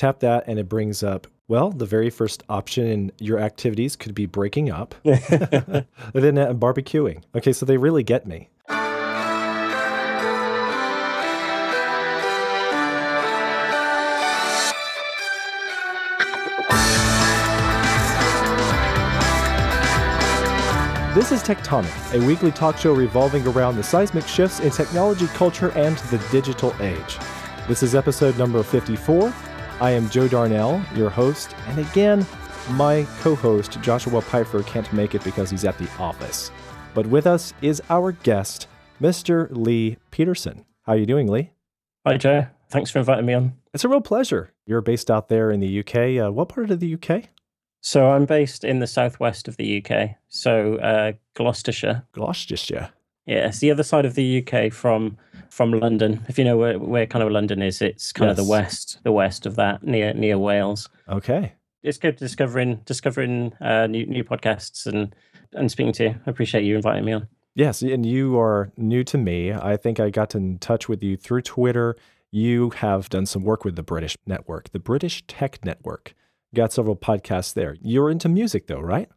Tap 0.00 0.20
that, 0.20 0.44
and 0.46 0.58
it 0.58 0.66
brings 0.66 1.02
up, 1.02 1.26
well, 1.46 1.70
the 1.70 1.84
very 1.84 2.08
first 2.08 2.42
option 2.48 2.86
in 2.86 3.12
your 3.18 3.38
activities 3.38 3.96
could 3.96 4.14
be 4.14 4.24
breaking 4.24 4.70
up, 4.70 4.94
and 5.04 5.84
then 6.14 6.38
uh, 6.38 6.54
barbecuing. 6.54 7.22
Okay, 7.34 7.52
so 7.52 7.66
they 7.66 7.76
really 7.76 8.02
get 8.02 8.26
me. 8.26 8.48
This 21.14 21.30
is 21.30 21.42
Tectonic, 21.42 22.14
a 22.18 22.26
weekly 22.26 22.52
talk 22.52 22.78
show 22.78 22.94
revolving 22.94 23.46
around 23.48 23.76
the 23.76 23.82
seismic 23.82 24.26
shifts 24.26 24.60
in 24.60 24.70
technology, 24.70 25.26
culture, 25.26 25.72
and 25.72 25.98
the 25.98 26.16
digital 26.32 26.74
age. 26.80 27.18
This 27.68 27.82
is 27.82 27.94
episode 27.94 28.38
number 28.38 28.62
54. 28.62 29.30
I 29.80 29.92
am 29.92 30.10
Joe 30.10 30.28
Darnell, 30.28 30.82
your 30.94 31.08
host, 31.08 31.56
and 31.68 31.78
again, 31.78 32.26
my 32.72 33.06
co 33.20 33.34
host 33.34 33.80
Joshua 33.80 34.20
Pfeiffer 34.20 34.62
can't 34.64 34.92
make 34.92 35.14
it 35.14 35.24
because 35.24 35.50
he's 35.50 35.64
at 35.64 35.78
the 35.78 35.88
office. 35.98 36.50
But 36.92 37.06
with 37.06 37.26
us 37.26 37.54
is 37.62 37.80
our 37.88 38.12
guest, 38.12 38.68
Mr. 39.00 39.48
Lee 39.50 39.96
Peterson. 40.10 40.66
How 40.82 40.92
are 40.92 40.98
you 40.98 41.06
doing, 41.06 41.28
Lee? 41.28 41.52
Hi, 42.06 42.18
Joe. 42.18 42.46
Thanks 42.68 42.90
for 42.90 42.98
inviting 42.98 43.24
me 43.24 43.32
on. 43.32 43.54
It's 43.72 43.84
a 43.84 43.88
real 43.88 44.02
pleasure. 44.02 44.52
You're 44.66 44.82
based 44.82 45.10
out 45.10 45.30
there 45.30 45.50
in 45.50 45.60
the 45.60 45.80
UK. 45.80 46.26
Uh, 46.26 46.30
what 46.30 46.50
part 46.50 46.70
of 46.70 46.80
the 46.80 46.94
UK? 46.94 47.30
So 47.80 48.10
I'm 48.10 48.26
based 48.26 48.64
in 48.64 48.80
the 48.80 48.86
southwest 48.86 49.48
of 49.48 49.56
the 49.56 49.82
UK, 49.82 50.16
so 50.28 50.76
uh, 50.76 51.12
Gloucestershire. 51.34 52.04
Gloucestershire. 52.12 52.90
Yeah, 53.26 53.48
it's 53.48 53.58
the 53.58 53.70
other 53.70 53.82
side 53.82 54.04
of 54.04 54.14
the 54.14 54.44
UK 54.44 54.72
from 54.72 55.16
from 55.50 55.72
London. 55.72 56.24
If 56.28 56.38
you 56.38 56.44
know 56.44 56.56
where, 56.56 56.78
where 56.78 57.06
kind 57.06 57.22
of 57.22 57.30
London 57.30 57.62
is, 57.62 57.82
it's 57.82 58.12
kind 58.12 58.28
yes. 58.28 58.38
of 58.38 58.44
the 58.44 58.50
west, 58.50 58.98
the 59.02 59.12
west 59.12 59.46
of 59.46 59.56
that, 59.56 59.82
near 59.82 60.12
near 60.14 60.38
Wales. 60.38 60.88
Okay. 61.08 61.52
It's 61.82 61.98
good 61.98 62.16
discovering 62.16 62.76
discovering 62.84 63.52
uh, 63.60 63.86
new 63.86 64.06
new 64.06 64.24
podcasts 64.24 64.86
and 64.86 65.14
and 65.52 65.70
speaking 65.70 65.92
to 65.94 66.04
you. 66.04 66.14
I 66.26 66.30
appreciate 66.30 66.64
you 66.64 66.76
inviting 66.76 67.04
me 67.04 67.12
on. 67.12 67.28
Yes, 67.54 67.82
and 67.82 68.06
you 68.06 68.38
are 68.38 68.72
new 68.76 69.02
to 69.04 69.18
me. 69.18 69.52
I 69.52 69.76
think 69.76 69.98
I 69.98 70.10
got 70.10 70.34
in 70.34 70.58
touch 70.58 70.88
with 70.88 71.02
you 71.02 71.16
through 71.16 71.42
Twitter. 71.42 71.96
You 72.30 72.70
have 72.70 73.08
done 73.08 73.26
some 73.26 73.42
work 73.42 73.64
with 73.64 73.74
the 73.74 73.82
British 73.82 74.16
network, 74.24 74.70
the 74.70 74.78
British 74.78 75.24
Tech 75.26 75.64
Network 75.64 76.14
got 76.54 76.72
several 76.72 76.96
podcasts 76.96 77.54
there. 77.54 77.76
You're 77.80 78.10
into 78.10 78.28
music 78.28 78.66
though, 78.66 78.80
right? 78.80 79.08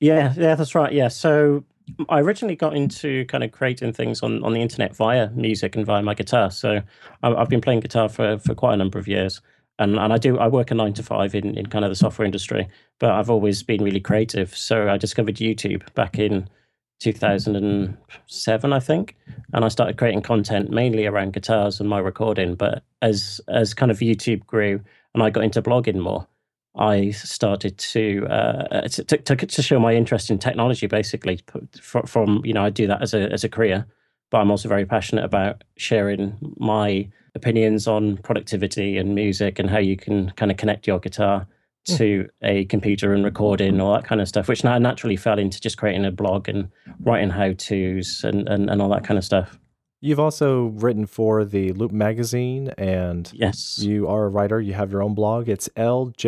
Yeah, 0.00 0.32
yeah, 0.36 0.54
that's 0.54 0.74
right. 0.74 0.92
Yeah. 0.92 1.08
So 1.08 1.64
I 2.08 2.20
originally 2.20 2.56
got 2.56 2.76
into 2.76 3.24
kind 3.26 3.44
of 3.44 3.52
creating 3.52 3.92
things 3.92 4.22
on, 4.22 4.42
on 4.44 4.52
the 4.52 4.60
internet 4.60 4.94
via 4.96 5.30
music 5.30 5.76
and 5.76 5.86
via 5.86 6.02
my 6.02 6.14
guitar. 6.14 6.50
So 6.50 6.82
I've 7.22 7.48
been 7.48 7.60
playing 7.60 7.80
guitar 7.80 8.08
for, 8.08 8.38
for 8.38 8.54
quite 8.54 8.74
a 8.74 8.76
number 8.76 8.98
of 8.98 9.08
years. 9.08 9.40
And, 9.78 9.96
and 9.96 10.12
I 10.12 10.18
do 10.18 10.38
I 10.38 10.48
work 10.48 10.70
a 10.70 10.74
nine 10.74 10.92
to 10.94 11.02
five 11.02 11.34
in, 11.34 11.56
in 11.56 11.66
kind 11.66 11.84
of 11.84 11.90
the 11.90 11.96
software 11.96 12.26
industry, 12.26 12.68
but 12.98 13.10
I've 13.10 13.30
always 13.30 13.62
been 13.62 13.84
really 13.84 14.00
creative. 14.00 14.56
So 14.56 14.88
I 14.88 14.96
discovered 14.96 15.36
YouTube 15.36 15.94
back 15.94 16.18
in 16.18 16.48
2007, 17.00 18.72
I 18.72 18.80
think, 18.80 19.16
and 19.52 19.64
I 19.64 19.68
started 19.68 19.96
creating 19.96 20.22
content 20.22 20.70
mainly 20.70 21.06
around 21.06 21.32
guitars 21.32 21.78
and 21.78 21.88
my 21.88 22.00
recording. 22.00 22.56
But 22.56 22.82
as 23.02 23.40
as 23.46 23.72
kind 23.72 23.92
of 23.92 23.98
YouTube 23.98 24.44
grew 24.46 24.80
and 25.14 25.22
I 25.22 25.30
got 25.30 25.44
into 25.44 25.62
blogging 25.62 26.00
more, 26.00 26.26
I 26.78 27.10
started 27.10 27.76
to, 27.78 28.26
uh, 28.30 28.88
to, 28.88 29.04
to, 29.04 29.36
to 29.36 29.62
show 29.62 29.80
my 29.80 29.94
interest 29.94 30.30
in 30.30 30.38
technology. 30.38 30.86
Basically, 30.86 31.40
from, 31.80 32.06
from 32.06 32.42
you 32.44 32.52
know, 32.52 32.64
I 32.64 32.70
do 32.70 32.86
that 32.86 33.02
as 33.02 33.14
a 33.14 33.32
as 33.32 33.44
a 33.44 33.48
career, 33.48 33.86
but 34.30 34.38
I'm 34.38 34.50
also 34.50 34.68
very 34.68 34.86
passionate 34.86 35.24
about 35.24 35.64
sharing 35.76 36.36
my 36.58 37.08
opinions 37.34 37.86
on 37.86 38.18
productivity 38.18 38.96
and 38.96 39.14
music 39.14 39.58
and 39.58 39.68
how 39.68 39.78
you 39.78 39.96
can 39.96 40.30
kind 40.30 40.50
of 40.50 40.56
connect 40.56 40.86
your 40.86 40.98
guitar 40.98 41.46
hmm. 41.88 41.96
to 41.96 42.28
a 42.42 42.64
computer 42.66 43.12
and 43.12 43.24
recording 43.24 43.80
all 43.80 43.94
that 43.94 44.04
kind 44.04 44.20
of 44.20 44.28
stuff, 44.28 44.48
which 44.48 44.64
now 44.64 44.78
naturally 44.78 45.16
fell 45.16 45.38
into 45.38 45.60
just 45.60 45.78
creating 45.78 46.04
a 46.04 46.12
blog 46.12 46.48
and 46.48 46.70
writing 47.00 47.30
how 47.30 47.52
tos 47.52 48.22
and, 48.24 48.48
and, 48.48 48.70
and 48.70 48.80
all 48.80 48.88
that 48.88 49.04
kind 49.04 49.18
of 49.18 49.24
stuff. 49.24 49.58
You've 50.00 50.20
also 50.20 50.66
written 50.66 51.06
for 51.06 51.44
the 51.44 51.72
Loop 51.72 51.90
magazine, 51.90 52.68
and 52.78 53.28
yes, 53.34 53.80
you 53.80 54.06
are 54.06 54.26
a 54.26 54.28
writer. 54.28 54.60
You 54.60 54.74
have 54.74 54.92
your 54.92 55.02
own 55.02 55.14
blog. 55.14 55.48
It's 55.48 55.68
ljpuk.com. 55.70 56.20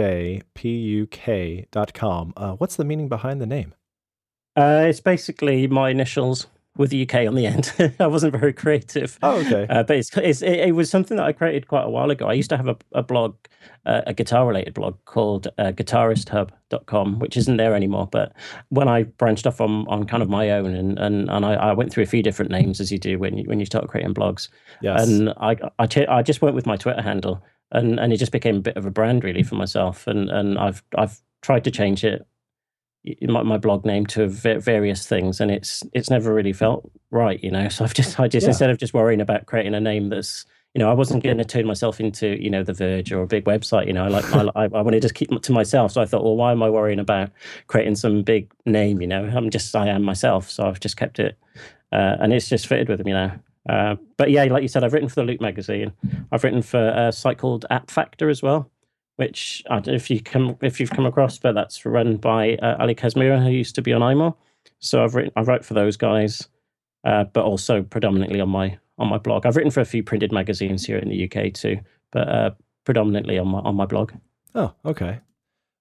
Uh, 2.37 2.53
what's 2.55 2.75
the 2.75 2.85
meaning 2.85 3.09
behind 3.09 3.41
the 3.41 3.47
name? 3.47 3.75
Uh, 4.57 4.87
it's 4.89 4.99
basically 4.99 5.69
my 5.69 5.91
initials 5.91 6.49
with 6.77 6.91
the 6.91 7.03
UK 7.03 7.27
on 7.27 7.35
the 7.35 7.47
end. 7.47 7.73
I 8.01 8.07
wasn't 8.07 8.33
very 8.33 8.53
creative. 8.53 9.19
Oh, 9.23 9.39
okay. 9.41 9.67
Uh, 9.69 9.83
but 9.83 9.97
it's, 9.97 10.17
it's, 10.17 10.43
it, 10.43 10.61
it, 10.61 10.73
was 10.75 10.89
something 10.89 11.17
that 11.17 11.27
I 11.27 11.33
created 11.33 11.69
quite 11.69 11.85
a 11.85 11.91
while 11.91 12.11
ago. 12.11 12.27
I 12.27 12.33
used 12.33 12.51
to 12.51 12.57
have 12.57 12.69
a, 12.69 12.77
a 12.93 13.03
blog, 13.03 13.37
uh, 13.87 14.03
a 14.07 14.15
guitar 14.15 14.47
related 14.47 14.75
blog 14.75 14.97
called 15.05 15.49
uh, 15.59 15.73
guitaristhub.com, 15.73 17.19
which 17.19 17.37
isn't 17.37 17.57
there 17.57 17.75
anymore. 17.75 18.09
But 18.11 18.33
when 18.69 18.89
I 18.89 19.03
branched 19.03 19.47
off 19.47 19.61
on, 19.61 19.87
on 19.89 20.07
kind 20.07 20.23
of 20.23 20.29
my 20.29 20.51
own 20.51 20.75
and, 20.75 20.99
and, 20.99 21.29
and 21.29 21.45
I, 21.45 21.55
I 21.55 21.73
went 21.73 21.93
through 21.93 22.05
a 22.05 22.07
few 22.07 22.23
different 22.23 22.51
names 22.51 22.81
as 22.81 22.93
you 22.93 22.99
do 22.99 23.19
when 23.19 23.37
you, 23.37 23.45
when 23.45 23.59
you 23.59 23.67
start 23.67 23.89
creating 23.89 24.15
blogs. 24.15 24.49
Yes. 24.81 25.07
And 25.09 25.31
I, 25.41 25.57
I, 25.79 25.87
ch- 25.87 26.09
I 26.09 26.23
just 26.23 26.41
went 26.41 26.55
with 26.55 26.67
my 26.67 26.77
Twitter 26.77 27.03
handle 27.03 27.43
and, 27.73 27.99
and 27.99 28.13
it 28.13 28.17
just 28.17 28.33
became 28.33 28.57
a 28.57 28.61
bit 28.61 28.77
of 28.77 28.87
a 28.87 28.91
brand 28.91 29.25
really 29.25 29.43
for 29.43 29.57
myself. 29.57 30.07
And, 30.07 30.31
and 30.31 30.57
I've, 30.59 30.83
I've 30.97 31.21
tried 31.43 31.65
to 31.65 31.71
change 31.71 32.05
it 32.05 32.27
my, 33.23 33.43
my 33.43 33.57
blog 33.57 33.85
name 33.85 34.05
to 34.07 34.29
various 34.29 35.07
things 35.07 35.41
and 35.41 35.51
it's 35.51 35.83
it's 35.93 36.11
never 36.11 36.35
really 36.35 36.53
felt 36.53 36.91
right 37.11 37.43
you 37.43 37.51
know? 37.51 37.69
So 37.81 37.85
i've 37.85 37.95
just 37.95 38.19
i 38.21 38.29
just 38.29 38.45
yeah. 38.45 38.51
instead 38.51 38.71
of 38.71 38.79
just 38.79 38.95
worrying 38.95 39.21
about 39.21 39.47
creating 39.47 39.75
a 39.75 39.81
name 39.81 40.11
that's 40.11 40.45
you 40.75 40.79
know 40.79 40.91
i 40.91 40.93
wasn't 40.93 41.23
going 41.25 41.39
to 41.39 41.45
turn 41.45 41.67
myself 41.67 42.01
into 42.01 42.41
you 42.43 42.51
know 42.51 42.63
the 42.63 42.73
verge 42.73 43.13
or 43.13 43.23
a 43.23 43.27
big 43.27 43.45
website 43.45 43.87
you 43.87 43.93
know? 43.93 44.05
I 44.05 44.09
like 44.09 44.33
I, 44.35 44.65
I 44.65 44.83
wanted 44.83 45.03
to 45.03 45.13
keep 45.13 45.31
to 45.31 45.53
myself 45.53 45.93
so 45.93 46.03
i 46.03 46.07
thought 46.07 46.25
well 46.25 46.37
why 46.37 46.53
am 46.53 46.63
i 46.63 46.69
worrying 46.69 46.99
about 46.99 47.31
creating 47.69 47.97
some 47.97 48.23
big 48.23 48.53
name 48.67 49.01
you 49.01 49.07
know? 49.07 49.25
I'm 49.25 49.51
just 49.51 49.75
i 49.75 49.89
am 49.89 50.03
myself 50.03 50.51
so 50.51 50.67
i've 50.67 50.81
just 50.81 50.97
kept 50.97 51.19
it 51.19 51.39
uh, 51.93 52.17
and 52.21 52.33
it's 52.33 52.49
just 52.49 52.69
fitted 52.69 52.89
with 52.89 53.05
me 53.05 53.11
now. 53.11 53.35
Uh, 53.69 53.97
but 54.17 54.31
yeah 54.31 54.45
like 54.45 54.63
you 54.63 54.69
said 54.69 54.85
i've 54.85 54.93
written 54.93 55.09
for 55.09 55.17
the 55.17 55.25
loop 55.25 55.41
magazine. 55.41 55.93
I've 56.33 56.45
written 56.45 56.63
for 56.63 56.89
a 56.89 57.13
site 57.13 57.39
called 57.39 57.67
app 57.71 57.91
factor 57.91 58.29
as 58.29 58.43
well 58.43 58.71
which 59.21 59.63
I 59.69 59.75
don't 59.75 59.89
know 59.89 59.93
if 59.93 60.09
you 60.09 60.19
come 60.23 60.57
if 60.63 60.81
you've 60.81 60.93
come 60.93 61.05
across, 61.05 61.39
but 61.39 61.55
that's 61.55 61.85
run 61.85 62.17
by 62.17 62.55
uh, 62.57 62.77
Ali 62.81 62.95
Kazmira, 62.95 63.43
who 63.43 63.51
used 63.51 63.75
to 63.75 63.83
be 63.83 63.93
on 63.93 64.01
iMore. 64.01 64.35
So 64.79 65.05
I've 65.05 65.15
written 65.15 65.31
I 65.37 65.43
write 65.43 65.63
for 65.63 65.75
those 65.75 65.99
guys, 65.99 66.49
uh, 67.05 67.25
but 67.25 67.45
also 67.45 67.83
predominantly 67.83 68.41
on 68.41 68.49
my 68.49 68.79
on 68.97 69.09
my 69.09 69.19
blog. 69.19 69.45
I've 69.45 69.57
written 69.57 69.71
for 69.71 69.83
a 69.83 69.85
few 69.85 70.03
printed 70.03 70.33
magazines 70.33 70.87
here 70.87 70.97
in 70.97 71.11
the 71.11 71.31
UK 71.31 71.53
too, 71.53 71.81
but 72.13 72.29
uh, 72.31 72.51
predominantly 72.85 73.39
on 73.39 73.49
my 73.49 73.59
on 73.59 73.75
my 73.75 73.85
blog. 73.85 74.13
Oh, 74.55 74.73
okay. 74.87 75.21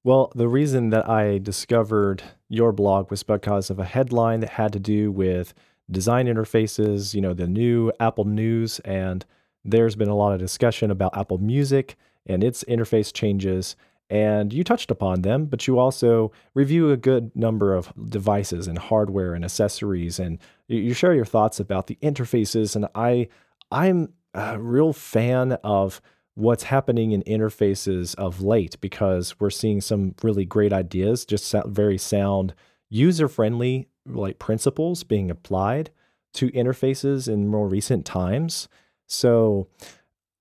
Well, 0.03 0.33
the 0.35 0.49
reason 0.49 0.89
that 0.89 1.09
I 1.09 1.37
discovered 1.37 2.21
your 2.49 2.73
blog 2.73 3.09
was 3.09 3.23
because 3.23 3.69
of 3.69 3.79
a 3.79 3.85
headline 3.85 4.41
that 4.41 4.49
had 4.49 4.73
to 4.73 4.79
do 4.79 5.13
with 5.13 5.53
design 5.89 6.27
interfaces, 6.27 7.13
you 7.13 7.21
know, 7.21 7.33
the 7.33 7.47
new 7.47 7.93
Apple 8.01 8.25
News, 8.25 8.79
and 8.79 9.25
there's 9.63 9.95
been 9.95 10.09
a 10.09 10.15
lot 10.15 10.33
of 10.33 10.39
discussion 10.39 10.91
about 10.91 11.17
Apple 11.17 11.37
Music 11.37 11.95
and 12.29 12.43
its 12.43 12.63
interface 12.65 13.11
changes. 13.11 13.75
And 14.09 14.53
you 14.53 14.63
touched 14.63 14.89
upon 14.89 15.21
them, 15.21 15.45
but 15.45 15.67
you 15.67 15.77
also 15.77 16.31
review 16.55 16.91
a 16.91 16.97
good 16.97 17.35
number 17.35 17.75
of 17.75 17.93
devices 18.09 18.67
and 18.67 18.77
hardware 18.77 19.33
and 19.33 19.43
accessories, 19.43 20.19
and 20.19 20.39
you 20.67 20.93
share 20.93 21.13
your 21.13 21.25
thoughts 21.25 21.59
about 21.59 21.87
the 21.87 21.97
interfaces. 22.01 22.75
And 22.75 22.87
I, 22.95 23.27
I'm 23.71 24.13
a 24.33 24.59
real 24.59 24.93
fan 24.93 25.53
of 25.63 26.01
what's 26.33 26.63
happening 26.63 27.11
in 27.11 27.21
interfaces 27.23 28.15
of 28.15 28.41
late 28.41 28.79
because 28.81 29.39
we're 29.39 29.49
seeing 29.49 29.81
some 29.81 30.15
really 30.23 30.45
great 30.45 30.71
ideas, 30.71 31.25
just 31.25 31.53
very 31.67 31.97
sound, 31.97 32.55
user 32.89 33.27
friendly 33.27 33.89
like 34.05 34.39
principles 34.39 35.03
being 35.03 35.29
applied 35.29 35.91
to 36.33 36.49
interfaces 36.51 37.27
in 37.27 37.47
more 37.47 37.67
recent 37.67 38.05
times. 38.05 38.67
So 39.07 39.67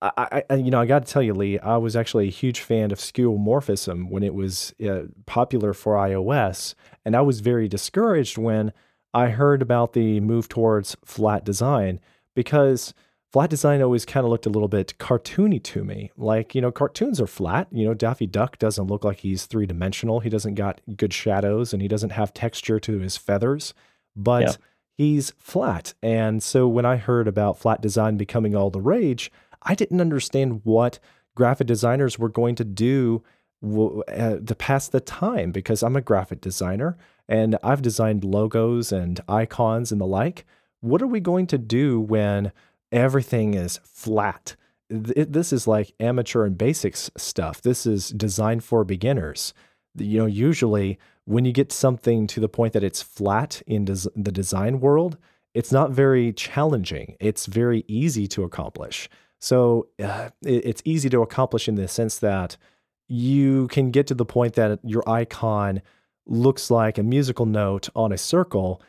I, 0.01 0.43
I, 0.49 0.55
you 0.55 0.71
know, 0.71 0.79
I 0.79 0.85
got 0.85 1.05
to 1.05 1.11
tell 1.11 1.21
you, 1.21 1.33
Lee, 1.33 1.59
I 1.59 1.75
was 1.77 1.95
actually 1.95 2.27
a 2.27 2.31
huge 2.31 2.61
fan 2.61 2.91
of 2.91 2.99
skeuomorphism 2.99 4.09
when 4.09 4.23
it 4.23 4.33
was 4.33 4.73
uh, 4.87 5.03
popular 5.25 5.73
for 5.73 5.95
iOS, 5.95 6.73
and 7.03 7.15
I 7.15 7.21
was 7.21 7.41
very 7.41 7.67
discouraged 7.67 8.37
when 8.37 8.71
I 9.13 9.29
heard 9.29 9.61
about 9.61 9.93
the 9.93 10.19
move 10.19 10.47
towards 10.47 10.95
flat 11.03 11.43
design 11.43 11.99
because 12.35 12.93
flat 13.31 13.49
design 13.49 13.81
always 13.81 14.05
kind 14.05 14.25
of 14.25 14.29
looked 14.29 14.45
a 14.45 14.49
little 14.49 14.67
bit 14.67 14.93
cartoony 14.99 15.61
to 15.63 15.83
me. 15.83 16.11
Like, 16.15 16.55
you 16.55 16.61
know, 16.61 16.71
cartoons 16.71 17.19
are 17.19 17.27
flat. 17.27 17.67
You 17.71 17.85
know, 17.85 17.93
Daffy 17.93 18.27
Duck 18.27 18.57
doesn't 18.57 18.87
look 18.87 19.03
like 19.03 19.17
he's 19.17 19.45
three 19.45 19.65
dimensional. 19.65 20.19
He 20.19 20.29
doesn't 20.29 20.55
got 20.55 20.81
good 20.95 21.13
shadows 21.13 21.73
and 21.73 21.81
he 21.81 21.87
doesn't 21.87 22.11
have 22.11 22.33
texture 22.33 22.79
to 22.79 22.99
his 22.99 23.17
feathers, 23.17 23.73
but 24.15 24.43
yeah. 24.43 24.55
he's 24.97 25.33
flat. 25.37 25.93
And 26.01 26.41
so 26.41 26.67
when 26.67 26.85
I 26.85 26.97
heard 26.97 27.27
about 27.27 27.59
flat 27.59 27.81
design 27.81 28.17
becoming 28.17 28.55
all 28.55 28.69
the 28.69 28.81
rage, 28.81 29.31
I 29.61 29.75
didn't 29.75 30.01
understand 30.01 30.61
what 30.63 30.99
graphic 31.35 31.67
designers 31.67 32.17
were 32.17 32.29
going 32.29 32.55
to 32.55 32.65
do 32.65 33.23
uh, 33.63 34.37
to 34.37 34.55
pass 34.57 34.87
the 34.87 35.01
time 35.01 35.51
because 35.51 35.83
I'm 35.83 35.95
a 35.95 36.01
graphic 36.01 36.41
designer 36.41 36.97
and 37.27 37.57
I've 37.61 37.81
designed 37.81 38.23
logos 38.23 38.91
and 38.91 39.19
icons 39.27 39.91
and 39.91 39.99
the 39.99 40.07
like. 40.07 40.45
What 40.81 41.01
are 41.01 41.07
we 41.07 41.19
going 41.19 41.47
to 41.47 41.57
do 41.57 41.99
when 41.99 42.51
everything 42.91 43.53
is 43.53 43.79
flat 43.83 44.55
th- 44.89 45.27
this 45.29 45.53
is 45.53 45.67
like 45.67 45.93
amateur 45.99 46.45
and 46.45 46.57
basics 46.57 47.09
stuff. 47.17 47.61
This 47.61 47.85
is 47.85 48.09
designed 48.09 48.63
for 48.63 48.83
beginners. 48.83 49.53
You 49.95 50.19
know, 50.19 50.25
usually 50.25 50.99
when 51.25 51.45
you 51.45 51.51
get 51.51 51.71
something 51.71 52.27
to 52.27 52.39
the 52.39 52.49
point 52.49 52.73
that 52.73 52.83
it's 52.83 53.01
flat 53.01 53.61
in 53.67 53.85
des- 53.85 54.09
the 54.15 54.31
design 54.31 54.79
world, 54.79 55.17
it's 55.53 55.71
not 55.71 55.91
very 55.91 56.33
challenging. 56.33 57.15
It's 57.19 57.45
very 57.45 57.83
easy 57.87 58.27
to 58.29 58.43
accomplish. 58.43 59.09
So 59.39 59.87
uh, 60.03 60.29
it, 60.45 60.65
it's 60.65 60.81
easy 60.85 61.09
to 61.09 61.21
accomplish 61.21 61.67
in 61.67 61.75
the 61.75 61.87
sense 61.87 62.19
that 62.19 62.57
you 63.07 63.67
can 63.69 63.91
get 63.91 64.07
to 64.07 64.13
the 64.13 64.25
point 64.25 64.53
that 64.53 64.79
your 64.83 65.07
icon 65.09 65.81
looks 66.27 66.69
like 66.69 66.97
a 66.97 67.03
musical 67.03 67.45
note 67.45 67.89
on 67.95 68.11
a 68.11 68.17
circle 68.17 68.81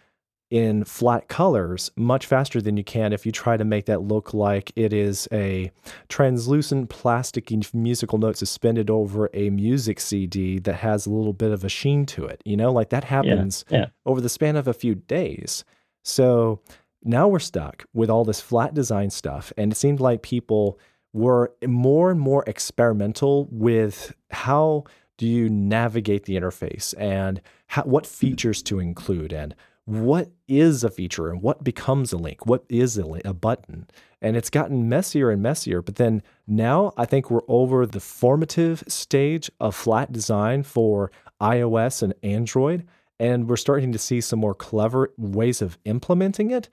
in 0.50 0.82
flat 0.82 1.28
colors 1.28 1.92
much 1.96 2.26
faster 2.26 2.60
than 2.60 2.76
you 2.76 2.82
can 2.82 3.12
if 3.12 3.24
you 3.24 3.30
try 3.30 3.56
to 3.56 3.64
make 3.64 3.86
that 3.86 4.02
look 4.02 4.34
like 4.34 4.72
it 4.74 4.92
is 4.92 5.28
a 5.30 5.70
translucent 6.08 6.90
plastic 6.90 7.50
musical 7.72 8.18
note 8.18 8.36
suspended 8.36 8.90
over 8.90 9.30
a 9.32 9.48
music 9.50 10.00
CD 10.00 10.58
that 10.58 10.74
has 10.74 11.06
a 11.06 11.10
little 11.10 11.32
bit 11.32 11.52
of 11.52 11.64
a 11.64 11.68
sheen 11.68 12.04
to 12.06 12.24
it. 12.26 12.42
You 12.44 12.56
know, 12.56 12.72
like 12.72 12.90
that 12.90 13.04
happens 13.04 13.64
yeah, 13.70 13.78
yeah. 13.78 13.86
over 14.04 14.20
the 14.20 14.28
span 14.28 14.56
of 14.56 14.66
a 14.66 14.74
few 14.74 14.96
days. 14.96 15.64
So 16.02 16.60
now 17.02 17.28
we're 17.28 17.38
stuck 17.38 17.84
with 17.92 18.10
all 18.10 18.24
this 18.24 18.40
flat 18.40 18.74
design 18.74 19.10
stuff. 19.10 19.52
And 19.56 19.72
it 19.72 19.76
seemed 19.76 20.00
like 20.00 20.22
people 20.22 20.78
were 21.12 21.52
more 21.66 22.10
and 22.10 22.20
more 22.20 22.44
experimental 22.46 23.48
with 23.50 24.14
how 24.30 24.84
do 25.18 25.26
you 25.26 25.50
navigate 25.50 26.24
the 26.24 26.36
interface 26.36 26.94
and 26.98 27.40
how, 27.66 27.82
what 27.82 28.06
features 28.06 28.62
to 28.62 28.78
include 28.78 29.32
and 29.32 29.54
what 29.84 30.30
is 30.46 30.84
a 30.84 30.90
feature 30.90 31.30
and 31.30 31.42
what 31.42 31.64
becomes 31.64 32.12
a 32.12 32.16
link 32.16 32.46
what 32.46 32.64
is 32.68 32.96
a, 32.96 33.04
a 33.24 33.34
button 33.34 33.86
and 34.22 34.36
it's 34.36 34.50
gotten 34.50 34.88
messier 34.88 35.30
and 35.30 35.42
messier 35.42 35.82
but 35.82 35.96
then 35.96 36.22
now 36.46 36.92
i 36.96 37.04
think 37.04 37.30
we're 37.30 37.40
over 37.48 37.84
the 37.84 37.98
formative 37.98 38.84
stage 38.86 39.50
of 39.58 39.74
flat 39.74 40.12
design 40.12 40.62
for 40.62 41.10
ios 41.40 42.02
and 42.02 42.14
android 42.22 42.86
and 43.18 43.48
we're 43.48 43.56
starting 43.56 43.90
to 43.90 43.98
see 43.98 44.20
some 44.20 44.38
more 44.38 44.54
clever 44.54 45.12
ways 45.18 45.60
of 45.60 45.76
implementing 45.84 46.50
it 46.50 46.68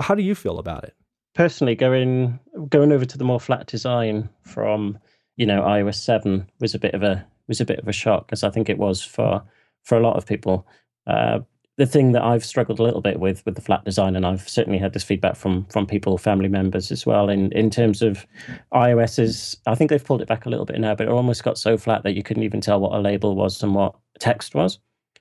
how 0.00 0.14
do 0.14 0.22
you 0.22 0.34
feel 0.34 0.58
about 0.58 0.84
it 0.84 0.94
personally 1.34 1.74
going 1.74 2.38
going 2.68 2.92
over 2.92 3.04
to 3.04 3.18
the 3.18 3.24
more 3.24 3.40
flat 3.40 3.66
design 3.66 4.28
from 4.42 4.98
you 5.36 5.46
know 5.46 5.62
iOS 5.62 5.96
7 5.96 6.48
was 6.60 6.74
a 6.74 6.78
bit 6.78 6.94
of 6.94 7.02
a 7.02 7.26
was 7.48 7.60
a 7.60 7.64
bit 7.64 7.78
of 7.78 7.88
a 7.88 7.92
shock 7.92 8.28
as 8.32 8.44
I 8.44 8.50
think 8.50 8.68
it 8.68 8.78
was 8.78 9.02
for 9.02 9.42
for 9.82 9.98
a 9.98 10.00
lot 10.00 10.16
of 10.16 10.26
people. 10.26 10.66
Uh, 11.06 11.40
the 11.78 11.86
thing 11.86 12.12
that 12.12 12.22
I've 12.22 12.44
struggled 12.44 12.78
a 12.78 12.82
little 12.82 13.00
bit 13.00 13.18
with 13.18 13.44
with 13.44 13.54
the 13.54 13.62
flat 13.62 13.84
design, 13.84 14.14
and 14.14 14.26
I've 14.26 14.48
certainly 14.48 14.78
had 14.78 14.92
this 14.92 15.02
feedback 15.02 15.36
from 15.36 15.64
from 15.66 15.86
people, 15.86 16.18
family 16.18 16.48
members 16.48 16.92
as 16.92 17.06
well, 17.06 17.28
in 17.28 17.50
in 17.52 17.70
terms 17.70 18.02
of 18.02 18.26
iOS 18.72 19.18
is 19.18 19.56
I 19.66 19.74
think 19.74 19.90
they've 19.90 20.04
pulled 20.04 20.22
it 20.22 20.28
back 20.28 20.46
a 20.46 20.50
little 20.50 20.66
bit 20.66 20.78
now, 20.78 20.94
but 20.94 21.08
it 21.08 21.12
almost 21.12 21.44
got 21.44 21.58
so 21.58 21.76
flat 21.76 22.02
that 22.02 22.14
you 22.14 22.22
couldn't 22.22 22.42
even 22.42 22.60
tell 22.60 22.80
what 22.80 22.92
a 22.92 23.00
label 23.00 23.34
was 23.34 23.62
and 23.62 23.74
what 23.74 23.94
text 24.18 24.54
was. 24.54 24.78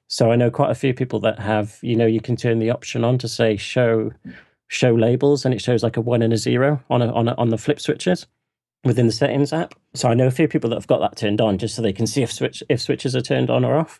So 0.08 0.30
I 0.30 0.36
know 0.36 0.52
quite 0.52 0.72
a 0.72 0.76
few 0.76 0.94
people 0.94 1.22
that 1.22 1.40
have, 1.40 1.80
you 1.82 1.96
know, 1.96 2.06
you 2.06 2.20
can 2.20 2.36
turn 2.36 2.60
the 2.60 2.70
option 2.70 3.06
on 3.06 3.18
to 3.20 3.30
say 3.30 3.56
show 3.56 4.12
show 4.72 4.94
labels, 4.94 5.44
and 5.44 5.54
it 5.54 5.62
shows 5.62 5.84
like 5.84 5.98
a 5.98 6.02
one 6.02 6.22
and 6.22 6.32
a 6.32 6.38
zero 6.38 6.82
on 6.90 7.02
a, 7.02 7.12
on 7.12 7.28
a, 7.28 7.36
on 7.36 7.50
the 7.50 7.58
flip 7.58 7.80
switches 7.80 8.26
within 8.86 9.06
the 9.06 9.12
settings 9.12 9.52
app. 9.52 9.76
So 9.94 10.10
I 10.10 10.14
know 10.14 10.28
a 10.28 10.32
few 10.32 10.48
people 10.48 10.70
that 10.70 10.78
have 10.78 10.88
got 10.88 11.00
that 11.00 11.18
turned 11.18 11.42
on 11.42 11.58
just 11.58 11.76
so 11.76 11.82
they 11.82 11.92
can 11.92 12.08
see 12.08 12.24
if 12.24 12.32
switch 12.32 12.64
if 12.70 12.82
switches 12.82 13.16
are 13.16 13.22
turned 13.22 13.50
on 13.50 13.66
or 13.66 13.78
off. 13.78 14.00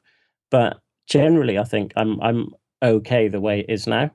But 0.50 0.80
generally, 1.08 1.60
I 1.60 1.66
think 1.66 1.92
I'm 1.98 2.22
I'm 2.22 2.56
okay 2.82 3.28
the 3.28 3.42
way 3.42 3.60
it 3.60 3.70
is 3.70 3.86
now. 3.86 4.12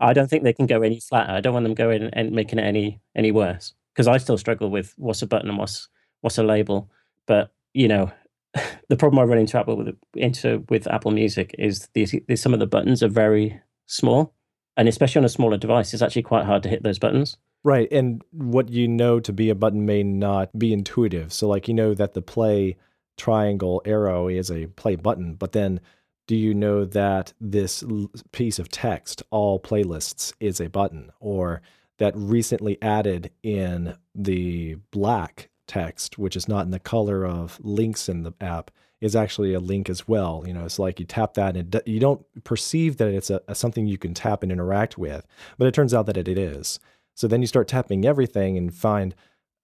I 0.00 0.14
don't 0.14 0.28
think 0.28 0.44
they 0.44 0.52
can 0.54 0.66
go 0.66 0.80
any 0.80 0.98
flatter. 0.98 1.32
I 1.32 1.40
don't 1.40 1.52
want 1.52 1.64
them 1.64 1.74
going 1.74 2.08
and 2.12 2.32
making 2.32 2.58
it 2.58 2.64
any 2.64 3.00
any 3.14 3.30
worse 3.30 3.74
because 3.92 4.08
I 4.08 4.16
still 4.16 4.38
struggle 4.38 4.70
with 4.70 4.94
what's 4.96 5.20
a 5.20 5.26
button 5.26 5.50
and 5.50 5.58
what's 5.58 5.88
what's 6.22 6.38
a 6.38 6.42
label. 6.42 6.90
But 7.26 7.52
you 7.74 7.86
know, 7.86 8.10
the 8.88 8.96
problem 8.96 9.18
I 9.18 9.24
run 9.24 9.38
into 9.38 9.58
Apple 9.58 9.76
with 9.76 9.94
into 10.14 10.64
with 10.70 10.86
Apple 10.86 11.10
Music 11.10 11.54
is 11.58 11.88
these, 11.92 12.14
some 12.36 12.54
of 12.54 12.60
the 12.60 12.66
buttons 12.66 13.02
are 13.02 13.08
very 13.08 13.60
small, 13.84 14.32
and 14.78 14.88
especially 14.88 15.18
on 15.18 15.24
a 15.24 15.28
smaller 15.28 15.58
device, 15.58 15.92
it's 15.92 16.02
actually 16.02 16.22
quite 16.22 16.46
hard 16.46 16.62
to 16.62 16.68
hit 16.68 16.84
those 16.84 17.00
buttons. 17.00 17.36
Right. 17.64 17.90
And 17.90 18.22
what 18.30 18.68
you 18.70 18.86
know 18.86 19.18
to 19.18 19.32
be 19.32 19.50
a 19.50 19.54
button 19.56 19.84
may 19.84 20.04
not 20.04 20.56
be 20.56 20.72
intuitive. 20.72 21.32
So, 21.32 21.48
like, 21.48 21.66
you 21.66 21.74
know 21.74 21.94
that 21.94 22.14
the 22.14 22.22
play 22.22 22.76
triangle 23.16 23.82
arrow 23.84 24.28
is 24.28 24.50
a 24.50 24.68
play 24.68 24.94
button, 24.94 25.34
but 25.34 25.50
then 25.50 25.80
do 26.28 26.36
you 26.36 26.54
know 26.54 26.84
that 26.84 27.32
this 27.40 27.82
piece 28.30 28.60
of 28.60 28.68
text, 28.68 29.24
all 29.30 29.58
playlists, 29.58 30.32
is 30.38 30.60
a 30.60 30.68
button? 30.68 31.10
Or 31.18 31.60
that 31.98 32.12
recently 32.16 32.80
added 32.80 33.32
in 33.42 33.96
the 34.14 34.76
black 34.92 35.48
text, 35.66 36.18
which 36.18 36.36
is 36.36 36.46
not 36.46 36.64
in 36.64 36.70
the 36.70 36.78
color 36.78 37.26
of 37.26 37.58
links 37.60 38.08
in 38.08 38.22
the 38.22 38.32
app, 38.40 38.70
is 39.00 39.14
actually 39.14 39.54
a 39.54 39.60
link 39.60 39.88
as 39.88 40.08
well. 40.08 40.44
You 40.46 40.52
know, 40.52 40.64
it's 40.64 40.78
like 40.78 40.98
you 40.98 41.06
tap 41.06 41.34
that 41.34 41.56
and 41.56 41.80
you 41.86 42.00
don't 42.00 42.24
perceive 42.44 42.96
that 42.96 43.08
it's 43.08 43.30
a, 43.30 43.40
a 43.48 43.54
something 43.54 43.86
you 43.86 43.98
can 43.98 44.14
tap 44.14 44.42
and 44.42 44.50
interact 44.50 44.98
with, 44.98 45.26
but 45.56 45.68
it 45.68 45.74
turns 45.74 45.94
out 45.94 46.06
that 46.06 46.16
it, 46.16 46.28
it 46.28 46.38
is. 46.38 46.80
So 47.14 47.26
then 47.28 47.40
you 47.40 47.46
start 47.46 47.68
tapping 47.68 48.04
everything 48.04 48.56
and 48.56 48.74
find 48.74 49.14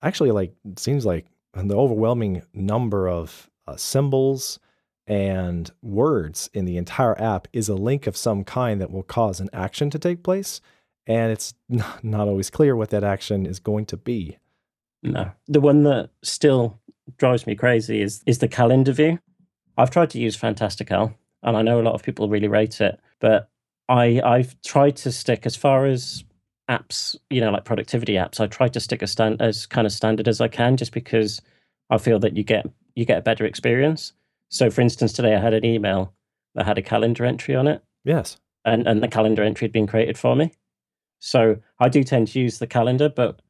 actually 0.03 0.31
like 0.31 0.55
it 0.65 0.79
seems 0.79 1.05
like 1.05 1.27
the 1.55 1.77
overwhelming 1.77 2.43
number 2.53 3.09
of 3.09 3.49
uh, 3.67 3.77
symbols 3.77 4.59
and 5.07 5.71
words 5.83 6.51
in 6.53 6.65
the 6.65 6.77
entire 6.77 7.21
app 7.21 7.47
is 7.53 7.69
a 7.69 7.75
link 7.75 8.07
of 8.07 8.17
some 8.17 8.45
kind 8.45 8.81
that 8.81 8.91
will 8.91 9.03
cause 9.03 9.41
an 9.41 9.51
action 9.53 9.91
to 9.91 9.99
take 9.99 10.23
place 10.23 10.61
and 11.07 11.33
it's 11.33 11.55
not 12.03 12.29
always 12.29 12.51
clear 12.51 12.77
what 12.77 12.91
that 12.91 13.05
action 13.05 13.47
is 13.47 13.59
going 13.59 13.87
to 13.87 13.97
be. 13.97 14.39
No. 15.03 15.33
The 15.47 15.61
one 15.61 15.83
that 15.83 16.11
still 16.23 16.81
drives 17.19 17.47
me 17.47 17.55
crazy 17.55 18.01
is 18.01 18.23
is 18.27 18.39
the 18.39 18.49
calendar 18.49 18.93
view. 18.93 19.19
I've 19.77 19.91
tried 19.91 20.11
to 20.11 20.19
use 20.19 20.37
Fantastical 20.37 21.15
and 21.43 21.57
I 21.57 21.63
know 21.63 21.81
a 21.81 21.83
lot 21.83 21.95
of 21.95 22.03
people 22.03 22.29
really 22.29 22.49
rate 22.49 22.81
it, 22.81 22.99
but 23.21 23.49
I 23.89 24.21
I've 24.25 24.61
tried 24.63 24.97
to 24.97 25.13
stick 25.13 25.47
as 25.47 25.57
far 25.57 25.87
as 25.87 26.25
apps, 26.69 27.17
you 27.31 27.41
know, 27.41 27.51
like 27.51 27.65
productivity 27.65 28.15
apps, 28.15 28.41
I 28.41 28.47
try 28.47 28.69
to 28.69 28.81
stick 28.81 29.03
as 29.03 29.13
stand 29.13 29.41
as 29.41 29.67
kind 29.67 29.87
of 29.87 29.93
standard 29.93 30.29
as 30.29 30.41
I 30.41 30.49
can, 30.49 30.77
just 30.77 30.93
because 30.93 31.41
I 31.91 31.99
feel 31.99 32.19
that 32.21 32.37
you 32.37 32.43
get 32.43 32.67
you 32.95 33.05
get 33.05 33.19
a 33.19 33.23
better 33.23 33.45
experience. 33.45 34.13
So, 34.49 34.71
for 34.71 34.81
instance, 34.81 35.13
today 35.13 35.35
I 35.35 35.41
had 35.41 35.55
an 35.55 35.65
email 35.65 36.15
that 36.55 36.67
had 36.67 36.79
a 36.79 36.83
calendar 36.83 37.25
entry 37.25 37.55
on 37.55 37.67
it. 37.67 37.83
Yes, 38.05 38.39
and 38.65 38.87
and 38.87 39.03
the 39.03 39.09
calendar 39.09 39.43
entry 39.43 39.67
had 39.67 39.73
been 39.73 39.87
created 39.87 40.19
for 40.19 40.37
me. 40.37 40.53
So 41.21 41.57
I 41.79 41.89
do 41.89 42.05
tend 42.05 42.29
to 42.29 42.41
use 42.41 42.59
the 42.59 42.67
calendar, 42.67 43.09
but 43.09 43.41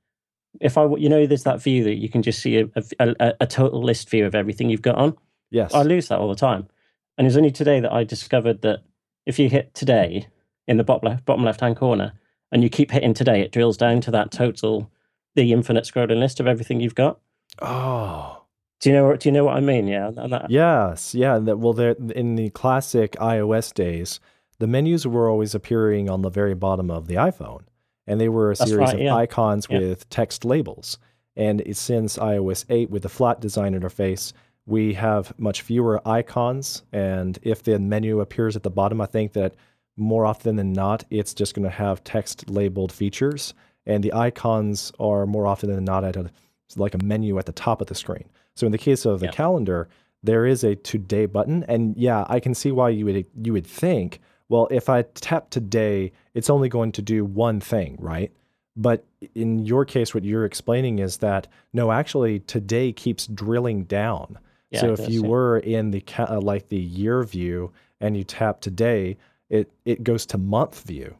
if 0.61 0.79
I, 0.79 0.87
you 0.97 1.09
know, 1.09 1.27
there's 1.27 1.45
that 1.45 1.63
view 1.63 1.85
that 1.85 1.97
you 1.97 2.09
can 2.09 2.23
just 2.23 2.41
see 2.41 2.59
a, 2.59 2.69
a, 2.99 3.35
a 3.41 3.47
total 3.47 3.83
list 3.83 4.09
view 4.09 4.27
of 4.27 4.35
everything 4.35 4.71
you've 4.71 4.83
got 4.83 4.97
on. 4.97 5.17
Yes, 5.51 5.75
I 5.75 5.83
lose 5.83 6.09
that 6.09 6.19
all 6.19 6.29
the 6.29 6.35
time, 6.35 6.69
and 7.17 7.27
it's 7.27 7.37
only 7.37 7.51
today 7.51 7.81
that 7.81 7.93
I 7.93 8.05
discovered 8.05 8.63
that 8.63 8.81
if 9.27 9.39
you 9.39 9.49
hit 9.49 9.75
today 9.75 10.29
in 10.67 10.77
the 10.77 10.85
bottom 10.85 11.09
left 11.09 11.25
bottom 11.25 11.45
left 11.45 11.61
hand 11.61 11.77
corner, 11.77 12.13
and 12.51 12.63
you 12.63 12.69
keep 12.69 12.91
hitting 12.91 13.15
today, 13.15 13.41
it 13.41 13.53
drills 13.53 13.77
down 13.77 14.01
to 14.03 14.11
that 14.13 14.31
total, 14.31 14.91
the 15.35 15.53
infinite 15.53 15.85
scrolling 15.85 16.21
list 16.21 16.41
of 16.41 16.47
everything 16.47 16.81
you've 16.81 16.95
got. 16.95 17.19
Oh. 17.61 18.43
Do 18.81 18.91
you 18.91 18.97
know 18.97 19.07
what? 19.07 19.21
Do 19.21 19.29
you 19.29 19.33
know 19.33 19.45
what 19.45 19.57
I 19.57 19.61
mean? 19.61 19.89
Yeah. 19.89 20.11
That, 20.11 20.51
yes. 20.51 21.15
Yeah. 21.15 21.39
That, 21.39 21.59
well, 21.59 21.73
there 21.73 21.97
in 22.15 22.37
the 22.37 22.51
classic 22.51 23.13
iOS 23.13 23.73
days, 23.73 24.21
the 24.59 24.67
menus 24.67 25.07
were 25.07 25.29
always 25.29 25.55
appearing 25.55 26.09
on 26.09 26.23
the 26.23 26.31
very 26.31 26.55
bottom 26.55 26.91
of 26.91 27.07
the 27.07 27.15
iPhone, 27.15 27.63
and 28.07 28.21
they 28.21 28.29
were 28.29 28.51
a 28.51 28.57
series 28.57 28.79
right, 28.79 28.95
of 28.95 29.01
yeah. 29.01 29.15
icons 29.15 29.67
yeah. 29.69 29.79
with 29.79 30.09
text 30.11 30.45
labels. 30.45 30.99
And 31.37 31.63
since 31.77 32.17
iOS 32.17 32.65
8 32.69 32.91
with 32.91 33.03
the 33.03 33.09
flat 33.09 33.41
design 33.41 33.79
interface, 33.79 34.33
we 34.67 34.95
have 34.95 35.39
much 35.39 35.63
fewer 35.63 36.07
icons. 36.07 36.83
And 36.93 37.39
if 37.43 37.63
the 37.63 37.79
menu 37.79 38.21
appears 38.21 38.57
at 38.57 38.63
the 38.63 38.71
bottom, 38.71 39.01
I 39.01 39.07
think 39.07 39.33
that 39.33 39.55
more 39.97 40.27
often 40.27 40.57
than 40.57 40.73
not, 40.73 41.05
it's 41.11 41.35
just 41.35 41.55
going 41.55 41.65
to 41.65 41.71
have 41.71 42.05
text 42.05 42.49
labeled 42.51 42.93
features, 42.93 43.55
and 43.87 44.03
the 44.03 44.13
icons 44.13 44.93
are 44.99 45.27
more 45.27 45.47
often 45.47 45.71
than 45.71 45.85
not 45.85 46.05
at 46.05 46.17
a 46.17 46.31
like 46.77 46.95
a 46.95 47.05
menu 47.05 47.39
at 47.39 47.47
the 47.47 47.53
top 47.53 47.81
of 47.81 47.87
the 47.87 47.95
screen. 47.95 48.25
So 48.57 48.67
in 48.67 48.73
the 48.73 48.79
case 48.79 49.05
of 49.05 49.21
the 49.21 49.27
yeah. 49.27 49.33
calendar, 49.33 49.89
there 50.23 50.47
is 50.47 50.65
a 50.65 50.75
today 50.75 51.27
button, 51.27 51.65
and 51.69 51.97
yeah, 51.97 52.25
I 52.29 52.41
can 52.41 52.55
see 52.55 52.73
why 52.73 52.89
you 52.91 53.05
would 53.05 53.27
you 53.43 53.53
would 53.53 53.67
think, 53.67 54.21
well, 54.49 54.69
if 54.71 54.89
I 54.89 55.03
tap 55.03 55.51
today, 55.51 56.13
it's 56.35 56.51
only 56.51 56.69
going 56.69 56.93
to 56.93 57.03
do 57.03 57.25
one 57.25 57.61
thing, 57.61 57.97
right? 57.99 58.33
But 58.77 59.05
in 59.35 59.65
your 59.65 59.85
case, 59.85 60.15
what 60.15 60.25
you're 60.25 60.45
explaining 60.45 60.99
is 60.99 61.19
that 61.19 61.47
no, 61.73 61.93
actually, 61.93 62.41
today 62.41 62.93
keeps 62.93 63.27
drilling 63.27 63.85
down. 63.85 64.39
Yeah, 64.71 64.81
so 64.81 64.93
if 64.93 65.09
you 65.09 65.23
were 65.23 65.59
in 65.59 65.93
the 65.93 66.03
uh, 66.19 66.41
like 66.41 66.69
the 66.69 66.77
year 66.77 67.23
view 67.23 67.73
and 68.01 68.17
you 68.17 68.25
tap 68.25 68.61
today, 68.61 69.17
it 69.49 69.71
it 69.85 70.03
goes 70.03 70.27
to 70.27 70.39
month 70.39 70.83
view. 70.83 71.17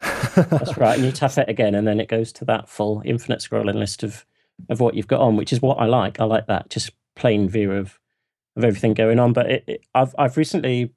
That's 0.00 0.76
right. 0.76 0.96
And 0.96 1.04
you 1.04 1.12
tap 1.12 1.38
it 1.38 1.48
again, 1.48 1.74
and 1.74 1.86
then 1.86 2.00
it 2.00 2.08
goes 2.08 2.32
to 2.34 2.44
that 2.46 2.68
full 2.68 3.02
infinite 3.04 3.40
scrolling 3.40 3.76
list 3.76 4.02
of 4.02 4.26
of 4.68 4.80
what 4.80 4.94
you've 4.94 5.06
got 5.06 5.20
on, 5.20 5.36
which 5.36 5.52
is 5.52 5.62
what 5.62 5.78
I 5.78 5.86
like. 5.86 6.20
I 6.20 6.24
like 6.24 6.46
that 6.48 6.70
just 6.70 6.90
plain 7.14 7.48
view 7.48 7.72
of 7.72 8.00
of 8.56 8.64
everything 8.64 8.94
going 8.94 9.20
on. 9.20 9.32
But 9.32 9.50
it, 9.50 9.64
it, 9.68 9.84
I've 9.94 10.14
I've 10.18 10.36
recently 10.36 10.92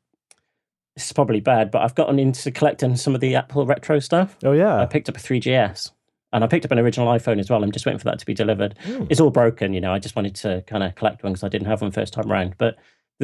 this 0.95 1.05
is 1.05 1.13
probably 1.13 1.39
bad, 1.39 1.71
but 1.71 1.81
I've 1.81 1.95
gotten 1.95 2.19
into 2.19 2.51
collecting 2.51 2.95
some 2.95 3.15
of 3.15 3.21
the 3.21 3.35
Apple 3.35 3.65
retro 3.65 3.99
stuff. 3.99 4.37
Oh 4.43 4.51
yeah, 4.51 4.79
I 4.79 4.85
picked 4.85 5.09
up 5.09 5.17
a 5.17 5.19
3GS, 5.19 5.91
And 6.33 6.43
I 6.43 6.47
picked 6.47 6.65
up 6.65 6.71
an 6.71 6.79
original 6.79 7.07
iPhone 7.07 7.39
as 7.39 7.49
well. 7.49 7.63
I'm 7.63 7.71
just 7.71 7.85
waiting 7.85 7.99
for 7.99 8.05
that 8.05 8.19
to 8.19 8.25
be 8.25 8.33
delivered. 8.33 8.77
Hmm. 8.83 9.05
It's 9.09 9.19
all 9.19 9.29
broken, 9.31 9.73
you 9.73 9.81
know. 9.81 9.93
I 9.93 9.99
just 9.99 10.15
wanted 10.15 10.35
to 10.35 10.63
kind 10.67 10.83
of 10.83 10.95
collect 10.95 11.23
one 11.23 11.33
because 11.33 11.43
I 11.43 11.49
didn't 11.49 11.67
have 11.67 11.81
one 11.81 11.91
first 11.91 12.13
time 12.13 12.31
around. 12.31 12.55
But 12.57 12.77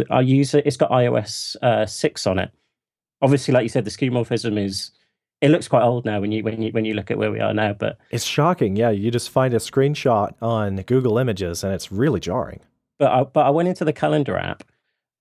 I 0.09 0.21
use 0.21 0.53
it. 0.53 0.65
It's 0.65 0.77
got 0.77 0.91
iOS 0.91 1.55
uh, 1.61 1.85
six 1.85 2.25
on 2.27 2.39
it. 2.39 2.51
Obviously, 3.21 3.53
like 3.53 3.63
you 3.63 3.69
said, 3.69 3.85
the 3.85 3.91
skeuomorphism 3.91 4.63
is. 4.63 4.91
It 5.39 5.49
looks 5.51 5.67
quite 5.67 5.83
old 5.83 6.03
now 6.03 6.19
when 6.19 6.31
you 6.31 6.43
when 6.43 6.61
you 6.63 6.71
when 6.71 6.83
you 6.85 6.95
look 6.95 7.11
at 7.11 7.17
where 7.19 7.31
we 7.31 7.39
are 7.39 7.53
now. 7.53 7.73
But 7.73 7.97
It's 8.09 8.23
shocking. 8.23 8.75
Yeah, 8.75 8.89
you 8.89 9.11
just 9.11 9.29
find 9.29 9.53
a 9.53 9.57
screenshot 9.57 10.33
on 10.41 10.77
Google 10.77 11.17
Images 11.19 11.63
and 11.63 11.73
it's 11.73 11.91
really 11.91 12.19
jarring. 12.19 12.61
but 12.97 13.11
I, 13.11 13.23
but 13.23 13.45
I 13.45 13.51
went 13.51 13.67
into 13.69 13.85
the 13.85 13.93
calendar 13.93 14.35
app, 14.35 14.63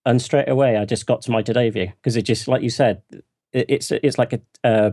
and 0.06 0.22
straight 0.22 0.48
away 0.48 0.78
I 0.78 0.86
just 0.86 1.04
got 1.06 1.20
to 1.22 1.30
my 1.30 1.42
today 1.42 1.68
view 1.68 1.88
because 1.96 2.16
it 2.16 2.22
just 2.22 2.48
like 2.48 2.62
you 2.62 2.70
said, 2.70 3.02
it, 3.52 3.66
it's 3.68 3.90
it's 3.92 4.16
like 4.16 4.32
a 4.32 4.40
uh, 4.64 4.90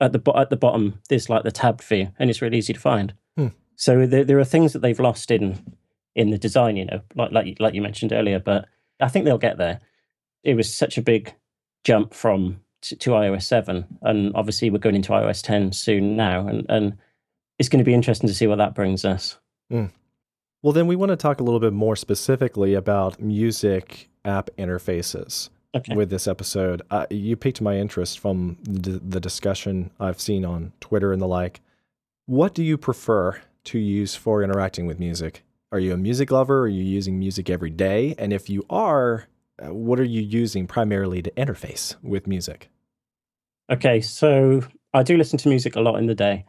at 0.00 0.12
the 0.12 0.32
at 0.36 0.50
the 0.50 0.56
bottom 0.56 1.00
there's 1.08 1.30
like 1.30 1.44
the 1.44 1.50
tabbed 1.50 1.82
view, 1.82 2.08
and 2.18 2.28
it's 2.28 2.42
really 2.42 2.58
easy 2.58 2.74
to 2.74 2.80
find. 2.80 3.14
Hmm. 3.38 3.48
So 3.76 4.06
there, 4.06 4.24
there 4.24 4.38
are 4.38 4.44
things 4.44 4.74
that 4.74 4.80
they've 4.80 5.00
lost 5.00 5.30
in 5.30 5.74
in 6.14 6.30
the 6.30 6.38
design, 6.38 6.76
you 6.76 6.84
know, 6.84 7.00
like 7.14 7.32
like 7.32 7.46
you- 7.46 7.56
like 7.60 7.72
you 7.74 7.80
mentioned 7.80 8.12
earlier, 8.12 8.38
but 8.38 8.66
I 9.00 9.08
think 9.08 9.24
they'll 9.24 9.38
get 9.38 9.56
there. 9.58 9.80
It 10.44 10.54
was 10.54 10.72
such 10.74 10.96
a 10.98 11.02
big 11.02 11.32
jump 11.84 12.14
from 12.14 12.60
to, 12.82 12.96
to 12.96 13.10
iOS 13.10 13.42
seven, 13.44 13.86
and 14.02 14.32
obviously 14.34 14.70
we're 14.70 14.78
going 14.78 14.94
into 14.96 15.12
iOS 15.12 15.42
ten 15.42 15.72
soon 15.72 16.16
now, 16.16 16.46
and 16.46 16.66
and 16.68 16.96
it's 17.58 17.68
going 17.70 17.78
to 17.84 17.84
be 17.88 17.94
interesting 17.94 18.28
to 18.28 18.34
see 18.34 18.46
what 18.46 18.58
that 18.58 18.74
brings 18.74 19.04
us. 19.04 19.38
Well, 20.62 20.72
then 20.72 20.86
we 20.86 20.96
want 20.96 21.10
to 21.10 21.16
talk 21.16 21.40
a 21.40 21.42
little 21.44 21.60
bit 21.60 21.72
more 21.72 21.96
specifically 21.96 22.74
about 22.74 23.20
music 23.20 24.08
app 24.26 24.50
interfaces 24.58 25.48
Okay. 25.74 25.94
with 25.94 26.08
this 26.08 26.26
episode. 26.26 26.80
Uh, 26.90 27.06
you 27.10 27.36
piqued 27.36 27.60
my 27.60 27.76
interest 27.76 28.18
from 28.18 28.56
the, 28.62 28.92
the 28.92 29.20
discussion 29.20 29.90
I've 30.00 30.20
seen 30.20 30.44
on 30.44 30.72
Twitter 30.80 31.12
and 31.12 31.20
the 31.20 31.26
like. 31.26 31.60
What 32.24 32.54
do 32.54 32.62
you 32.64 32.78
prefer 32.78 33.40
to 33.64 33.78
use 33.78 34.14
for 34.14 34.42
interacting 34.42 34.86
with 34.86 34.98
music? 34.98 35.42
Are 35.72 35.78
you 35.78 35.92
a 35.92 35.96
music 35.96 36.30
lover? 36.30 36.62
Are 36.62 36.68
you 36.68 36.82
using 36.82 37.18
music 37.18 37.50
every 37.50 37.70
day? 37.70 38.14
And 38.18 38.32
if 38.32 38.48
you 38.48 38.64
are, 38.70 39.26
uh, 39.62 39.74
what 39.74 40.00
are 40.00 40.04
you 40.04 40.22
using 40.22 40.66
primarily 40.66 41.20
to 41.22 41.30
interface 41.32 41.94
with 42.02 42.26
music? 42.26 42.70
Okay, 43.70 44.00
so 44.00 44.62
I 44.94 45.02
do 45.02 45.16
listen 45.16 45.38
to 45.40 45.48
music 45.48 45.76
a 45.76 45.80
lot 45.80 45.96
in 45.96 46.06
the 46.06 46.14
day. 46.14 46.44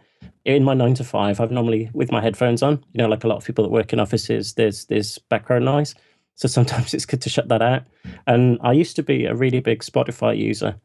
In 0.45 0.63
my 0.63 0.73
nine 0.73 0.93
to 0.95 1.03
five, 1.03 1.41
I've 1.41 1.51
normally 1.51 1.89
with 1.93 2.11
my 2.11 2.21
headphones 2.21 2.63
on. 2.63 2.83
You 2.93 2.99
know, 2.99 3.07
like 3.09 3.23
a 3.23 3.27
lot 3.27 3.37
of 3.37 3.45
people 3.45 3.63
that 3.65 3.71
work 3.71 3.91
in 3.91 3.99
offices, 3.99 4.53
there's 4.53 4.85
there's 4.85 5.17
background 5.17 5.65
noise. 5.65 5.95
So 6.37 6.47
sometimes 6.47 6.93
it's 6.93 7.05
good 7.05 7.21
to 7.23 7.29
shut 7.29 7.49
that 7.49 7.61
out. 7.61 7.83
And 8.25 8.57
I 8.61 8.71
used 8.71 8.95
to 8.95 9.03
be 9.03 9.25
a 9.25 9.35
really 9.35 9.59
big 9.59 9.79
Spotify 9.83 10.37
user. 10.37 10.79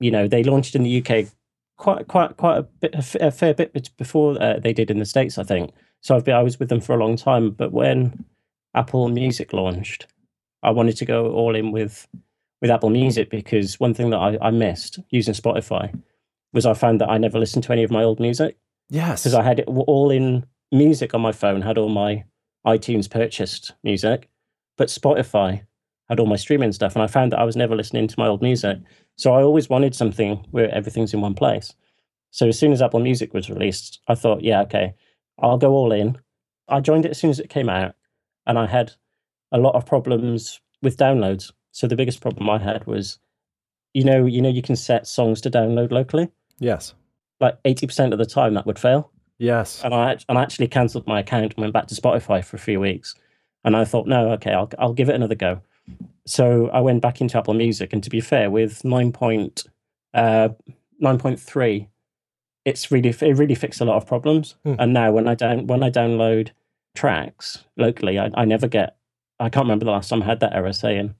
You 0.00 0.10
know, 0.10 0.28
they 0.28 0.44
launched 0.44 0.74
in 0.74 0.82
the 0.82 1.02
UK 1.02 1.26
quite 1.78 2.08
quite 2.08 2.36
quite 2.36 2.58
a 2.58 2.62
bit 2.62 2.94
a 3.20 3.30
fair 3.30 3.54
bit 3.54 3.90
before 3.96 4.40
uh, 4.42 4.58
they 4.58 4.72
did 4.72 4.90
in 4.90 4.98
the 4.98 5.04
states, 5.04 5.38
I 5.38 5.44
think. 5.44 5.72
So 6.00 6.14
I've 6.14 6.24
been 6.24 6.34
I 6.34 6.42
was 6.42 6.58
with 6.58 6.68
them 6.68 6.80
for 6.80 6.94
a 6.94 6.98
long 6.98 7.16
time. 7.16 7.50
But 7.50 7.72
when 7.72 8.24
Apple 8.74 9.08
Music 9.08 9.52
launched, 9.52 10.06
I 10.62 10.70
wanted 10.70 10.96
to 10.98 11.04
go 11.04 11.32
all 11.32 11.54
in 11.56 11.72
with 11.72 12.06
with 12.60 12.70
Apple 12.70 12.90
Music 12.90 13.30
because 13.30 13.78
one 13.80 13.94
thing 13.94 14.10
that 14.10 14.18
I, 14.18 14.38
I 14.40 14.50
missed 14.50 14.98
using 15.10 15.34
Spotify 15.34 15.96
was 16.52 16.66
I 16.66 16.74
found 16.74 17.00
that 17.00 17.10
I 17.10 17.18
never 17.18 17.38
listened 17.38 17.64
to 17.64 17.72
any 17.72 17.84
of 17.84 17.90
my 17.90 18.02
old 18.02 18.18
music 18.18 18.56
Yes. 18.90 19.22
because 19.22 19.34
I 19.34 19.42
had 19.42 19.60
it 19.60 19.66
all 19.68 20.10
in 20.10 20.44
music 20.72 21.14
on 21.14 21.20
my 21.20 21.30
phone, 21.32 21.62
had 21.62 21.78
all 21.78 21.88
my 21.88 22.24
iTunes 22.66 23.08
purchased 23.08 23.72
music, 23.84 24.28
but 24.78 24.88
Spotify 24.88 25.62
had 26.08 26.18
all 26.18 26.26
my 26.26 26.36
streaming 26.36 26.72
stuff, 26.72 26.94
and 26.96 27.02
I 27.02 27.06
found 27.06 27.32
that 27.32 27.38
I 27.38 27.44
was 27.44 27.56
never 27.56 27.76
listening 27.76 28.08
to 28.08 28.14
my 28.18 28.26
old 28.26 28.40
music. 28.40 28.78
So 29.16 29.34
I 29.34 29.42
always 29.42 29.68
wanted 29.68 29.94
something 29.94 30.46
where 30.52 30.74
everything's 30.74 31.12
in 31.12 31.20
one 31.20 31.34
place. 31.34 31.74
So 32.30 32.48
as 32.48 32.58
soon 32.58 32.72
as 32.72 32.80
Apple 32.80 33.00
Music 33.00 33.34
was 33.34 33.50
released, 33.50 34.00
I 34.08 34.14
thought, 34.14 34.42
yeah, 34.42 34.62
okay, 34.62 34.94
I'll 35.38 35.58
go 35.58 35.72
all 35.72 35.92
in. 35.92 36.16
I 36.68 36.80
joined 36.80 37.04
it 37.04 37.10
as 37.10 37.18
soon 37.18 37.30
as 37.30 37.38
it 37.40 37.50
came 37.50 37.68
out, 37.68 37.94
and 38.46 38.58
I 38.58 38.66
had 38.66 38.92
a 39.52 39.58
lot 39.58 39.74
of 39.74 39.84
problems 39.84 40.60
with 40.82 40.96
downloads. 40.96 41.52
So 41.72 41.86
the 41.86 41.96
biggest 41.96 42.20
problem 42.20 42.48
I 42.48 42.58
had 42.58 42.86
was, 42.86 43.18
you 43.94 44.04
know, 44.04 44.24
you 44.26 44.40
know, 44.40 44.48
you 44.48 44.62
can 44.62 44.76
set 44.76 45.06
songs 45.06 45.40
to 45.42 45.50
download 45.50 45.92
locally. 45.92 46.28
yes. 46.58 46.94
Like 47.40 47.56
eighty 47.64 47.86
percent 47.86 48.12
of 48.12 48.18
the 48.18 48.26
time, 48.26 48.54
that 48.54 48.66
would 48.66 48.78
fail 48.80 49.12
Yes. 49.38 49.82
and 49.84 49.94
I 49.94 50.16
and 50.28 50.36
I 50.38 50.42
actually 50.42 50.66
cancelled 50.66 51.06
my 51.06 51.20
account 51.20 51.54
and 51.54 51.62
went 51.62 51.72
back 51.72 51.86
to 51.88 51.94
Spotify 51.94 52.44
for 52.44 52.56
a 52.56 52.60
few 52.60 52.80
weeks. 52.80 53.14
And 53.64 53.76
I 53.76 53.84
thought, 53.84 54.06
no, 54.06 54.30
okay, 54.32 54.52
I'll 54.52 54.70
I'll 54.78 54.94
give 54.94 55.08
it 55.08 55.14
another 55.14 55.34
go. 55.34 55.60
So 56.26 56.68
I 56.68 56.80
went 56.80 57.02
back 57.02 57.20
into 57.20 57.38
Apple 57.38 57.54
Music, 57.54 57.92
and 57.92 58.02
to 58.02 58.10
be 58.10 58.20
fair, 58.20 58.50
with 58.50 58.84
nine 58.84 59.12
point 59.12 59.64
uh, 60.14 60.50
nine 60.98 61.18
point 61.18 61.40
three, 61.40 61.88
it's 62.64 62.90
really 62.90 63.10
it 63.10 63.36
really 63.36 63.54
fixed 63.54 63.80
a 63.80 63.84
lot 63.84 63.96
of 63.96 64.06
problems. 64.06 64.56
Hmm. 64.64 64.74
And 64.78 64.92
now 64.92 65.12
when 65.12 65.28
I 65.28 65.34
down 65.34 65.66
when 65.66 65.82
I 65.82 65.90
download 65.90 66.50
tracks 66.94 67.64
locally, 67.76 68.18
I, 68.18 68.30
I 68.34 68.44
never 68.44 68.68
get. 68.68 68.96
I 69.40 69.48
can't 69.48 69.64
remember 69.64 69.84
the 69.84 69.92
last 69.92 70.08
time 70.08 70.22
I 70.22 70.26
had 70.26 70.40
that 70.40 70.54
error 70.54 70.72
saying 70.72 71.14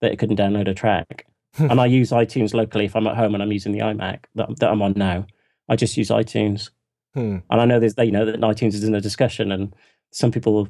that 0.00 0.12
it 0.12 0.18
couldn't 0.18 0.38
download 0.38 0.68
a 0.68 0.74
track. 0.74 1.26
and 1.58 1.80
I 1.80 1.86
use 1.86 2.10
iTunes 2.10 2.52
locally 2.52 2.84
if 2.84 2.96
I'm 2.96 3.06
at 3.06 3.16
home 3.16 3.34
and 3.34 3.42
I'm 3.42 3.52
using 3.52 3.72
the 3.72 3.80
iMac 3.80 4.24
that, 4.34 4.58
that 4.58 4.70
I'm 4.70 4.82
on 4.82 4.94
now. 4.96 5.26
I 5.68 5.76
just 5.76 5.96
use 5.96 6.08
iTunes. 6.08 6.70
Hmm. 7.14 7.38
And 7.48 7.60
I 7.60 7.64
know 7.64 7.78
there's, 7.78 7.94
you 7.98 8.10
know, 8.10 8.24
that 8.24 8.40
iTunes 8.40 8.74
is 8.74 8.82
in 8.84 8.92
the 8.92 9.00
discussion, 9.00 9.52
and 9.52 9.74
some 10.10 10.32
people, 10.32 10.68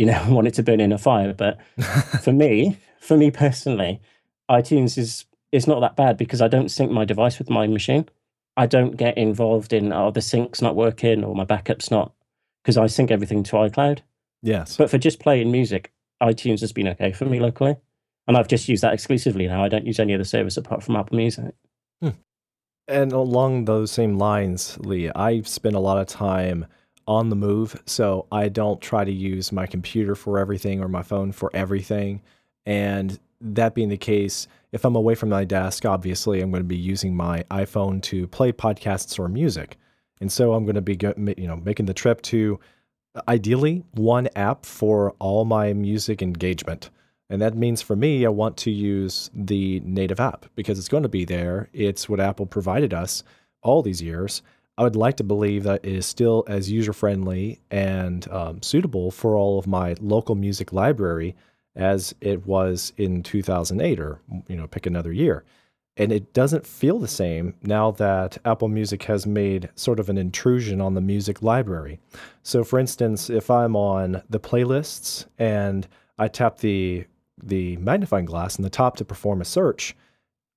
you 0.00 0.06
know, 0.06 0.24
want 0.28 0.48
it 0.48 0.54
to 0.54 0.62
burn 0.62 0.80
in 0.80 0.92
a 0.92 0.98
fire. 0.98 1.34
But 1.34 1.60
for 2.22 2.32
me, 2.32 2.78
for 3.00 3.18
me 3.18 3.30
personally, 3.30 4.00
iTunes 4.50 4.96
is 4.96 5.26
is 5.52 5.66
not 5.66 5.80
that 5.80 5.96
bad 5.96 6.16
because 6.16 6.40
I 6.40 6.48
don't 6.48 6.70
sync 6.70 6.90
my 6.90 7.04
device 7.04 7.38
with 7.38 7.50
my 7.50 7.66
machine. 7.66 8.08
I 8.56 8.66
don't 8.66 8.96
get 8.96 9.18
involved 9.18 9.72
in 9.72 9.92
oh 9.92 10.10
the 10.10 10.22
sync's 10.22 10.62
not 10.62 10.74
working 10.74 11.22
or 11.22 11.34
my 11.34 11.44
backup's 11.44 11.90
not 11.90 12.14
because 12.62 12.78
I 12.78 12.86
sync 12.86 13.10
everything 13.10 13.42
to 13.44 13.56
iCloud. 13.56 14.00
yes. 14.42 14.76
But 14.76 14.90
for 14.90 14.96
just 14.96 15.20
playing 15.20 15.52
music, 15.52 15.92
iTunes 16.22 16.60
has 16.60 16.72
been 16.72 16.88
okay 16.88 17.12
for 17.12 17.26
me 17.26 17.38
locally, 17.38 17.76
and 18.26 18.38
I've 18.38 18.48
just 18.48 18.68
used 18.68 18.82
that 18.82 18.94
exclusively 18.94 19.46
now. 19.48 19.62
I 19.62 19.68
don't 19.68 19.86
use 19.86 20.00
any 20.00 20.14
other 20.14 20.24
service 20.24 20.56
apart 20.56 20.82
from 20.82 20.96
Apple 20.96 21.18
Music. 21.18 21.54
Hmm. 22.00 22.10
And 22.88 23.12
along 23.12 23.66
those 23.66 23.90
same 23.92 24.16
lines, 24.16 24.78
Lee, 24.80 25.10
I've 25.10 25.46
spent 25.46 25.76
a 25.76 25.80
lot 25.80 25.98
of 25.98 26.06
time 26.06 26.66
on 27.10 27.28
the 27.28 27.34
move. 27.34 27.82
So 27.86 28.26
I 28.30 28.48
don't 28.48 28.80
try 28.80 29.04
to 29.04 29.10
use 29.10 29.50
my 29.50 29.66
computer 29.66 30.14
for 30.14 30.38
everything 30.38 30.80
or 30.80 30.86
my 30.86 31.02
phone 31.02 31.32
for 31.32 31.50
everything. 31.52 32.22
And 32.64 33.18
that 33.40 33.74
being 33.74 33.88
the 33.88 33.96
case, 33.96 34.46
if 34.70 34.84
I'm 34.84 34.94
away 34.94 35.16
from 35.16 35.28
my 35.28 35.44
desk, 35.44 35.84
obviously 35.84 36.40
I'm 36.40 36.52
going 36.52 36.62
to 36.62 36.68
be 36.68 36.76
using 36.76 37.16
my 37.16 37.42
iPhone 37.50 38.00
to 38.02 38.28
play 38.28 38.52
podcasts 38.52 39.18
or 39.18 39.28
music. 39.28 39.76
And 40.20 40.30
so 40.30 40.52
I'm 40.52 40.64
going 40.64 40.76
to 40.76 40.80
be, 40.80 40.96
you 41.36 41.48
know, 41.48 41.56
making 41.56 41.86
the 41.86 41.94
trip 41.94 42.22
to 42.22 42.60
ideally 43.26 43.82
one 43.94 44.28
app 44.36 44.64
for 44.64 45.12
all 45.18 45.44
my 45.44 45.72
music 45.72 46.22
engagement. 46.22 46.90
And 47.28 47.42
that 47.42 47.56
means 47.56 47.82
for 47.82 47.96
me, 47.96 48.24
I 48.24 48.28
want 48.28 48.56
to 48.58 48.70
use 48.70 49.30
the 49.34 49.80
native 49.80 50.20
app 50.20 50.46
because 50.54 50.78
it's 50.78 50.88
going 50.88 51.02
to 51.02 51.08
be 51.08 51.24
there. 51.24 51.70
It's 51.72 52.08
what 52.08 52.20
Apple 52.20 52.46
provided 52.46 52.94
us 52.94 53.24
all 53.62 53.82
these 53.82 54.00
years. 54.00 54.42
I 54.80 54.84
would 54.84 54.96
like 54.96 55.18
to 55.18 55.24
believe 55.24 55.64
that 55.64 55.84
it 55.84 55.92
is 55.92 56.06
still 56.06 56.42
as 56.48 56.70
user 56.70 56.94
friendly 56.94 57.60
and 57.70 58.26
um, 58.32 58.62
suitable 58.62 59.10
for 59.10 59.36
all 59.36 59.58
of 59.58 59.66
my 59.66 59.94
local 60.00 60.34
music 60.34 60.72
library 60.72 61.36
as 61.76 62.14
it 62.22 62.46
was 62.46 62.94
in 62.96 63.22
2008 63.22 64.00
or, 64.00 64.22
you 64.48 64.56
know, 64.56 64.66
pick 64.66 64.86
another 64.86 65.12
year. 65.12 65.44
And 65.98 66.10
it 66.10 66.32
doesn't 66.32 66.66
feel 66.66 66.98
the 66.98 67.08
same 67.08 67.56
now 67.60 67.90
that 67.90 68.38
Apple 68.46 68.68
Music 68.68 69.02
has 69.02 69.26
made 69.26 69.68
sort 69.74 70.00
of 70.00 70.08
an 70.08 70.16
intrusion 70.16 70.80
on 70.80 70.94
the 70.94 71.02
music 71.02 71.42
library. 71.42 72.00
So, 72.42 72.64
for 72.64 72.78
instance, 72.78 73.28
if 73.28 73.50
I'm 73.50 73.76
on 73.76 74.22
the 74.30 74.40
playlists 74.40 75.26
and 75.38 75.86
I 76.18 76.28
tap 76.28 76.56
the 76.60 77.04
the 77.42 77.76
magnifying 77.76 78.24
glass 78.24 78.56
in 78.56 78.62
the 78.62 78.70
top 78.70 78.96
to 78.96 79.04
perform 79.04 79.42
a 79.42 79.44
search, 79.44 79.94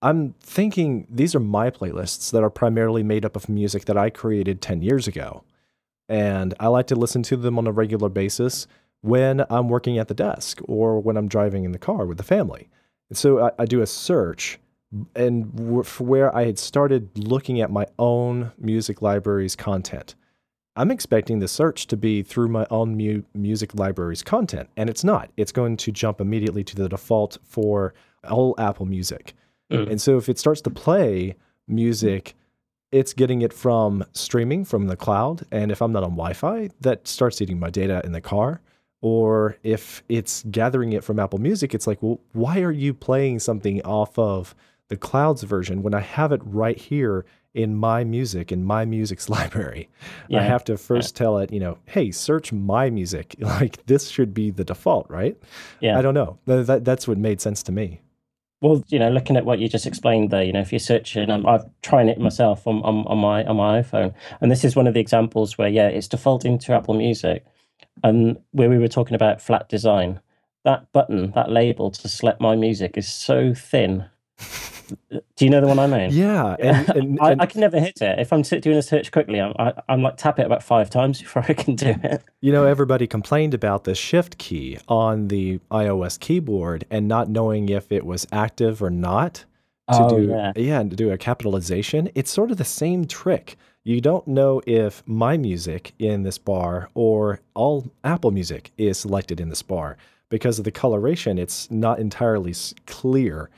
I'm 0.04 0.36
thinking 0.42 1.08
these 1.10 1.34
are 1.34 1.40
my 1.40 1.72
playlists 1.72 2.30
that 2.32 2.44
are 2.44 2.50
primarily 2.50 3.04
made 3.04 3.24
up 3.24 3.38
of 3.38 3.48
music 3.48 3.86
that 3.86 3.98
I 3.98 4.10
created 4.10 4.62
10 4.62 4.82
years 4.82 5.08
ago. 5.08 5.46
And 6.10 6.54
I 6.60 6.68
like 6.68 6.88
to 6.88 6.96
listen 6.96 7.24
to 7.24 7.38
them 7.38 7.58
on 7.58 7.66
a 7.68 7.72
regular 7.72 8.10
basis 8.10 8.68
when 9.00 9.46
I'm 9.50 9.70
working 9.70 9.98
at 9.98 10.10
the 10.10 10.14
desk 10.14 10.60
or 10.66 11.00
when 11.00 11.16
I'm 11.16 11.30
driving 11.30 11.64
in 11.64 11.72
the 11.72 11.80
car 11.80 12.06
with 12.06 12.18
the 12.18 12.24
family. 12.24 12.68
And 13.10 13.18
so 13.18 13.46
I, 13.46 13.52
I 13.60 13.66
do 13.66 13.82
a 13.82 13.88
search, 13.88 14.60
and 15.16 15.52
where 16.00 16.36
I 16.36 16.46
had 16.46 16.60
started 16.60 17.18
looking 17.18 17.62
at 17.62 17.72
my 17.72 17.88
own 17.98 18.52
music 18.58 19.02
library's 19.02 19.56
content. 19.56 20.16
I'm 20.76 20.92
expecting 20.92 21.40
the 21.40 21.48
search 21.48 21.88
to 21.88 21.98
be 21.98 22.24
through 22.24 22.50
my 22.50 22.68
own 22.70 22.98
mu- 22.98 23.24
music 23.34 23.74
library's 23.76 24.24
content, 24.24 24.70
and 24.76 24.90
it's 24.90 25.04
not. 25.04 25.32
It's 25.38 25.52
going 25.52 25.78
to 25.78 25.92
jump 25.92 26.20
immediately 26.20 26.64
to 26.66 26.76
the 26.76 26.90
default 26.90 27.38
for 27.44 27.94
all 28.30 28.56
Apple 28.58 28.86
Music. 28.86 29.34
Mm. 29.74 29.92
And 29.92 30.02
so 30.02 30.18
if 30.18 30.30
it 30.30 30.40
starts 30.40 30.62
to 30.62 30.70
play 30.70 31.36
music, 31.68 32.36
it's 32.92 33.14
getting 33.14 33.42
it 33.42 33.54
from 33.54 34.06
streaming 34.14 34.66
from 34.66 34.88
the 34.88 34.96
cloud. 34.96 35.46
And 35.52 35.72
if 35.72 35.82
I'm 35.82 35.92
not 35.92 36.04
on 36.04 36.12
Wi 36.12 36.34
Fi, 36.34 36.70
that 36.82 37.08
starts 37.08 37.42
eating 37.42 37.60
my 37.60 37.70
data 37.70 38.02
in 38.04 38.12
the 38.12 38.22
car. 38.22 38.62
Or 39.02 39.58
if 39.64 40.02
it's 40.08 40.44
gathering 40.50 40.94
it 40.94 41.04
from 41.04 41.20
Apple 41.20 41.40
Music, 41.40 41.74
it's 41.74 41.88
like, 41.88 42.02
well, 42.02 42.22
why 42.32 42.62
are 42.62 42.72
you 42.72 42.94
playing 42.94 43.40
something 43.40 43.82
off 43.82 44.18
of 44.18 44.56
the 44.88 44.96
cloud's 44.96 45.44
version 45.44 45.82
when 45.82 45.94
I 45.94 46.00
have 46.00 46.32
it 46.32 46.42
right 46.46 46.78
here 46.78 47.26
in 47.54 47.76
my 47.76 48.04
music 48.04 48.52
in 48.52 48.64
my 48.64 48.86
music's 48.86 49.30
library. 49.38 49.90
Yeah. 50.28 50.40
I 50.40 50.44
have 50.44 50.64
to 50.66 50.78
first 50.78 51.16
yeah. 51.16 51.20
tell 51.20 51.38
it, 51.40 51.52
you 51.52 51.60
know, 51.60 51.78
hey, 51.86 52.12
search 52.12 52.52
my 52.52 52.90
music. 52.90 53.36
Like 53.54 53.86
this 53.86 54.10
should 54.10 54.34
be 54.34 54.50
the 54.50 54.64
default, 54.64 55.08
right? 55.10 55.38
Yeah. 55.80 56.00
I 56.00 56.02
don't 56.02 56.16
know. 56.16 56.40
That, 56.46 56.84
that's 56.84 57.08
what 57.08 57.18
made 57.20 57.40
sense 57.40 57.62
to 57.64 57.72
me. 57.72 58.02
Well, 58.64 58.84
you 58.90 59.00
know, 59.00 59.12
looking 59.12 59.38
at 59.38 59.46
what 59.46 59.60
you 59.60 59.70
just 59.70 59.88
explained 59.88 60.32
there, 60.32 60.44
you 60.44 60.54
know, 60.54 60.62
if 60.62 60.74
you're 60.74 60.80
searching, 60.80 61.32
I'm, 61.32 61.46
I'm 61.48 61.64
trying 61.84 62.10
it 62.10 62.20
myself 62.20 62.68
on, 62.68 62.84
on, 62.84 63.08
on 63.08 63.20
my 63.20 63.46
on 63.46 63.58
my 63.58 63.84
iPhone, 63.84 64.16
and 64.42 64.52
this 64.52 64.66
is 64.66 64.76
one 64.78 64.88
of 64.88 64.96
the 64.96 65.02
examples 65.02 65.60
where, 65.60 65.70
yeah, 65.70 65.90
it's 65.90 66.10
defaulting 66.10 66.60
to 66.62 66.74
Apple 66.74 66.96
Music, 66.96 67.46
and 68.04 68.40
where 68.52 68.70
we 68.70 68.80
were 68.80 68.90
talking 68.90 69.16
about 69.16 69.42
flat 69.42 69.70
design, 69.70 70.22
that 70.66 70.92
button, 70.94 71.32
that 71.34 71.52
label 71.52 71.92
to 71.92 72.10
select 72.10 72.42
my 72.42 72.56
music 72.56 72.98
is 72.98 73.08
so 73.12 73.54
thin 73.56 74.06
do 75.10 75.46
you 75.46 75.50
know 75.50 75.62
the 75.62 75.68
one 75.68 75.80
I 75.80 75.88
mean? 75.88 76.12
Yeah, 76.12 76.56
and, 76.60 76.90
and, 76.90 77.20
I, 77.22 77.36
I, 77.40 77.46
can 77.46 77.62
never 77.62 77.80
hit 77.80 78.02
it. 78.02 78.20
If 78.20 78.34
I'm 78.34 78.42
doing 78.42 78.78
a 78.78 78.82
search 78.82 79.12
quickly, 79.12 79.40
I'm, 79.40 79.54
I, 79.58 79.74
am 79.90 80.04
like 80.04 80.18
tap 80.18 80.40
it 80.40 80.46
about 80.46 80.64
five 80.64 80.90
times 80.90 81.22
before 81.22 81.46
I 81.48 81.54
can 81.54 81.76
do 81.76 81.96
it. 82.04 82.24
You 82.42 82.52
know, 82.52 82.66
everybody 82.66 83.08
complained 83.08 83.54
about 83.54 83.84
the 83.86 83.96
shift 83.96 84.38
key 84.38 84.78
on 84.88 85.30
the 85.30 85.60
iOS 85.72 86.20
keyboard 86.20 86.86
and 86.90 87.08
not 87.08 87.30
knowing 87.30 87.70
if 87.70 87.92
it 87.92 88.06
was 88.06 88.28
active 88.32 88.84
or 88.84 88.90
not 88.90 89.46
to 89.92 90.04
oh, 90.04 90.10
do 90.10 90.28
yeah. 90.28 90.52
yeah 90.56 90.84
to 90.84 90.96
do 90.96 91.12
a 91.12 91.18
capitalization. 91.18 92.10
It's 92.16 92.32
sort 92.32 92.52
of 92.52 92.58
the 92.58 92.66
same 92.66 93.06
trick. 93.06 93.58
You 93.84 94.00
don't 94.00 94.26
know 94.28 94.62
if 94.66 95.04
my 95.06 95.36
music 95.36 95.94
in 96.00 96.24
this 96.24 96.38
bar 96.38 96.90
or 96.94 97.42
all 97.54 97.92
Apple 98.04 98.32
Music 98.32 98.72
is 98.78 98.98
selected 98.98 99.42
in 99.42 99.50
this 99.50 99.62
bar 99.62 99.98
because 100.30 100.58
of 100.58 100.64
the 100.64 100.72
coloration. 100.72 101.38
It's 101.38 101.70
not 101.70 102.00
entirely 102.00 102.56
clear 102.86 103.50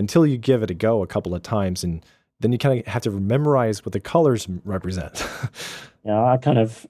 until 0.00 0.26
you 0.26 0.38
give 0.38 0.62
it 0.62 0.70
a 0.70 0.74
go 0.74 1.02
a 1.02 1.06
couple 1.06 1.34
of 1.34 1.42
times 1.42 1.84
and 1.84 2.04
then 2.40 2.52
you 2.52 2.58
kind 2.58 2.80
of 2.80 2.86
have 2.86 3.02
to 3.02 3.10
memorize 3.10 3.84
what 3.84 3.92
the 3.92 4.00
colors 4.00 4.48
represent. 4.64 5.28
yeah, 6.04 6.24
I 6.24 6.38
kind 6.38 6.58
of 6.58 6.86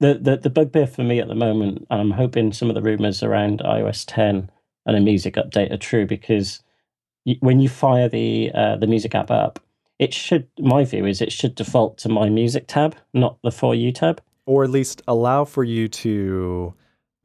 the, 0.00 0.14
the 0.14 0.38
the 0.38 0.50
bugbear 0.50 0.86
for 0.86 1.02
me 1.02 1.20
at 1.20 1.28
the 1.28 1.34
moment, 1.34 1.86
and 1.90 2.00
I'm 2.00 2.10
hoping 2.10 2.52
some 2.52 2.70
of 2.70 2.74
the 2.74 2.82
rumors 2.82 3.22
around 3.22 3.60
iOS 3.60 4.04
10 4.08 4.50
and 4.86 4.96
a 4.96 5.00
music 5.00 5.34
update 5.34 5.70
are 5.70 5.76
true 5.76 6.06
because 6.06 6.62
when 7.40 7.60
you 7.60 7.68
fire 7.68 8.08
the 8.08 8.50
uh, 8.54 8.76
the 8.76 8.86
music 8.86 9.14
app 9.14 9.30
up, 9.30 9.60
it 9.98 10.14
should 10.14 10.48
my 10.58 10.84
view 10.84 11.04
is 11.04 11.20
it 11.20 11.32
should 11.32 11.54
default 11.54 11.98
to 11.98 12.08
my 12.08 12.30
music 12.30 12.64
tab, 12.66 12.96
not 13.12 13.36
the 13.44 13.52
for 13.52 13.74
you 13.74 13.92
tab, 13.92 14.22
or 14.46 14.64
at 14.64 14.70
least 14.70 15.02
allow 15.06 15.44
for 15.44 15.64
you 15.64 15.86
to 15.88 16.72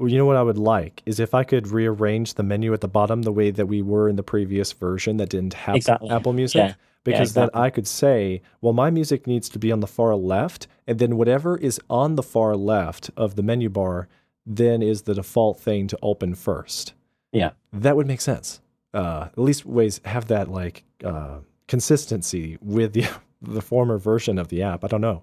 well, 0.03 0.11
you 0.11 0.17
know 0.17 0.25
what 0.25 0.35
I 0.35 0.43
would 0.43 0.57
like 0.57 1.01
is 1.05 1.21
if 1.21 1.33
I 1.33 1.45
could 1.45 1.69
rearrange 1.69 2.33
the 2.33 2.43
menu 2.43 2.73
at 2.73 2.81
the 2.81 2.89
bottom 2.89 3.21
the 3.21 3.31
way 3.31 3.51
that 3.51 3.67
we 3.67 3.81
were 3.81 4.09
in 4.09 4.17
the 4.17 4.23
previous 4.23 4.73
version 4.73 5.15
that 5.15 5.29
didn't 5.29 5.53
have 5.53 5.77
exactly. 5.77 6.09
Apple 6.09 6.33
Music. 6.33 6.59
Yeah. 6.59 6.73
Because 7.05 7.17
yeah, 7.17 7.21
exactly. 7.21 7.51
then 7.53 7.63
I 7.63 7.69
could 7.69 7.87
say, 7.87 8.41
well, 8.59 8.73
my 8.73 8.89
music 8.89 9.27
needs 9.27 9.47
to 9.47 9.59
be 9.59 9.71
on 9.71 9.79
the 9.79 9.87
far 9.87 10.13
left, 10.15 10.67
and 10.87 10.99
then 10.99 11.15
whatever 11.15 11.57
is 11.57 11.79
on 11.89 12.15
the 12.15 12.23
far 12.23 12.57
left 12.57 13.11
of 13.15 13.37
the 13.37 13.43
menu 13.43 13.69
bar 13.69 14.09
then 14.45 14.81
is 14.81 15.03
the 15.03 15.13
default 15.13 15.61
thing 15.61 15.87
to 15.87 15.97
open 16.01 16.35
first. 16.35 16.93
Yeah. 17.31 17.51
That 17.71 17.95
would 17.95 18.07
make 18.07 18.19
sense. 18.19 18.59
Uh, 18.93 19.29
at 19.31 19.37
least 19.37 19.65
ways 19.65 20.01
have 20.03 20.27
that 20.27 20.49
like 20.49 20.83
uh, 21.05 21.37
consistency 21.69 22.57
with 22.61 22.91
the 22.91 23.07
the 23.41 23.61
former 23.61 23.97
version 23.97 24.37
of 24.37 24.49
the 24.49 24.63
app. 24.63 24.83
I 24.83 24.87
don't 24.87 24.99
know. 24.99 25.21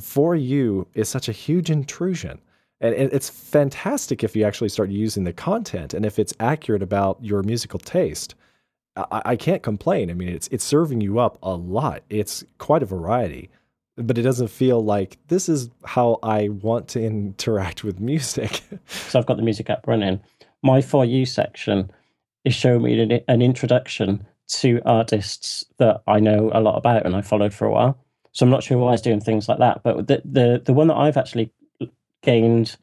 For 0.00 0.34
you 0.34 0.86
is 0.94 1.10
such 1.10 1.28
a 1.28 1.32
huge 1.32 1.70
intrusion 1.70 2.40
and 2.84 3.12
it's 3.12 3.30
fantastic 3.30 4.22
if 4.22 4.36
you 4.36 4.44
actually 4.44 4.68
start 4.68 4.90
using 4.90 5.24
the 5.24 5.32
content 5.32 5.94
and 5.94 6.04
if 6.04 6.18
it's 6.18 6.34
accurate 6.40 6.82
about 6.82 7.18
your 7.22 7.42
musical 7.42 7.78
taste. 7.78 8.34
I, 8.96 9.22
I 9.24 9.36
can't 9.36 9.62
complain. 9.62 10.10
I 10.10 10.14
mean, 10.14 10.28
it's 10.28 10.48
it's 10.48 10.64
serving 10.64 11.00
you 11.00 11.18
up 11.18 11.38
a 11.42 11.54
lot. 11.54 12.02
It's 12.10 12.44
quite 12.58 12.82
a 12.82 12.86
variety, 12.86 13.50
but 13.96 14.18
it 14.18 14.22
doesn't 14.22 14.48
feel 14.48 14.84
like 14.84 15.18
this 15.28 15.48
is 15.48 15.70
how 15.84 16.18
I 16.22 16.48
want 16.48 16.88
to 16.88 17.02
interact 17.02 17.84
with 17.84 18.00
music. 18.00 18.62
so 18.86 19.18
I've 19.18 19.26
got 19.26 19.36
the 19.36 19.42
music 19.42 19.70
app 19.70 19.86
running. 19.86 20.20
My 20.62 20.80
for 20.80 21.04
you 21.04 21.26
section 21.26 21.90
is 22.44 22.54
showing 22.54 22.82
me 22.82 23.22
an 23.26 23.42
introduction 23.42 24.26
to 24.46 24.80
artists 24.84 25.64
that 25.78 26.02
I 26.06 26.20
know 26.20 26.50
a 26.52 26.60
lot 26.60 26.76
about 26.76 27.06
and 27.06 27.16
I 27.16 27.22
followed 27.22 27.54
for 27.54 27.66
a 27.66 27.72
while. 27.72 27.98
So 28.32 28.44
I'm 28.44 28.50
not 28.50 28.62
sure 28.62 28.76
why 28.78 28.92
it's 28.92 29.02
doing 29.02 29.20
things 29.20 29.48
like 29.48 29.58
that. 29.58 29.82
But 29.82 30.06
the 30.06 30.22
the 30.24 30.62
the 30.64 30.72
one 30.72 30.88
that 30.88 30.96
I've 30.96 31.16
actually 31.16 31.50
gained 32.24 32.76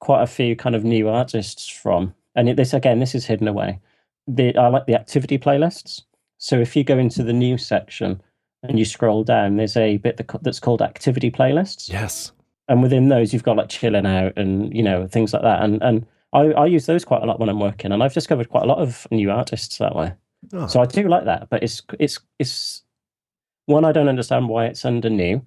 quite 0.00 0.22
a 0.22 0.26
few 0.26 0.54
kind 0.54 0.74
of 0.74 0.84
new 0.84 1.08
artists 1.08 1.68
from. 1.68 2.14
And 2.34 2.56
this 2.56 2.74
again, 2.74 3.00
this 3.00 3.14
is 3.14 3.26
hidden 3.26 3.48
away. 3.48 3.80
The, 4.28 4.56
I 4.56 4.68
like 4.68 4.86
the 4.86 4.94
activity 4.94 5.38
playlists. 5.38 6.02
So 6.38 6.58
if 6.58 6.76
you 6.76 6.84
go 6.84 6.98
into 6.98 7.22
the 7.22 7.32
new 7.32 7.56
section 7.56 8.20
and 8.62 8.78
you 8.78 8.84
scroll 8.84 9.24
down, 9.24 9.56
there's 9.56 9.76
a 9.76 9.96
bit 9.98 10.20
that's 10.42 10.60
called 10.60 10.82
activity 10.82 11.30
playlists. 11.30 11.88
Yes. 11.88 12.32
And 12.68 12.82
within 12.82 13.08
those, 13.08 13.32
you've 13.32 13.44
got 13.44 13.56
like 13.56 13.68
chilling 13.68 14.06
out 14.06 14.32
and 14.36 14.74
you 14.76 14.82
know 14.82 15.06
things 15.06 15.32
like 15.32 15.42
that. 15.42 15.62
And 15.62 15.80
and 15.82 16.04
I, 16.32 16.52
I 16.52 16.66
use 16.66 16.86
those 16.86 17.04
quite 17.04 17.22
a 17.22 17.26
lot 17.26 17.38
when 17.38 17.48
I'm 17.48 17.60
working, 17.60 17.92
and 17.92 18.02
I've 18.02 18.12
discovered 18.12 18.48
quite 18.48 18.64
a 18.64 18.66
lot 18.66 18.78
of 18.78 19.06
new 19.10 19.30
artists 19.30 19.78
that 19.78 19.94
way. 19.94 20.12
Oh. 20.52 20.66
So 20.66 20.80
I 20.80 20.86
do 20.86 21.08
like 21.08 21.24
that, 21.24 21.48
but 21.48 21.62
it's 21.62 21.80
it's 22.00 22.18
it's 22.38 22.82
one 23.66 23.84
I 23.84 23.92
don't 23.92 24.08
understand 24.08 24.48
why 24.48 24.66
it's 24.66 24.84
under 24.84 25.08
new, 25.08 25.42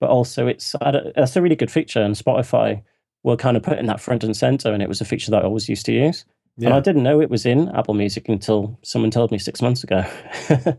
but 0.00 0.10
also 0.10 0.46
it's 0.46 0.74
that's 0.80 1.36
a 1.36 1.42
really 1.42 1.56
good 1.56 1.70
feature. 1.70 2.02
And 2.02 2.14
Spotify 2.14 2.82
were 3.22 3.36
kind 3.36 3.56
of 3.56 3.62
putting 3.62 3.86
that 3.86 4.00
front 4.00 4.24
and 4.24 4.36
center, 4.36 4.72
and 4.72 4.82
it 4.82 4.88
was 4.88 5.00
a 5.00 5.04
feature 5.04 5.30
that 5.30 5.42
I 5.42 5.46
always 5.46 5.68
used 5.68 5.86
to 5.86 5.92
use. 5.92 6.24
Yeah. 6.56 6.68
And 6.68 6.74
I 6.74 6.80
didn't 6.80 7.04
know 7.04 7.20
it 7.20 7.30
was 7.30 7.46
in 7.46 7.68
Apple 7.68 7.94
Music 7.94 8.28
until 8.28 8.78
someone 8.82 9.12
told 9.12 9.30
me 9.30 9.38
six 9.38 9.62
months 9.62 9.84
ago. 9.84 10.04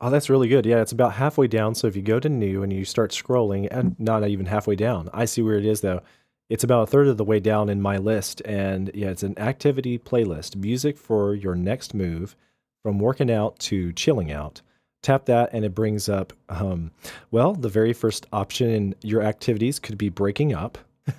oh, 0.00 0.10
that's 0.10 0.30
really 0.30 0.46
good. 0.46 0.64
Yeah, 0.64 0.80
it's 0.80 0.92
about 0.92 1.14
halfway 1.14 1.48
down. 1.48 1.74
So 1.74 1.88
if 1.88 1.96
you 1.96 2.02
go 2.02 2.20
to 2.20 2.28
new 2.28 2.62
and 2.62 2.72
you 2.72 2.84
start 2.84 3.10
scrolling, 3.10 3.66
and 3.70 3.98
not 3.98 4.26
even 4.28 4.46
halfway 4.46 4.76
down, 4.76 5.10
I 5.12 5.24
see 5.24 5.42
where 5.42 5.58
it 5.58 5.66
is 5.66 5.80
though. 5.80 6.02
It's 6.48 6.64
about 6.64 6.84
a 6.84 6.86
third 6.86 7.08
of 7.08 7.16
the 7.18 7.24
way 7.24 7.40
down 7.40 7.68
in 7.68 7.82
my 7.82 7.98
list. 7.98 8.40
And 8.44 8.90
yeah, 8.94 9.08
it's 9.08 9.24
an 9.24 9.38
activity 9.38 9.98
playlist 9.98 10.56
music 10.56 10.96
for 10.96 11.34
your 11.34 11.54
next 11.54 11.94
move 11.94 12.36
from 12.82 12.98
working 12.98 13.30
out 13.30 13.58
to 13.58 13.92
chilling 13.92 14.32
out 14.32 14.62
tap 15.02 15.26
that 15.26 15.50
and 15.52 15.64
it 15.64 15.74
brings 15.74 16.08
up 16.08 16.32
um, 16.48 16.90
well 17.30 17.54
the 17.54 17.68
very 17.68 17.92
first 17.92 18.26
option 18.32 18.70
in 18.70 18.94
your 19.02 19.22
activities 19.22 19.78
could 19.78 19.98
be 19.98 20.08
breaking 20.08 20.52
up. 20.54 20.78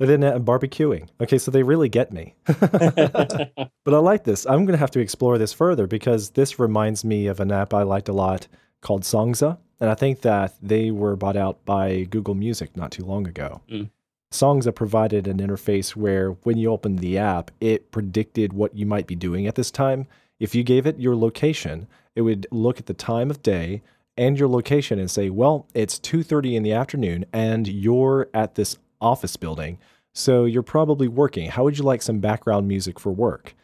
And 0.00 0.08
then 0.08 0.22
uh, 0.22 0.38
barbecuing. 0.38 1.08
Okay 1.20 1.38
so 1.38 1.50
they 1.50 1.62
really 1.62 1.88
get 1.88 2.12
me. 2.12 2.34
But 2.46 3.94
i 3.94 3.98
like 3.98 4.24
this. 4.24 4.44
I'm 4.44 4.66
going 4.66 4.76
to 4.76 4.84
have 4.84 4.90
to 4.90 5.00
explore 5.00 5.38
this 5.38 5.54
further 5.54 5.86
because 5.86 6.30
this 6.30 6.58
reminds 6.58 7.04
me 7.04 7.26
of 7.26 7.40
an 7.40 7.50
app 7.50 7.72
i 7.72 7.82
liked 7.82 8.08
a 8.08 8.12
lot 8.12 8.46
called 8.80 9.02
songza 9.02 9.58
and 9.80 9.90
i 9.90 9.94
think 9.94 10.20
that 10.20 10.54
they 10.62 10.90
were 10.90 11.16
bought 11.16 11.36
out 11.36 11.64
by 11.64 12.04
google 12.10 12.34
music 12.34 12.76
not 12.76 12.90
too 12.90 13.04
long 13.04 13.26
ago. 13.26 13.62
Mm. 13.70 13.88
Songza 14.30 14.74
provided 14.74 15.26
an 15.26 15.38
interface 15.38 15.96
where 15.96 16.32
when 16.42 16.58
you 16.58 16.70
opened 16.70 16.98
the 16.98 17.16
app, 17.16 17.50
it 17.60 17.90
predicted 17.90 18.52
what 18.52 18.76
you 18.76 18.84
might 18.84 19.06
be 19.06 19.14
doing 19.14 19.46
at 19.46 19.54
this 19.54 19.70
time. 19.70 20.06
If 20.38 20.54
you 20.54 20.62
gave 20.62 20.86
it 20.86 21.00
your 21.00 21.16
location, 21.16 21.88
it 22.18 22.22
would 22.22 22.48
look 22.50 22.80
at 22.80 22.86
the 22.86 22.94
time 22.94 23.30
of 23.30 23.42
day 23.42 23.80
and 24.16 24.36
your 24.36 24.48
location 24.48 24.98
and 24.98 25.08
say, 25.08 25.30
"Well, 25.30 25.68
it's 25.72 26.00
2:30 26.00 26.56
in 26.56 26.64
the 26.64 26.72
afternoon 26.72 27.24
and 27.32 27.68
you're 27.68 28.28
at 28.34 28.56
this 28.56 28.76
office 29.00 29.36
building, 29.36 29.78
so 30.12 30.44
you're 30.44 30.64
probably 30.64 31.06
working. 31.06 31.48
How 31.48 31.62
would 31.62 31.78
you 31.78 31.84
like 31.84 32.02
some 32.02 32.18
background 32.18 32.66
music 32.66 32.98
for 32.98 33.12
work?" 33.12 33.54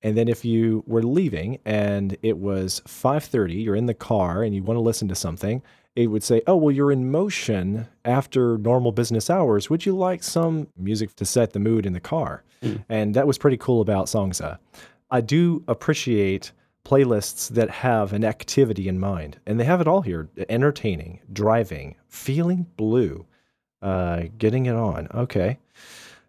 And 0.00 0.16
then 0.16 0.26
if 0.26 0.42
you 0.42 0.84
were 0.86 1.02
leaving 1.02 1.58
and 1.66 2.16
it 2.22 2.38
was 2.38 2.80
5:30, 2.86 3.56
you're 3.56 3.76
in 3.76 3.84
the 3.84 3.92
car 3.92 4.42
and 4.42 4.54
you 4.54 4.62
want 4.62 4.78
to 4.78 4.82
listen 4.82 5.08
to 5.08 5.14
something, 5.14 5.60
it 5.94 6.06
would 6.06 6.22
say, 6.22 6.40
"Oh, 6.46 6.56
well, 6.56 6.74
you're 6.74 6.92
in 6.92 7.10
motion 7.10 7.88
after 8.06 8.56
normal 8.56 8.92
business 8.92 9.28
hours. 9.28 9.68
Would 9.68 9.84
you 9.84 9.94
like 9.94 10.22
some 10.22 10.68
music 10.78 11.14
to 11.16 11.26
set 11.26 11.52
the 11.52 11.60
mood 11.60 11.84
in 11.84 11.92
the 11.92 12.00
car?" 12.00 12.42
Mm. 12.62 12.84
And 12.88 13.14
that 13.14 13.26
was 13.26 13.36
pretty 13.36 13.58
cool 13.58 13.82
about 13.82 14.06
Songza. 14.06 14.56
I 15.10 15.20
do 15.20 15.62
appreciate 15.68 16.52
playlists 16.88 17.48
that 17.50 17.68
have 17.68 18.12
an 18.12 18.24
activity 18.24 18.88
in 18.88 18.98
mind. 18.98 19.38
And 19.46 19.60
they 19.60 19.64
have 19.64 19.80
it 19.80 19.88
all 19.88 20.00
here 20.00 20.28
entertaining, 20.48 21.20
driving, 21.32 21.96
feeling 22.08 22.66
blue, 22.76 23.26
uh, 23.82 24.22
getting 24.38 24.66
it 24.66 24.74
on. 24.74 25.08
Okay. 25.14 25.58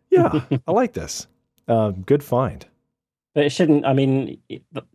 Yeah, 0.10 0.42
I 0.68 0.72
like 0.72 0.94
this. 0.94 1.28
Uh, 1.68 1.92
good 1.92 2.24
find. 2.24 2.66
But 3.36 3.46
it 3.46 3.52
shouldn't, 3.52 3.86
I 3.86 3.94
mean, 3.94 4.42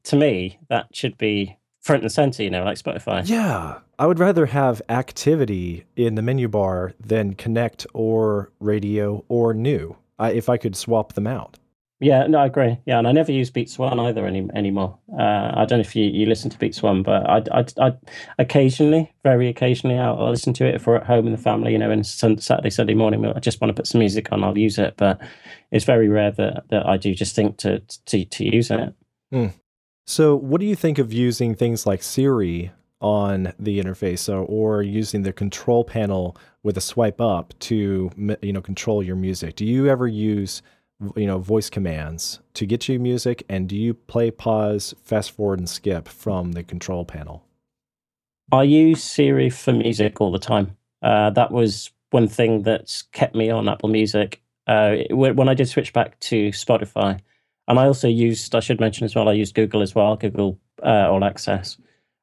to 0.05 0.17
me, 0.17 0.59
that 0.69 0.89
should 0.93 1.17
be 1.17 1.57
front 1.81 2.03
and 2.03 2.13
center, 2.13 2.43
you 2.43 2.51
know, 2.51 2.65
like 2.65 2.79
Spotify. 2.79 3.27
Yeah. 3.27 3.79
I 3.99 4.07
would 4.07 4.19
rather 4.19 4.47
have 4.47 4.83
activity 4.89 5.85
in 5.97 6.17
the 6.17 6.23
menu 6.23 6.49
bar 6.49 6.93
than 6.99 7.35
connect 7.35 7.87
or 7.95 8.51
radio 8.59 9.25
or 9.29 9.55
new 9.55 9.97
uh, 10.19 10.31
if 10.35 10.49
I 10.49 10.57
could 10.57 10.77
swap 10.77 11.13
them 11.13 11.27
out. 11.27 11.59
Yeah, 12.01 12.27
no, 12.27 12.39
I 12.39 12.47
agree. 12.47 12.79
Yeah, 12.87 12.99
and 12.99 13.07
I 13.07 13.13
never 13.13 13.31
use 13.31 13.51
Beats 13.51 13.79
One 13.79 14.01
either 14.01 14.27
any 14.27 14.49
anymore. 14.55 14.99
Uh, 15.17 15.53
I 15.55 15.65
don't 15.65 15.79
know 15.79 15.81
if 15.81 15.95
you, 15.95 16.05
you 16.05 16.27
listen 16.27 16.51
to 16.51 16.59
Beats 16.59 16.83
One, 16.83 17.03
but 17.03 17.29
I, 17.29 17.43
I, 17.53 17.65
I 17.79 17.93
occasionally, 18.39 19.13
very 19.23 19.49
occasionally, 19.49 19.99
I'll, 19.99 20.19
I'll, 20.19 20.31
listen 20.31 20.53
to 20.55 20.67
it 20.67 20.75
if 20.75 20.87
we're 20.87 20.97
at 20.97 21.07
home 21.07 21.27
in 21.27 21.33
the 21.33 21.39
family. 21.39 21.73
You 21.73 21.79
know, 21.79 21.91
and 21.91 22.05
Saturday, 22.05 22.71
Sunday 22.71 22.95
morning, 22.95 23.25
I 23.25 23.39
just 23.39 23.61
want 23.61 23.69
to 23.71 23.75
put 23.75 23.87
some 23.87 24.01
music 24.01 24.33
on. 24.33 24.43
I'll 24.43 24.59
use 24.59 24.77
it, 24.77 24.95
but 24.97 25.21
it's 25.71 25.85
very 25.85 26.09
rare 26.09 26.33
that 26.33 26.65
that 26.71 26.87
I 26.87 26.97
do 26.97 27.15
just 27.15 27.37
think 27.37 27.59
to 27.59 27.79
to 28.07 28.25
to 28.25 28.45
use 28.45 28.71
it. 28.71 28.93
Mm. 29.33 29.53
So, 30.07 30.35
what 30.37 30.61
do 30.61 30.67
you 30.67 30.77
think 30.77 30.99
of 30.99 31.13
using 31.13 31.55
things 31.55 31.87
like 31.87 32.03
Siri 32.03 32.73
on 33.01 33.53
the 33.59 33.81
interface 33.81 34.21
so, 34.21 34.45
or 34.45 34.83
using 34.83 35.23
the 35.23 35.33
control 35.33 35.85
panel 35.85 36.37
with 36.63 36.77
a 36.77 36.81
swipe 36.81 37.21
up 37.21 37.53
to 37.59 38.11
you 38.41 38.53
know 38.53 38.63
control 38.63 39.03
your 39.03 39.17
music 39.17 39.57
do 39.57 39.67
you 39.67 39.89
ever 39.89 40.09
use 40.09 40.63
you 41.17 41.27
know 41.27 41.39
voice 41.39 41.69
commands 41.69 42.41
to 42.55 42.67
get 42.67 42.89
you 42.89 42.99
music 42.99 43.45
and 43.49 43.69
do 43.69 43.77
you 43.77 43.95
play 43.95 44.31
pause 44.31 44.95
fast 45.03 45.33
forward 45.33 45.59
and 45.59 45.69
skip 45.69 46.09
from 46.09 46.53
the 46.53 46.63
control 46.63 47.05
panel 47.05 47.45
i 48.53 48.63
use 48.63 49.03
siri 49.03 49.51
for 49.51 49.73
music 49.73 50.21
all 50.21 50.33
the 50.33 50.39
time 50.39 50.77
uh, 51.03 51.29
that 51.31 51.51
was 51.51 51.91
one 52.11 52.29
thing 52.29 52.63
that's 52.63 53.03
kept 53.03 53.35
me 53.35 53.51
on 53.51 53.69
apple 53.69 53.89
music 53.89 54.41
uh, 54.67 54.97
when 55.11 55.49
i 55.49 55.55
did 55.55 55.69
switch 55.69 55.93
back 55.93 56.19
to 56.21 56.51
spotify 56.51 57.19
and 57.69 57.79
i 57.79 57.85
also 57.85 58.09
used 58.09 58.55
i 58.55 58.61
should 58.61 58.81
mention 58.81 59.05
as 59.05 59.15
well 59.15 59.29
i 59.29 59.33
used 59.33 59.55
google 59.55 59.83
as 59.83 59.95
well 59.95 60.17
google 60.17 60.59
uh, 60.83 61.09
all 61.11 61.25
access 61.25 61.77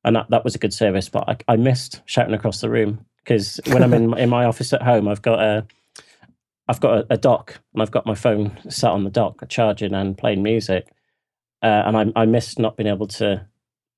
and 0.03 0.15
that, 0.15 0.29
that 0.29 0.43
was 0.43 0.55
a 0.55 0.59
good 0.59 0.73
service. 0.73 1.09
But 1.09 1.27
I, 1.27 1.53
I 1.53 1.55
missed 1.55 2.01
shouting 2.05 2.33
across 2.33 2.61
the 2.61 2.69
room 2.69 3.05
because 3.23 3.59
when 3.67 3.83
I'm 3.83 3.93
in 3.93 4.13
in 4.17 4.29
my 4.29 4.45
office 4.45 4.73
at 4.73 4.81
home, 4.81 5.07
I've 5.07 5.21
got 5.21 5.39
a 5.39 5.65
I've 6.71 6.79
got 6.79 6.97
a, 6.99 7.05
a, 7.09 7.17
dock 7.17 7.59
and 7.73 7.81
I've 7.81 7.91
got 7.91 8.05
my 8.05 8.15
phone 8.15 8.57
sat 8.69 8.91
on 8.91 9.03
the 9.03 9.09
dock, 9.09 9.43
charging 9.49 9.93
and 9.93 10.17
playing 10.17 10.41
music, 10.41 10.87
uh, 11.61 11.83
and 11.85 11.97
I, 11.97 12.21
I 12.21 12.25
missed 12.25 12.59
not 12.59 12.77
being 12.77 12.87
able 12.87 13.07
to, 13.07 13.45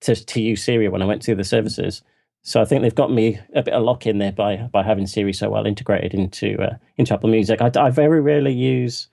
to 0.01 0.15
to 0.15 0.41
use 0.41 0.63
Siri 0.63 0.89
when 0.89 1.03
I 1.03 1.05
went 1.05 1.21
to 1.23 1.35
the 1.35 1.43
services. 1.43 2.01
So 2.41 2.61
I 2.61 2.65
think 2.65 2.81
they've 2.81 2.93
got 2.93 3.11
me 3.11 3.39
a 3.55 3.61
bit 3.61 3.75
of 3.75 3.83
lock 3.83 4.07
in 4.07 4.17
there 4.17 4.31
by 4.31 4.57
by 4.71 4.81
having 4.81 5.05
Siri 5.05 5.33
so 5.33 5.51
well 5.51 5.67
integrated 5.67 6.15
into 6.15 6.59
uh, 6.61 6.77
into 6.97 7.13
Apple 7.13 7.29
Music. 7.29 7.61
I, 7.61 7.71
I 7.75 7.89
very 7.91 8.21
rarely 8.21 8.53
use. 8.53 9.07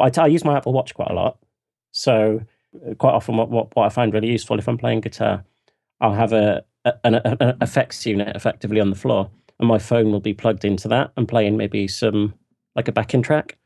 I, 0.00 0.26
use 0.26 0.44
my 0.44 0.56
Apple 0.56 0.72
Watch 0.72 0.94
quite 0.94 1.10
a 1.10 1.14
lot, 1.14 1.38
so 1.92 2.40
uh, 2.74 2.94
quite 2.94 3.12
often 3.12 3.36
what, 3.36 3.50
what, 3.50 3.76
what 3.76 3.86
I 3.86 3.88
find 3.88 4.14
really 4.14 4.30
useful 4.30 4.58
if 4.58 4.68
I'm 4.68 4.78
playing 4.78 5.00
guitar 5.00 5.44
I'll 6.00 6.14
have 6.14 6.32
a, 6.32 6.64
a 6.84 6.94
an, 7.04 7.14
an 7.16 7.56
effects 7.60 8.06
unit 8.06 8.34
effectively 8.34 8.80
on 8.80 8.90
the 8.90 8.96
floor, 8.96 9.30
and 9.58 9.68
my 9.68 9.78
phone 9.78 10.10
will 10.10 10.20
be 10.20 10.34
plugged 10.34 10.64
into 10.64 10.88
that 10.88 11.12
and 11.16 11.28
playing 11.28 11.56
maybe 11.56 11.86
some 11.86 12.34
like 12.80 12.88
a 12.88 12.92
backing 12.92 13.22
track. 13.22 13.56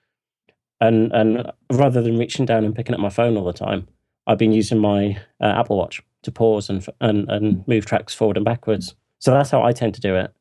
And 0.81 1.13
and 1.13 1.53
rather 1.73 2.03
than 2.03 2.19
reaching 2.19 2.47
down 2.47 2.65
and 2.65 2.75
picking 2.75 2.95
up 2.95 3.01
my 3.01 3.09
phone 3.09 3.37
all 3.37 3.45
the 3.45 3.53
time, 3.53 3.87
I've 4.27 4.39
been 4.39 4.53
using 4.53 4.79
my 4.79 5.19
uh, 5.41 5.55
Apple 5.61 5.79
Watch 5.79 6.03
to 6.25 6.33
pause 6.33 6.69
and 6.69 6.85
and 7.01 7.31
and 7.31 7.67
move 7.69 7.87
tracks 7.87 8.13
forward 8.13 8.37
and 8.37 8.45
backwards. 8.45 8.95
So 9.21 9.31
that's 9.31 9.51
how 9.51 9.63
I 9.63 9.73
tend 9.73 9.95
to 9.95 10.01
do 10.01 10.17
it. 10.17 10.35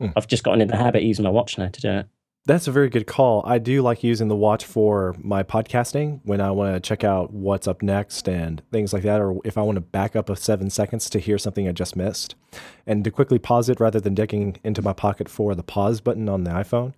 Mm. 0.00 0.12
I've 0.16 0.26
just 0.26 0.44
gotten 0.44 0.62
in 0.62 0.68
the 0.68 0.76
habit 0.76 1.02
using 1.02 1.24
my 1.24 1.30
watch 1.30 1.58
now 1.58 1.68
to 1.68 1.80
do 1.80 1.90
it. 1.90 2.06
That's 2.46 2.66
a 2.66 2.72
very 2.72 2.88
good 2.88 3.06
call. 3.06 3.42
I 3.44 3.58
do 3.58 3.82
like 3.82 4.02
using 4.02 4.28
the 4.28 4.36
watch 4.36 4.64
for 4.64 5.14
my 5.18 5.42
podcasting 5.42 6.20
when 6.24 6.40
I 6.40 6.50
want 6.52 6.74
to 6.74 6.80
check 6.80 7.04
out 7.04 7.34
what's 7.34 7.68
up 7.68 7.82
next 7.82 8.28
and 8.28 8.62
things 8.72 8.94
like 8.94 9.02
that, 9.02 9.20
or 9.20 9.38
if 9.44 9.58
I 9.58 9.62
want 9.62 9.76
to 9.76 9.82
back 9.82 10.16
up 10.16 10.30
a 10.30 10.36
seven 10.36 10.70
seconds 10.70 11.10
to 11.10 11.18
hear 11.18 11.36
something 11.36 11.68
I 11.68 11.72
just 11.72 11.96
missed 11.96 12.34
and 12.86 13.04
to 13.04 13.10
quickly 13.10 13.38
pause 13.38 13.68
it 13.68 13.78
rather 13.78 14.00
than 14.00 14.14
digging 14.14 14.56
into 14.64 14.80
my 14.80 14.94
pocket 14.94 15.28
for 15.28 15.54
the 15.54 15.62
pause 15.62 16.00
button 16.00 16.30
on 16.30 16.44
the 16.44 16.50
iPhone. 16.50 16.94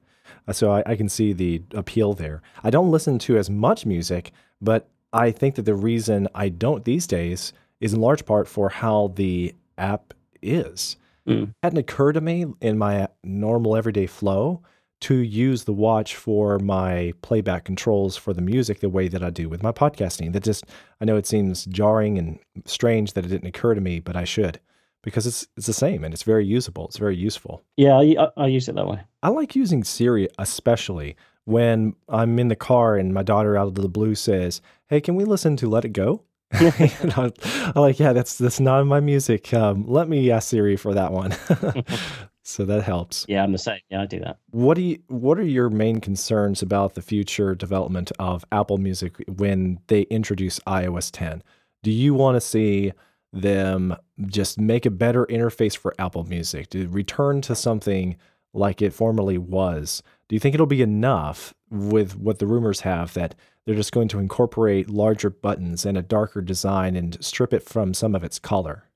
Uh, 0.46 0.52
so 0.52 0.72
I, 0.72 0.83
I 0.87 0.96
can 0.96 1.09
see 1.09 1.33
the 1.33 1.62
appeal 1.74 2.14
there. 2.14 2.42
I 2.62 2.70
don't 2.70 2.90
listen 2.90 3.18
to 3.20 3.37
as 3.37 3.48
much 3.48 3.87
music, 3.87 4.33
but 4.61 4.88
I 5.12 5.31
think 5.31 5.57
that 5.57 5.62
the 5.62 5.74
reason 5.74 6.28
I 6.35 6.48
don't 6.48 6.85
these 6.85 7.07
days 7.07 7.52
is 7.81 7.92
in 7.92 8.00
large 8.00 8.24
part 8.24 8.48
for 8.48 8.68
how 8.68 9.12
the 9.14 9.55
app 9.76 10.14
is. 10.40 10.96
Mm. 11.26 11.44
It 11.44 11.55
hadn't 11.62 11.78
occurred 11.78 12.14
to 12.14 12.20
me 12.20 12.46
in 12.61 12.78
my 12.78 13.09
normal 13.22 13.76
everyday 13.76 14.07
flow 14.07 14.62
to 15.02 15.16
use 15.16 15.64
the 15.64 15.72
watch 15.72 16.14
for 16.14 16.61
my 16.61 17.12
playback 17.22 17.64
controls 17.64 18.16
for 18.16 18.33
the 18.33 18.40
music 18.40 18.78
the 18.78 18.88
way 18.88 19.09
that 19.09 19.22
I 19.22 19.31
do 19.31 19.48
with 19.48 19.62
my 19.62 19.72
podcasting. 19.72 20.33
That 20.33 20.44
just 20.44 20.64
I 21.00 21.05
know 21.05 21.16
it 21.16 21.26
seems 21.26 21.64
jarring 21.66 22.18
and 22.18 22.38
strange 22.66 23.14
that 23.14 23.24
it 23.24 23.28
didn't 23.28 23.48
occur 23.48 23.74
to 23.74 23.81
me, 23.81 23.98
but 23.98 24.16
I 24.16 24.24
should 24.24 24.61
because 25.02 25.26
it's 25.26 25.46
it's 25.56 25.66
the 25.66 25.72
same 25.72 26.04
and 26.04 26.14
it's 26.14 26.22
very 26.22 26.46
usable. 26.46 26.86
It's 26.86 26.98
very 26.98 27.16
useful. 27.16 27.62
Yeah, 27.76 27.94
I, 27.94 28.28
I 28.36 28.46
use 28.46 28.68
it 28.68 28.74
that 28.74 28.86
way. 28.86 29.00
I 29.22 29.28
like 29.28 29.56
using 29.56 29.84
Siri 29.84 30.28
especially 30.38 31.16
when 31.44 31.94
I'm 32.08 32.38
in 32.38 32.48
the 32.48 32.56
car 32.56 32.96
and 32.96 33.12
my 33.12 33.22
daughter 33.22 33.56
out 33.56 33.68
of 33.68 33.74
the 33.74 33.88
blue 33.88 34.14
says, 34.14 34.60
"Hey, 34.88 35.00
can 35.00 35.14
we 35.14 35.24
listen 35.24 35.56
to 35.58 35.68
Let 35.68 35.84
It 35.84 35.92
Go?" 35.92 36.22
I, 36.52 37.32
am 37.46 37.72
like, 37.74 37.98
yeah, 37.98 38.12
that's 38.12 38.38
that's 38.38 38.60
not 38.60 38.86
my 38.86 39.00
music. 39.00 39.52
Um, 39.54 39.86
let 39.86 40.08
me 40.08 40.30
ask 40.30 40.48
Siri 40.48 40.76
for 40.76 40.94
that 40.94 41.12
one. 41.12 41.34
so 42.42 42.64
that 42.64 42.82
helps. 42.82 43.24
Yeah, 43.28 43.42
I'm 43.42 43.52
the 43.52 43.58
same. 43.58 43.80
Yeah, 43.90 44.02
I 44.02 44.06
do 44.06 44.20
that. 44.20 44.38
What 44.50 44.74
do 44.74 44.82
you? 44.82 44.98
What 45.08 45.38
are 45.38 45.44
your 45.44 45.70
main 45.70 46.00
concerns 46.00 46.62
about 46.62 46.94
the 46.94 47.02
future 47.02 47.54
development 47.54 48.12
of 48.18 48.44
Apple 48.52 48.78
Music 48.78 49.16
when 49.28 49.80
they 49.88 50.02
introduce 50.02 50.60
iOS 50.60 51.10
10? 51.10 51.42
Do 51.82 51.90
you 51.90 52.14
want 52.14 52.36
to 52.36 52.40
see 52.40 52.92
them 53.33 53.97
just 54.27 54.59
make 54.59 54.85
a 54.85 54.90
better 54.90 55.27
interface 55.27 55.77
for 55.77 55.95
Apple 55.99 56.25
Music 56.25 56.71
to 56.71 56.88
return 56.88 57.40
to 57.42 57.55
something 57.55 58.16
like 58.53 58.83
it 58.83 58.92
formerly 58.92 59.38
was? 59.38 60.03
Do 60.29 60.37
you 60.37 60.40
think 60.40 60.55
it'll 60.55 60.66
be 60.66 60.83
enough 60.83 61.55
with 61.71 62.16
what 62.16 62.38
the 62.38 62.47
rumors 62.47 62.81
have 62.81 63.14
that 63.14 63.35
they're 63.64 63.75
just 63.75 63.92
going 63.92 64.09
to 64.09 64.18
incorporate 64.18 64.90
larger 64.90 65.31
buttons 65.31 65.87
and 65.87 65.97
a 65.97 66.03
darker 66.03 66.40
design 66.40 66.97
and 66.97 67.23
strip 67.25 67.53
it 67.53 67.62
from 67.62 67.95
some 67.95 68.14
of 68.14 68.25
its 68.25 68.38
color? 68.38 68.88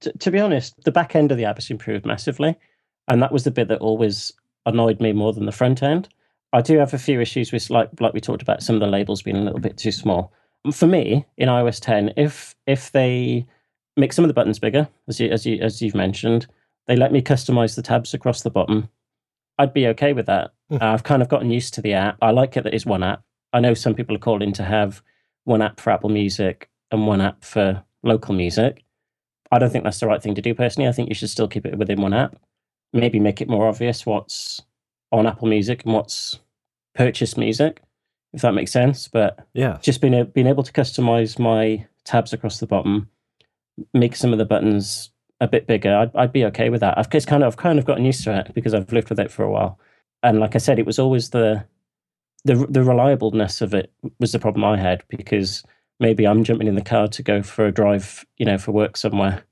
to, 0.00 0.30
be 0.30 0.40
honest, 0.40 0.82
the 0.84 0.92
back 0.92 1.14
end 1.14 1.30
of 1.30 1.38
the 1.38 1.44
app 1.44 1.56
has 1.56 1.70
improved 1.70 2.06
massively, 2.06 2.56
and 3.08 3.22
that 3.22 3.32
was 3.32 3.44
the 3.44 3.50
bit 3.50 3.68
that 3.68 3.80
always 3.80 4.32
annoyed 4.66 5.00
me 5.00 5.12
more 5.12 5.32
than 5.32 5.46
the 5.46 5.52
front 5.52 5.82
end. 5.82 6.08
I 6.52 6.62
do 6.62 6.78
have 6.78 6.94
a 6.94 6.98
few 6.98 7.20
issues 7.20 7.52
with 7.52 7.70
like 7.70 7.88
like 8.00 8.12
we 8.12 8.20
talked 8.20 8.42
about 8.42 8.62
some 8.62 8.74
of 8.74 8.80
the 8.80 8.86
labels 8.86 9.22
being 9.22 9.36
a 9.36 9.42
little 9.42 9.60
bit 9.60 9.76
too 9.76 9.92
small. 9.92 10.32
For 10.72 10.86
me, 10.86 11.24
in 11.36 11.48
iOS 11.48 11.80
10, 11.80 12.14
if 12.16 12.54
if 12.66 12.92
they 12.92 13.46
make 13.96 14.12
some 14.12 14.24
of 14.24 14.28
the 14.28 14.34
buttons 14.34 14.58
bigger, 14.58 14.88
as 15.08 15.18
you 15.18 15.30
as 15.30 15.46
you 15.46 15.58
as 15.60 15.80
you've 15.80 15.94
mentioned, 15.94 16.46
they 16.86 16.96
let 16.96 17.12
me 17.12 17.22
customize 17.22 17.76
the 17.76 17.82
tabs 17.82 18.14
across 18.14 18.42
the 18.42 18.50
bottom. 18.50 18.88
I'd 19.58 19.74
be 19.74 19.86
okay 19.88 20.12
with 20.12 20.26
that. 20.26 20.52
Mm. 20.70 20.82
Uh, 20.82 20.86
I've 20.86 21.02
kind 21.02 21.22
of 21.22 21.28
gotten 21.28 21.50
used 21.50 21.74
to 21.74 21.82
the 21.82 21.94
app. 21.94 22.16
I 22.22 22.30
like 22.30 22.56
it 22.56 22.64
that 22.64 22.74
it's 22.74 22.86
one 22.86 23.02
app. 23.02 23.22
I 23.52 23.60
know 23.60 23.74
some 23.74 23.94
people 23.94 24.16
are 24.16 24.20
calling 24.20 24.52
to 24.54 24.64
have 24.64 25.02
one 25.44 25.62
app 25.62 25.80
for 25.80 25.90
Apple 25.90 26.10
Music 26.10 26.68
and 26.90 27.06
one 27.06 27.20
app 27.20 27.44
for 27.44 27.82
local 28.02 28.34
music. 28.34 28.84
I 29.50 29.58
don't 29.58 29.70
think 29.70 29.84
that's 29.84 30.00
the 30.00 30.06
right 30.06 30.22
thing 30.22 30.34
to 30.34 30.42
do 30.42 30.54
personally. 30.54 30.88
I 30.88 30.92
think 30.92 31.08
you 31.08 31.14
should 31.14 31.30
still 31.30 31.48
keep 31.48 31.66
it 31.66 31.76
within 31.76 32.00
one 32.00 32.14
app. 32.14 32.36
Maybe 32.92 33.18
make 33.18 33.40
it 33.40 33.48
more 33.48 33.68
obvious 33.68 34.06
what's 34.06 34.62
on 35.12 35.26
Apple 35.26 35.48
Music 35.48 35.84
and 35.84 35.94
what's 35.94 36.38
purchased 36.94 37.36
music, 37.36 37.82
if 38.32 38.42
that 38.42 38.54
makes 38.54 38.72
sense. 38.72 39.08
But 39.08 39.46
yeah, 39.54 39.78
just 39.82 40.00
being, 40.00 40.14
a, 40.14 40.24
being 40.24 40.46
able 40.46 40.62
to 40.62 40.72
customize 40.72 41.38
my 41.38 41.86
tabs 42.04 42.32
across 42.32 42.60
the 42.60 42.66
bottom, 42.66 43.08
make 43.94 44.16
some 44.16 44.32
of 44.32 44.38
the 44.38 44.44
buttons 44.44 45.10
a 45.40 45.48
bit 45.48 45.66
bigger, 45.66 45.94
I'd, 45.96 46.14
I'd 46.14 46.32
be 46.32 46.44
okay 46.46 46.68
with 46.70 46.80
that. 46.80 46.98
I've 46.98 47.10
just 47.10 47.26
kind 47.26 47.42
of 47.42 47.48
I've 47.48 47.56
kind 47.56 47.78
of 47.78 47.84
gotten 47.84 48.04
used 48.04 48.24
to 48.24 48.38
it 48.38 48.52
because 48.54 48.74
I've 48.74 48.92
lived 48.92 49.08
with 49.08 49.18
it 49.20 49.30
for 49.30 49.42
a 49.42 49.50
while. 49.50 49.78
And 50.22 50.38
like 50.38 50.54
I 50.54 50.58
said, 50.58 50.78
it 50.78 50.86
was 50.86 50.98
always 50.98 51.30
the 51.30 51.64
the 52.44 52.66
the 52.68 52.82
reliableness 52.82 53.60
of 53.60 53.74
it 53.74 53.92
was 54.18 54.32
the 54.32 54.38
problem 54.38 54.64
I 54.64 54.78
had 54.78 55.02
because 55.08 55.62
maybe 55.98 56.26
I'm 56.26 56.44
jumping 56.44 56.68
in 56.68 56.74
the 56.74 56.82
car 56.82 57.08
to 57.08 57.22
go 57.22 57.42
for 57.42 57.66
a 57.66 57.72
drive, 57.72 58.24
you 58.36 58.46
know, 58.46 58.58
for 58.58 58.72
work 58.72 58.96
somewhere, 58.96 59.42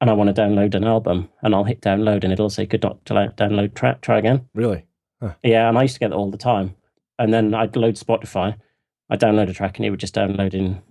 and 0.00 0.08
I 0.08 0.12
want 0.12 0.34
to 0.34 0.40
download 0.40 0.74
an 0.74 0.84
album, 0.84 1.28
and 1.42 1.54
I'll 1.54 1.64
hit 1.64 1.80
download, 1.80 2.22
and 2.24 2.32
it'll 2.32 2.50
say 2.50 2.66
could 2.66 2.82
not 2.82 3.04
download 3.04 3.74
track, 3.74 4.00
try 4.02 4.18
again. 4.18 4.48
Really? 4.54 4.84
Huh. 5.20 5.34
Yeah, 5.42 5.68
and 5.68 5.78
I 5.78 5.82
used 5.82 5.94
to 5.94 6.00
get 6.00 6.10
that 6.10 6.16
all 6.16 6.30
the 6.30 6.36
time. 6.36 6.76
And 7.18 7.32
then 7.32 7.54
I'd 7.54 7.76
load 7.76 7.94
Spotify, 7.94 8.56
I'd 9.10 9.20
download 9.20 9.48
a 9.48 9.54
track, 9.54 9.78
and 9.78 9.86
it 9.86 9.90
would 9.90 10.00
just 10.00 10.14
download 10.14 10.54
in 10.54 10.82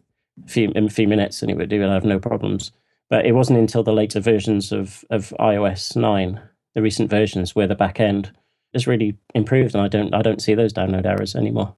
a 0.44 0.48
few 0.48 0.72
in 0.76 0.86
a 0.86 0.90
few 0.90 1.08
minutes, 1.08 1.42
and 1.42 1.52
it 1.52 1.58
would 1.58 1.70
do 1.70 1.82
it. 1.82 1.90
I 1.90 1.94
have 1.94 2.06
no 2.06 2.20
problems. 2.20 2.72
But 3.10 3.26
it 3.26 3.34
wasn't 3.34 3.60
until 3.60 3.84
the 3.84 3.94
later 3.94 4.20
versions 4.20 4.72
of 4.72 5.04
of 5.10 5.34
iOS 5.40 5.96
nine, 5.96 6.42
the 6.76 6.82
recent 6.82 7.10
versions, 7.10 7.56
where 7.56 7.68
the 7.68 7.76
back 7.76 8.00
end 8.00 8.32
has 8.74 8.88
really 8.88 9.18
improved, 9.36 9.76
and 9.76 9.84
I 9.84 9.88
don't 9.88 10.14
I 10.14 10.22
don't 10.22 10.42
see 10.42 10.56
those 10.56 10.74
download 10.74 11.06
errors 11.06 11.36
anymore. 11.36 11.76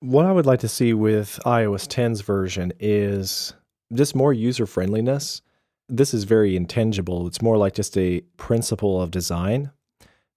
What 0.00 0.26
I 0.26 0.32
would 0.32 0.46
like 0.46 0.60
to 0.60 0.68
see 0.68 0.94
with 0.94 1.38
iOS 1.46 1.86
10's 1.86 2.22
version 2.22 2.72
is 2.80 3.54
just 3.94 4.16
more 4.16 4.32
user 4.32 4.66
friendliness. 4.66 5.42
This 5.88 6.12
is 6.12 6.24
very 6.24 6.56
intangible. 6.56 7.28
It's 7.28 7.40
more 7.40 7.56
like 7.56 7.74
just 7.74 7.96
a 7.96 8.22
principle 8.36 9.00
of 9.00 9.12
design. 9.12 9.70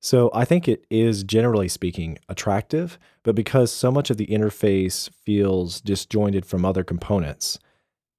So 0.05 0.29
I 0.35 0.45
think 0.45 0.67
it 0.67 0.85
is, 0.91 1.23
generally 1.23 1.67
speaking, 1.67 2.19
attractive, 2.29 2.99
but 3.23 3.33
because 3.33 3.71
so 3.71 3.91
much 3.91 4.11
of 4.11 4.17
the 4.17 4.27
interface 4.27 5.09
feels 5.09 5.81
disjointed 5.81 6.45
from 6.45 6.63
other 6.63 6.83
components, 6.83 7.57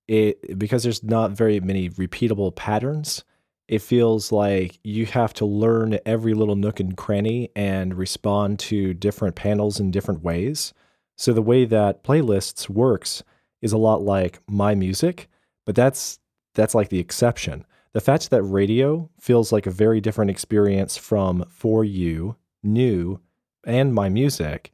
it 0.08 0.58
because 0.58 0.82
there's 0.82 1.04
not 1.04 1.30
very 1.30 1.60
many 1.60 1.88
repeatable 1.90 2.52
patterns, 2.56 3.22
it 3.68 3.82
feels 3.82 4.32
like 4.32 4.80
you 4.82 5.06
have 5.06 5.32
to 5.34 5.46
learn 5.46 6.00
every 6.04 6.34
little 6.34 6.56
nook 6.56 6.80
and 6.80 6.96
cranny 6.96 7.50
and 7.54 7.94
respond 7.94 8.58
to 8.58 8.92
different 8.92 9.36
panels 9.36 9.78
in 9.78 9.92
different 9.92 10.24
ways. 10.24 10.74
So 11.16 11.32
the 11.32 11.40
way 11.40 11.66
that 11.66 12.02
playlists 12.02 12.68
works 12.68 13.22
is 13.62 13.72
a 13.72 13.78
lot 13.78 14.02
like 14.02 14.40
my 14.48 14.74
music, 14.74 15.28
but 15.64 15.76
that's 15.76 16.18
that's 16.52 16.74
like 16.74 16.88
the 16.88 16.98
exception. 16.98 17.64
The 17.92 18.00
fact 18.00 18.30
that 18.30 18.42
radio 18.42 19.10
feels 19.18 19.52
like 19.52 19.66
a 19.66 19.70
very 19.70 20.00
different 20.00 20.30
experience 20.30 20.96
from 20.96 21.44
for 21.48 21.84
you, 21.84 22.36
new, 22.62 23.20
and 23.66 23.94
my 23.94 24.08
music 24.08 24.72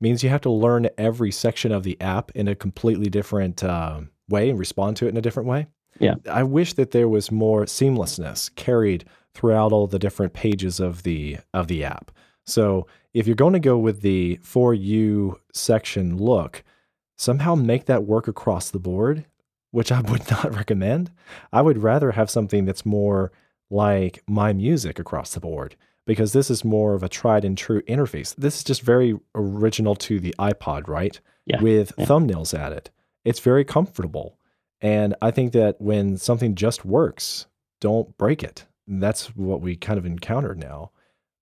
means 0.00 0.22
you 0.22 0.30
have 0.30 0.40
to 0.42 0.50
learn 0.50 0.88
every 0.98 1.30
section 1.30 1.72
of 1.72 1.82
the 1.82 2.00
app 2.00 2.30
in 2.32 2.48
a 2.48 2.54
completely 2.54 3.08
different 3.08 3.62
uh, 3.62 4.00
way 4.28 4.50
and 4.50 4.58
respond 4.58 4.96
to 4.96 5.06
it 5.06 5.10
in 5.10 5.16
a 5.16 5.22
different 5.22 5.48
way. 5.48 5.66
Yeah. 5.98 6.14
I 6.30 6.42
wish 6.42 6.72
that 6.74 6.90
there 6.90 7.08
was 7.08 7.30
more 7.30 7.64
seamlessness 7.64 8.52
carried 8.54 9.04
throughout 9.34 9.72
all 9.72 9.86
the 9.86 9.98
different 9.98 10.32
pages 10.32 10.80
of 10.80 11.02
the 11.02 11.38
of 11.54 11.68
the 11.68 11.84
app. 11.84 12.10
So 12.44 12.86
if 13.14 13.26
you're 13.26 13.36
going 13.36 13.52
to 13.52 13.60
go 13.60 13.78
with 13.78 14.00
the 14.00 14.38
for 14.42 14.74
you 14.74 15.40
section 15.52 16.16
look, 16.16 16.64
somehow 17.16 17.54
make 17.54 17.86
that 17.86 18.04
work 18.04 18.26
across 18.26 18.70
the 18.70 18.80
board, 18.80 19.26
which 19.72 19.90
I 19.90 20.00
would 20.00 20.30
not 20.30 20.54
recommend. 20.54 21.10
I 21.52 21.60
would 21.62 21.82
rather 21.82 22.12
have 22.12 22.30
something 22.30 22.64
that's 22.64 22.86
more 22.86 23.32
like 23.70 24.22
my 24.28 24.52
music 24.52 24.98
across 24.98 25.34
the 25.34 25.40
board 25.40 25.74
because 26.06 26.32
this 26.32 26.50
is 26.50 26.64
more 26.64 26.94
of 26.94 27.02
a 27.02 27.08
tried 27.08 27.44
and 27.44 27.56
true 27.58 27.82
interface. 27.82 28.34
This 28.36 28.58
is 28.58 28.64
just 28.64 28.82
very 28.82 29.18
original 29.34 29.94
to 29.96 30.20
the 30.20 30.34
iPod, 30.38 30.88
right? 30.88 31.18
Yeah. 31.46 31.60
With 31.60 31.92
Yeah. 31.98 32.04
thumbnails 32.06 32.56
added. 32.58 32.90
It's 33.24 33.40
very 33.40 33.64
comfortable. 33.64 34.38
And 34.80 35.14
I 35.22 35.30
think 35.30 35.52
that 35.52 35.80
when 35.80 36.16
something 36.16 36.54
just 36.54 36.84
works, 36.84 37.46
don't 37.80 38.16
break 38.18 38.42
it. 38.42 38.66
That's 38.88 39.34
what 39.36 39.60
we 39.60 39.76
kind 39.76 39.98
of 39.98 40.04
encountered 40.06 40.58
now. 40.58 40.90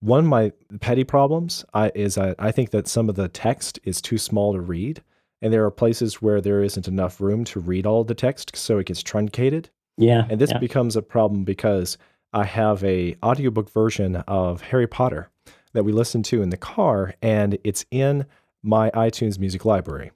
One 0.01 0.21
of 0.21 0.27
my 0.27 0.53
petty 0.81 1.05
problems 1.05 1.65
I, 1.75 1.91
is 1.95 2.17
I, 2.19 2.35
I 2.39 2.53
think 2.53 2.71
that 2.71 2.87
some 2.87 3.09
of 3.09 3.15
the 3.17 3.29
text 3.29 3.79
is 3.83 4.01
too 4.01 4.19
small 4.19 4.53
to 4.53 4.61
read. 4.61 5.03
And 5.43 5.53
there 5.53 5.65
are 5.65 5.71
places 5.71 6.21
where 6.21 6.41
there 6.41 6.63
isn't 6.63 6.89
enough 6.89 7.21
room 7.21 7.45
to 7.45 7.61
read 7.61 7.87
all 7.87 8.05
the 8.05 8.15
text, 8.15 8.57
so 8.57 8.79
it 8.79 8.87
gets 8.87 9.03
truncated. 9.03 9.71
Yeah. 9.97 10.27
And 10.29 10.41
this 10.41 10.51
yeah. 10.51 10.59
becomes 10.59 10.97
a 10.97 11.03
problem 11.03 11.45
because 11.45 11.99
I 12.33 12.45
have 12.45 12.83
a 12.85 13.17
audiobook 13.23 13.71
version 13.71 14.17
of 14.17 14.63
Harry 14.63 14.87
Potter 14.87 15.31
that 15.73 15.85
we 15.85 15.93
listen 15.93 16.23
to 16.25 16.43
in 16.43 16.51
the 16.51 16.57
car 16.57 17.15
and 17.23 17.59
it's 17.65 17.85
in 17.91 18.27
my 18.63 18.91
iTunes 18.91 19.39
music 19.39 19.65
library. 19.65 20.11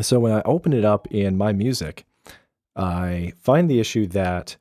So 0.00 0.20
when 0.20 0.32
I 0.32 0.42
open 0.44 0.72
it 0.72 0.84
up 0.84 1.06
in 1.10 1.36
my 1.36 1.52
music, 1.52 2.04
I 2.76 3.32
find 3.38 3.68
the 3.68 3.80
issue 3.80 4.06
that 4.08 4.56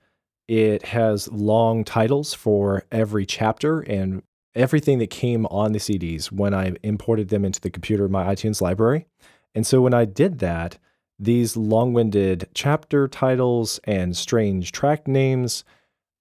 it 0.47 0.83
has 0.83 1.31
long 1.31 1.83
titles 1.83 2.33
for 2.33 2.83
every 2.91 3.25
chapter 3.25 3.79
and 3.81 4.21
everything 4.53 4.99
that 4.99 5.09
came 5.09 5.45
on 5.45 5.71
the 5.71 5.79
CDs 5.79 6.31
when 6.31 6.53
I 6.53 6.73
imported 6.83 7.29
them 7.29 7.45
into 7.45 7.61
the 7.61 7.69
computer 7.69 8.05
in 8.05 8.11
my 8.11 8.25
iTunes 8.25 8.61
library. 8.61 9.07
And 9.55 9.65
so 9.65 9.81
when 9.81 9.93
I 9.93 10.05
did 10.05 10.39
that, 10.39 10.77
these 11.19 11.55
long 11.55 11.93
winded 11.93 12.49
chapter 12.53 13.07
titles 13.07 13.79
and 13.83 14.17
strange 14.17 14.71
track 14.71 15.07
names, 15.07 15.63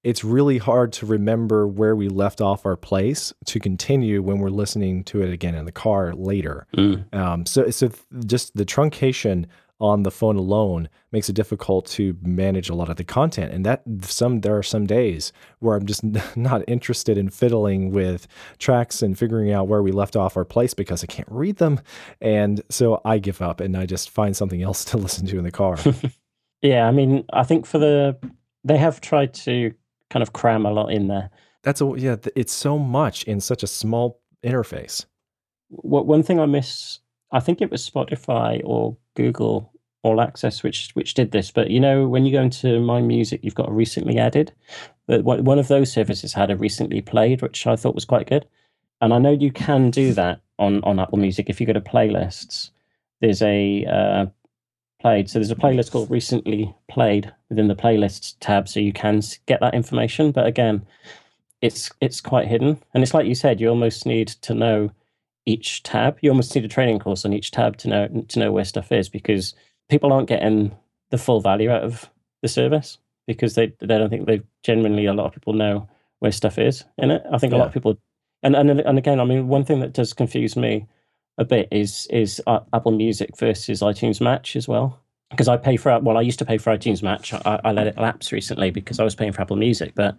it's 0.02 0.24
really 0.24 0.58
hard 0.58 0.92
to 0.94 1.06
remember 1.06 1.66
where 1.66 1.94
we 1.94 2.08
left 2.08 2.40
off 2.40 2.66
our 2.66 2.76
place 2.76 3.32
to 3.46 3.60
continue 3.60 4.22
when 4.22 4.38
we're 4.38 4.48
listening 4.48 5.04
to 5.04 5.22
it 5.22 5.32
again 5.32 5.54
in 5.54 5.64
the 5.64 5.72
car 5.72 6.14
later. 6.14 6.66
Mm. 6.76 7.14
Um, 7.14 7.46
so, 7.46 7.70
so 7.70 7.90
just 8.26 8.54
the 8.56 8.64
truncation 8.64 9.46
on 9.80 10.02
the 10.02 10.10
phone 10.10 10.36
alone 10.36 10.88
makes 11.12 11.28
it 11.28 11.34
difficult 11.34 11.86
to 11.86 12.16
manage 12.22 12.68
a 12.68 12.74
lot 12.74 12.88
of 12.88 12.96
the 12.96 13.04
content. 13.04 13.52
And 13.52 13.64
that 13.64 13.82
some 14.02 14.40
there 14.40 14.56
are 14.56 14.62
some 14.62 14.86
days 14.86 15.32
where 15.58 15.76
I'm 15.76 15.86
just 15.86 16.04
not 16.36 16.62
interested 16.68 17.16
in 17.16 17.30
fiddling 17.30 17.90
with 17.90 18.26
tracks 18.58 19.02
and 19.02 19.18
figuring 19.18 19.52
out 19.52 19.68
where 19.68 19.82
we 19.82 19.92
left 19.92 20.16
off 20.16 20.36
our 20.36 20.44
place 20.44 20.74
because 20.74 21.02
I 21.02 21.06
can't 21.06 21.28
read 21.30 21.56
them. 21.56 21.80
And 22.20 22.62
so 22.68 23.00
I 23.04 23.18
give 23.18 23.40
up 23.40 23.60
and 23.60 23.76
I 23.76 23.86
just 23.86 24.10
find 24.10 24.36
something 24.36 24.62
else 24.62 24.84
to 24.90 24.98
listen 24.98 25.26
to 25.28 25.38
in 25.38 25.44
the 25.44 25.50
car. 25.50 25.76
Yeah. 26.62 26.86
I 26.86 26.90
mean, 26.90 27.24
I 27.32 27.42
think 27.42 27.64
for 27.64 27.78
the 27.78 28.18
they 28.64 28.76
have 28.76 29.00
tried 29.00 29.32
to 29.32 29.72
kind 30.10 30.22
of 30.22 30.34
cram 30.34 30.66
a 30.66 30.70
lot 30.70 30.92
in 30.92 31.08
there. 31.08 31.30
That's 31.62 31.80
a 31.80 31.92
yeah. 31.96 32.16
It's 32.36 32.52
so 32.52 32.78
much 32.78 33.24
in 33.24 33.40
such 33.40 33.62
a 33.62 33.66
small 33.66 34.20
interface. 34.44 35.06
What 35.68 36.06
one 36.06 36.22
thing 36.22 36.40
I 36.40 36.46
miss, 36.46 36.98
I 37.32 37.40
think 37.40 37.60
it 37.60 37.70
was 37.70 37.88
Spotify 37.88 38.60
or 38.64 38.96
Google 39.20 39.72
All 40.02 40.20
Access 40.20 40.62
which 40.62 40.90
which 40.94 41.14
did 41.14 41.32
this. 41.32 41.50
But 41.50 41.70
you 41.70 41.80
know, 41.80 42.08
when 42.08 42.24
you 42.24 42.32
go 42.32 42.42
into 42.42 42.80
My 42.80 43.00
Music, 43.00 43.40
you've 43.42 43.54
got 43.54 43.68
a 43.68 43.72
recently 43.72 44.18
added. 44.18 44.52
But 45.06 45.24
one 45.24 45.44
one 45.44 45.58
of 45.58 45.68
those 45.68 45.92
services 45.92 46.32
had 46.32 46.50
a 46.50 46.56
recently 46.56 47.00
played, 47.02 47.42
which 47.42 47.66
I 47.66 47.76
thought 47.76 47.94
was 47.94 48.04
quite 48.04 48.28
good. 48.28 48.46
And 49.00 49.12
I 49.12 49.18
know 49.18 49.32
you 49.32 49.52
can 49.52 49.90
do 49.90 50.12
that 50.14 50.40
on 50.58 50.82
on 50.84 50.98
Apple 50.98 51.18
Music 51.18 51.50
if 51.50 51.60
you 51.60 51.66
go 51.66 51.72
to 51.72 51.80
playlists. 51.80 52.70
There's 53.20 53.42
a 53.42 53.84
uh, 53.84 54.26
played. 55.00 55.28
So 55.28 55.38
there's 55.38 55.50
a 55.50 55.56
playlist 55.56 55.90
called 55.90 56.10
recently 56.10 56.74
played 56.88 57.32
within 57.48 57.68
the 57.68 57.74
playlists 57.74 58.36
tab, 58.40 58.68
so 58.68 58.80
you 58.80 58.92
can 58.92 59.20
get 59.46 59.60
that 59.60 59.74
information. 59.74 60.32
But 60.32 60.46
again, 60.46 60.86
it's 61.60 61.90
it's 62.00 62.20
quite 62.20 62.48
hidden, 62.48 62.82
and 62.94 63.02
it's 63.02 63.14
like 63.14 63.26
you 63.26 63.34
said, 63.34 63.60
you 63.60 63.68
almost 63.68 64.06
need 64.06 64.28
to 64.28 64.54
know 64.54 64.90
each 65.50 65.82
tab. 65.82 66.18
You 66.20 66.30
almost 66.30 66.54
need 66.54 66.64
a 66.64 66.68
training 66.68 67.00
course 67.00 67.24
on 67.24 67.32
each 67.32 67.50
tab 67.50 67.76
to 67.78 67.88
know 67.88 68.08
to 68.28 68.38
know 68.38 68.52
where 68.52 68.64
stuff 68.64 68.92
is 68.92 69.08
because 69.08 69.54
people 69.88 70.12
aren't 70.12 70.28
getting 70.28 70.76
the 71.10 71.18
full 71.18 71.40
value 71.40 71.70
out 71.70 71.82
of 71.82 72.08
the 72.42 72.48
service 72.48 72.98
because 73.26 73.54
they 73.54 73.72
they 73.80 73.98
don't 73.98 74.10
think 74.10 74.26
they 74.26 74.42
genuinely 74.62 75.06
a 75.06 75.12
lot 75.12 75.26
of 75.26 75.32
people 75.32 75.52
know 75.52 75.88
where 76.20 76.32
stuff 76.32 76.58
is 76.58 76.84
in 76.98 77.10
it. 77.10 77.22
I 77.32 77.38
think 77.38 77.52
a 77.52 77.56
lot 77.56 77.68
of 77.68 77.74
people 77.74 77.98
and 78.42 78.54
and 78.56 78.70
and 78.70 78.98
again, 78.98 79.20
I 79.20 79.24
mean, 79.24 79.48
one 79.48 79.64
thing 79.64 79.80
that 79.80 79.92
does 79.92 80.12
confuse 80.12 80.56
me 80.56 80.86
a 81.38 81.44
bit 81.44 81.68
is 81.70 82.06
is 82.10 82.40
uh, 82.46 82.60
Apple 82.72 82.92
Music 82.92 83.36
versus 83.36 83.80
iTunes 83.80 84.20
Match 84.20 84.56
as 84.56 84.68
well. 84.68 85.00
Because 85.30 85.46
I 85.48 85.56
pay 85.56 85.76
for 85.76 85.98
well, 86.00 86.16
I 86.16 86.22
used 86.22 86.38
to 86.40 86.44
pay 86.44 86.58
for 86.58 86.76
iTunes 86.76 87.02
Match. 87.02 87.32
I, 87.32 87.60
I 87.64 87.72
let 87.72 87.86
it 87.86 87.98
lapse 87.98 88.32
recently 88.32 88.70
because 88.70 88.98
I 88.98 89.04
was 89.04 89.14
paying 89.14 89.32
for 89.32 89.42
Apple 89.42 89.56
Music, 89.56 89.92
but 89.94 90.16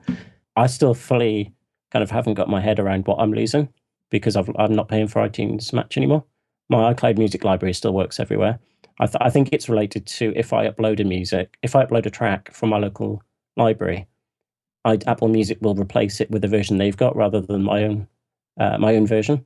I 0.55 0.67
still 0.67 0.93
fully 0.93 1.53
kind 1.91 2.03
of 2.03 2.11
haven't 2.11 2.35
got 2.35 2.49
my 2.49 2.61
head 2.61 2.79
around 2.79 3.07
what 3.07 3.19
I'm 3.19 3.33
losing 3.33 3.69
because 4.11 4.35
I've, 4.35 4.49
I'm 4.57 4.75
not 4.75 4.87
paying 4.89 5.07
for 5.07 5.27
iTunes 5.27 5.73
Match 5.73 5.97
anymore. 5.97 6.23
My 6.69 6.93
iCloud 6.93 7.17
music 7.17 7.43
library 7.43 7.73
still 7.73 7.93
works 7.93 8.19
everywhere. 8.19 8.59
I, 8.99 9.07
th- 9.07 9.17
I 9.19 9.29
think 9.31 9.49
it's 9.51 9.67
related 9.67 10.05
to 10.07 10.31
if 10.35 10.53
I 10.53 10.69
upload 10.69 10.99
a 10.99 11.03
music, 11.03 11.57
if 11.63 11.75
I 11.75 11.85
upload 11.85 12.05
a 12.05 12.11
track 12.11 12.53
from 12.53 12.69
my 12.69 12.77
local 12.77 13.23
library, 13.57 14.07
I, 14.85 14.99
Apple 15.07 15.27
Music 15.27 15.57
will 15.61 15.75
replace 15.75 16.21
it 16.21 16.29
with 16.31 16.41
the 16.43 16.47
version 16.47 16.77
they've 16.77 16.95
got 16.95 17.15
rather 17.15 17.41
than 17.41 17.63
my 17.63 17.83
own 17.83 18.07
uh, 18.59 18.77
my 18.77 18.95
own 18.95 19.07
version. 19.07 19.45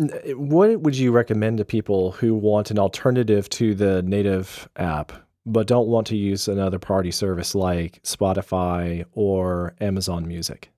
Eh, 0.00 0.32
What 0.32 0.80
would 0.80 0.96
you 0.96 1.12
recommend 1.12 1.58
to 1.58 1.64
people 1.64 2.12
who 2.12 2.34
want 2.34 2.70
an 2.70 2.78
alternative 2.78 3.48
to 3.50 3.74
the 3.74 4.02
native 4.02 4.68
app, 4.76 5.12
but 5.44 5.66
don't 5.66 5.88
want 5.88 6.06
to 6.08 6.16
use 6.16 6.48
another 6.48 6.78
party 6.78 7.10
service 7.10 7.54
like 7.54 8.02
Spotify 8.02 9.04
or 9.12 9.74
Amazon 9.80 10.26
Music? 10.26 10.70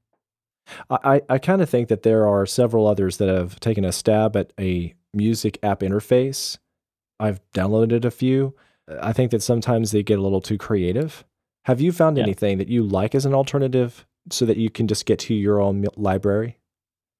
I, 0.91 1.23
I, 1.29 1.39
kind 1.39 1.63
of 1.63 1.69
think 1.69 1.89
that 1.89 2.03
there 2.03 2.27
are 2.27 2.47
several 2.47 2.87
others 2.87 3.17
that 3.19 3.29
have 3.29 3.59
taken 3.61 3.85
a 3.85 3.93
stab 3.93 4.37
at 4.37 4.53
a 4.59 4.95
music 5.15 5.59
app 5.63 5.81
interface. 5.81 6.59
I've 7.21 7.41
downloaded 7.53 8.05
a 8.05 8.11
few. 8.11 8.55
I 9.03 9.13
think 9.13 9.31
that 9.31 9.43
sometimes 9.43 9.91
they 9.91 10.03
get 10.03 10.19
a 10.19 10.23
little 10.23 10.41
too 10.41 10.59
creative. 10.59 11.25
Have 11.65 11.81
you 11.81 11.93
found 11.93 12.17
Yeah. 12.17 12.25
anything 12.25 12.59
that 12.59 12.69
you 12.69 12.83
like 12.83 13.15
as 13.15 13.27
an 13.27 13.35
alternative 13.35 14.07
so 14.31 14.47
that 14.47 14.57
you 14.57 14.71
can 14.71 14.89
just 14.89 15.07
get 15.07 15.19
to 15.21 15.35
your 15.35 15.61
own 15.61 15.85
library? 15.97 16.59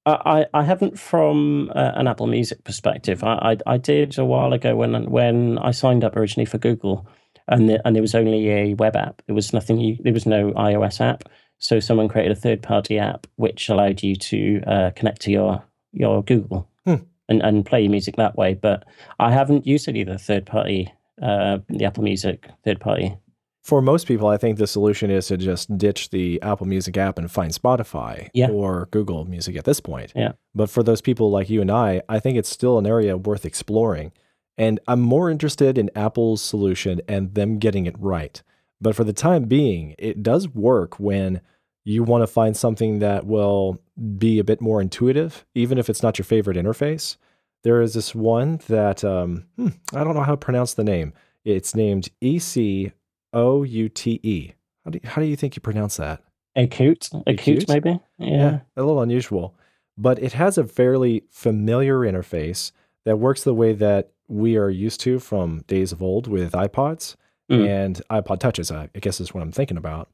I, 0.07 0.47
I 0.55 0.63
haven't 0.65 0.99
from 0.99 1.71
uh, 1.75 1.93
an 1.95 2.07
Apple 2.07 2.27
Music 2.27 2.65
perspective. 2.65 3.23
I, 3.23 3.57
I 3.67 3.75
I 3.75 3.77
did 3.77 4.19
a 4.19 4.25
while 4.25 4.55
ago 4.55 4.75
when 4.75 5.11
when 5.11 5.59
I 5.59 5.71
signed 5.71 6.03
up 6.03 6.17
originally 6.17 6.47
for 6.47 6.57
Google, 6.57 7.07
and 7.47 7.69
the, 7.69 7.87
and 7.87 7.95
it 7.95 8.01
was 8.01 8.15
only 8.15 8.49
a 8.51 8.75
web 8.75 8.97
app. 8.97 9.21
There 9.27 9.35
was 9.35 9.53
nothing. 9.53 9.79
You, 9.79 9.99
there 10.01 10.15
was 10.15 10.25
no 10.25 10.53
iOS 10.53 11.01
app. 11.03 11.25
So 11.59 11.81
someone 11.81 12.09
created 12.09 12.33
a 12.33 12.41
third 12.41 12.63
party 12.63 12.99
app 12.99 13.27
which 13.37 13.69
allowed 13.69 14.03
you 14.03 14.15
to 14.17 14.63
uh, 14.67 14.91
connect 14.97 15.21
to 15.23 15.31
your 15.31 15.63
your 15.93 16.23
Google 16.23 16.69
Hmm. 16.85 16.97
and 17.29 17.43
and 17.43 17.67
play 17.67 17.83
your 17.83 17.91
music 17.91 18.17
that 18.17 18.37
way. 18.37 18.55
But 18.55 18.85
I 19.19 19.33
haven't 19.33 19.67
used 19.67 19.89
any 19.89 20.03
of 20.03 20.09
the 20.09 20.19
third 20.19 20.47
party 20.47 20.93
uh, 21.23 21.59
the 21.69 21.85
Apple 21.85 22.05
Music 22.05 22.49
third 22.65 22.81
party. 22.81 23.17
For 23.65 23.83
most 23.83 24.07
people, 24.07 24.29
I 24.29 24.39
think 24.39 24.57
the 24.57 24.67
solution 24.67 25.11
is 25.11 25.27
to 25.27 25.37
just 25.37 25.77
ditch 25.77 26.09
the 26.11 26.41
Apple 26.43 26.67
Music 26.67 26.97
app 26.97 27.19
and 27.19 27.31
find 27.31 27.53
Spotify 27.53 28.31
Yeah. 28.33 28.49
or 28.51 28.87
Google 28.93 29.25
Music 29.27 29.57
at 29.57 29.65
this 29.65 29.81
point. 29.81 30.13
Yeah. 30.17 30.33
But 30.55 30.71
for 30.71 30.83
those 30.83 31.03
people 31.03 31.31
like 31.31 31.51
you 31.51 31.61
and 31.61 31.71
I, 31.71 32.01
I 32.09 32.19
think 32.21 32.39
it's 32.39 32.49
still 32.49 32.79
an 32.79 32.87
area 32.87 33.17
worth 33.19 33.45
exploring. 33.45 34.13
And 34.57 34.81
I'm 34.89 35.01
more 35.01 35.29
interested 35.29 35.77
in 35.77 35.91
Apple's 35.95 36.41
solution 36.41 37.01
and 37.09 37.35
them 37.35 37.59
getting 37.59 37.85
it 37.87 37.97
right. 37.99 38.43
But 38.81 38.95
for 38.95 39.05
the 39.05 39.13
time 39.13 39.45
being, 39.45 39.95
it 39.99 40.23
does 40.23 40.49
work 40.49 40.99
when 41.01 41.41
you 41.85 42.03
want 42.03 42.23
to 42.23 42.27
find 42.27 42.57
something 42.57 42.99
that 42.99 43.27
will 43.27 43.81
be 44.19 44.39
a 44.39 44.45
bit 44.45 44.61
more 44.61 44.81
intuitive, 44.81 45.45
even 45.55 45.79
if 45.79 45.89
it's 45.89 46.03
not 46.03 46.19
your 46.19 46.25
favorite 46.25 46.57
interface. 46.57 47.17
There 47.65 47.81
is 47.81 47.95
this 47.95 48.15
one 48.15 48.61
that 48.69 49.03
um, 49.03 49.47
hmm, 49.57 49.69
I 49.95 50.05
don't 50.05 50.15
know 50.15 50.23
how 50.23 50.33
to 50.33 50.37
pronounce 50.37 50.75
the 50.75 50.85
name. 50.85 51.13
It's 51.45 51.75
named 51.75 52.11
E 52.21 52.37
EC 52.37 52.93
O 53.33 53.63
U 53.63 53.89
T 53.89 54.21
E. 54.23 54.53
How 54.85 54.91
do 54.91 55.01
you, 55.03 55.09
how 55.09 55.23
do 55.23 55.27
you 55.27 55.37
think 55.37 55.57
you 55.57 55.63
pronounce 55.63 55.97
that? 55.97 56.23
Acute, 56.55 57.09
Acute? 57.27 57.65
acute, 57.65 57.69
maybe. 57.69 58.01
Yeah. 58.19 58.61
a 58.77 58.83
little 58.83 59.01
unusual, 59.01 59.55
but 59.97 60.19
it 60.23 60.33
has 60.35 60.59
a 60.59 60.65
fairly 60.65 61.25
familiar 61.31 61.99
interface 62.01 62.73
that 63.05 63.19
works 63.19 63.45
the 63.45 63.55
way 63.55 63.73
that 63.75 64.11
we 64.29 64.57
are 64.57 64.71
used 64.71 65.01
to 65.01 65.19
from 65.19 65.61
days 65.69 65.93
of 65.93 66.03
old 66.03 66.27
with 66.27 66.53
iPods 66.53 67.17
Mm. 67.51 67.67
and 67.67 68.03
iPod 68.11 68.41
touches. 68.41 68.71
I 68.71 68.89
guess 69.01 69.21
is 69.21 69.33
what 69.33 69.43
I'm 69.43 69.53
thinking 69.53 69.79
about. 69.79 70.11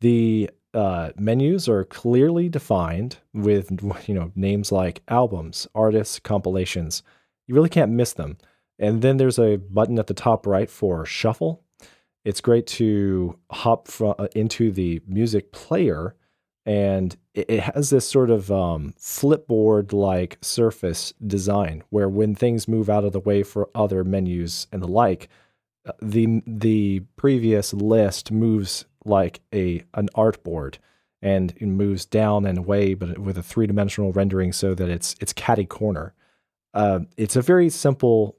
The 0.00 0.48
uh, 0.74 1.10
menus 1.18 1.68
are 1.68 1.84
clearly 1.84 2.48
defined 2.48 3.16
with 3.34 3.70
you 4.06 4.14
know 4.14 4.32
names 4.34 4.70
like 4.70 5.02
albums, 5.08 5.66
artists, 5.74 6.18
compilations. 6.20 7.02
You 7.46 7.54
really 7.54 7.70
can't 7.70 7.92
miss 7.92 8.12
them. 8.12 8.38
And 8.78 9.02
then 9.02 9.16
there's 9.16 9.38
a 9.38 9.56
button 9.56 9.98
at 9.98 10.06
the 10.06 10.14
top 10.14 10.46
right 10.46 10.70
for 10.70 11.04
shuffle. 11.04 11.64
it's 12.24 12.40
great 12.40 12.66
to 12.66 13.36
hop 13.50 13.88
uh, 14.00 14.28
into 14.34 14.70
the 14.70 15.00
music 15.06 15.50
player 15.50 16.14
and 16.66 17.16
it, 17.32 17.60
has 17.60 17.88
this 17.88 18.06
sort 18.06 18.28
of 18.30 18.52
um, 18.52 18.92
flipboard 19.00 19.92
like 19.92 20.36
surface 20.42 21.14
design 21.26 21.82
where 21.88 22.08
when 22.08 22.34
things 22.34 22.68
move 22.68 22.90
out 22.90 23.04
of 23.04 23.12
the 23.12 23.20
way 23.20 23.42
for 23.42 23.70
other 23.74 24.04
menus 24.04 24.66
and 24.70 24.82
the 24.82 24.88
like 24.88 25.28
the 26.00 26.42
the 26.46 27.00
previous 27.16 27.72
list 27.72 28.30
moves 28.30 28.84
like 29.04 29.40
a 29.54 29.82
an 29.94 30.08
artboard 30.14 30.76
and 31.20 31.52
it 31.56 31.66
moves 31.66 32.04
down 32.04 32.46
and 32.46 32.58
away 32.58 32.94
but 32.94 33.18
with 33.18 33.36
a 33.36 33.42
three-dimensional 33.42 34.12
rendering 34.12 34.52
so 34.52 34.74
that 34.74 34.88
it's 34.88 35.14
it's 35.20 35.32
catty 35.32 35.66
corner. 35.66 36.14
Uh, 36.74 37.00
it's 37.16 37.36
a 37.36 37.42
very 37.42 37.70
simple 37.70 38.36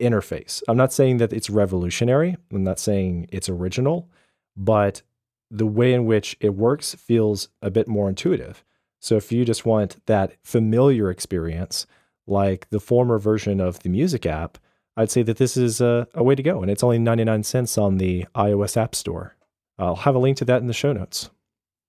interface. 0.00 0.62
I'm 0.68 0.76
not 0.76 0.92
saying 0.92 1.16
that 1.18 1.32
it's 1.32 1.48
revolutionary. 1.48 2.36
I'm 2.52 2.64
not 2.64 2.78
saying 2.78 3.28
it's 3.32 3.48
original 3.48 4.08
but 4.56 5.02
the 5.50 5.66
way 5.66 5.92
in 5.92 6.06
which 6.06 6.36
it 6.40 6.54
works 6.54 6.94
feels 6.94 7.48
a 7.62 7.70
bit 7.70 7.88
more 7.88 8.08
intuitive. 8.08 8.64
So 9.00 9.16
if 9.16 9.30
you 9.30 9.44
just 9.44 9.66
want 9.66 10.04
that 10.06 10.32
familiar 10.42 11.10
experience, 11.10 11.86
like 12.26 12.68
the 12.70 12.80
former 12.80 13.18
version 13.18 13.60
of 13.60 13.80
the 13.80 13.90
music 13.90 14.26
app, 14.26 14.58
I'd 14.96 15.10
say 15.10 15.22
that 15.22 15.38
this 15.38 15.56
is 15.56 15.80
a, 15.80 16.06
a, 16.14 16.22
way 16.22 16.34
to 16.34 16.42
go. 16.42 16.62
And 16.62 16.70
it's 16.70 16.82
only 16.82 16.98
99 16.98 17.42
cents 17.42 17.76
on 17.76 17.98
the 17.98 18.26
iOS 18.34 18.76
App 18.76 18.94
Store. 18.94 19.36
I'll 19.78 19.96
have 19.96 20.14
a 20.14 20.20
link 20.20 20.36
to 20.38 20.44
that 20.44 20.60
in 20.60 20.68
the 20.68 20.72
show 20.72 20.92
notes. 20.92 21.30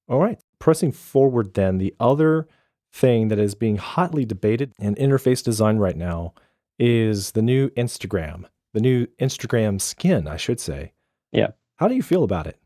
All 0.07 0.19
right, 0.19 0.39
pressing 0.59 0.91
forward 0.91 1.53
then, 1.53 1.77
the 1.77 1.93
other 1.99 2.47
thing 2.93 3.27
that 3.27 3.39
is 3.39 3.55
being 3.55 3.77
hotly 3.77 4.25
debated 4.25 4.73
in 4.79 4.95
interface 4.95 5.43
design 5.43 5.77
right 5.77 5.97
now 5.97 6.33
is 6.79 7.31
the 7.31 7.41
new 7.41 7.69
Instagram, 7.71 8.45
the 8.73 8.81
new 8.81 9.07
Instagram 9.19 9.81
skin, 9.81 10.27
I 10.27 10.37
should 10.37 10.59
say. 10.59 10.93
Yeah. 11.31 11.49
How 11.77 11.87
do 11.87 11.95
you 11.95 12.03
feel 12.03 12.23
about 12.23 12.47
it? 12.47 12.59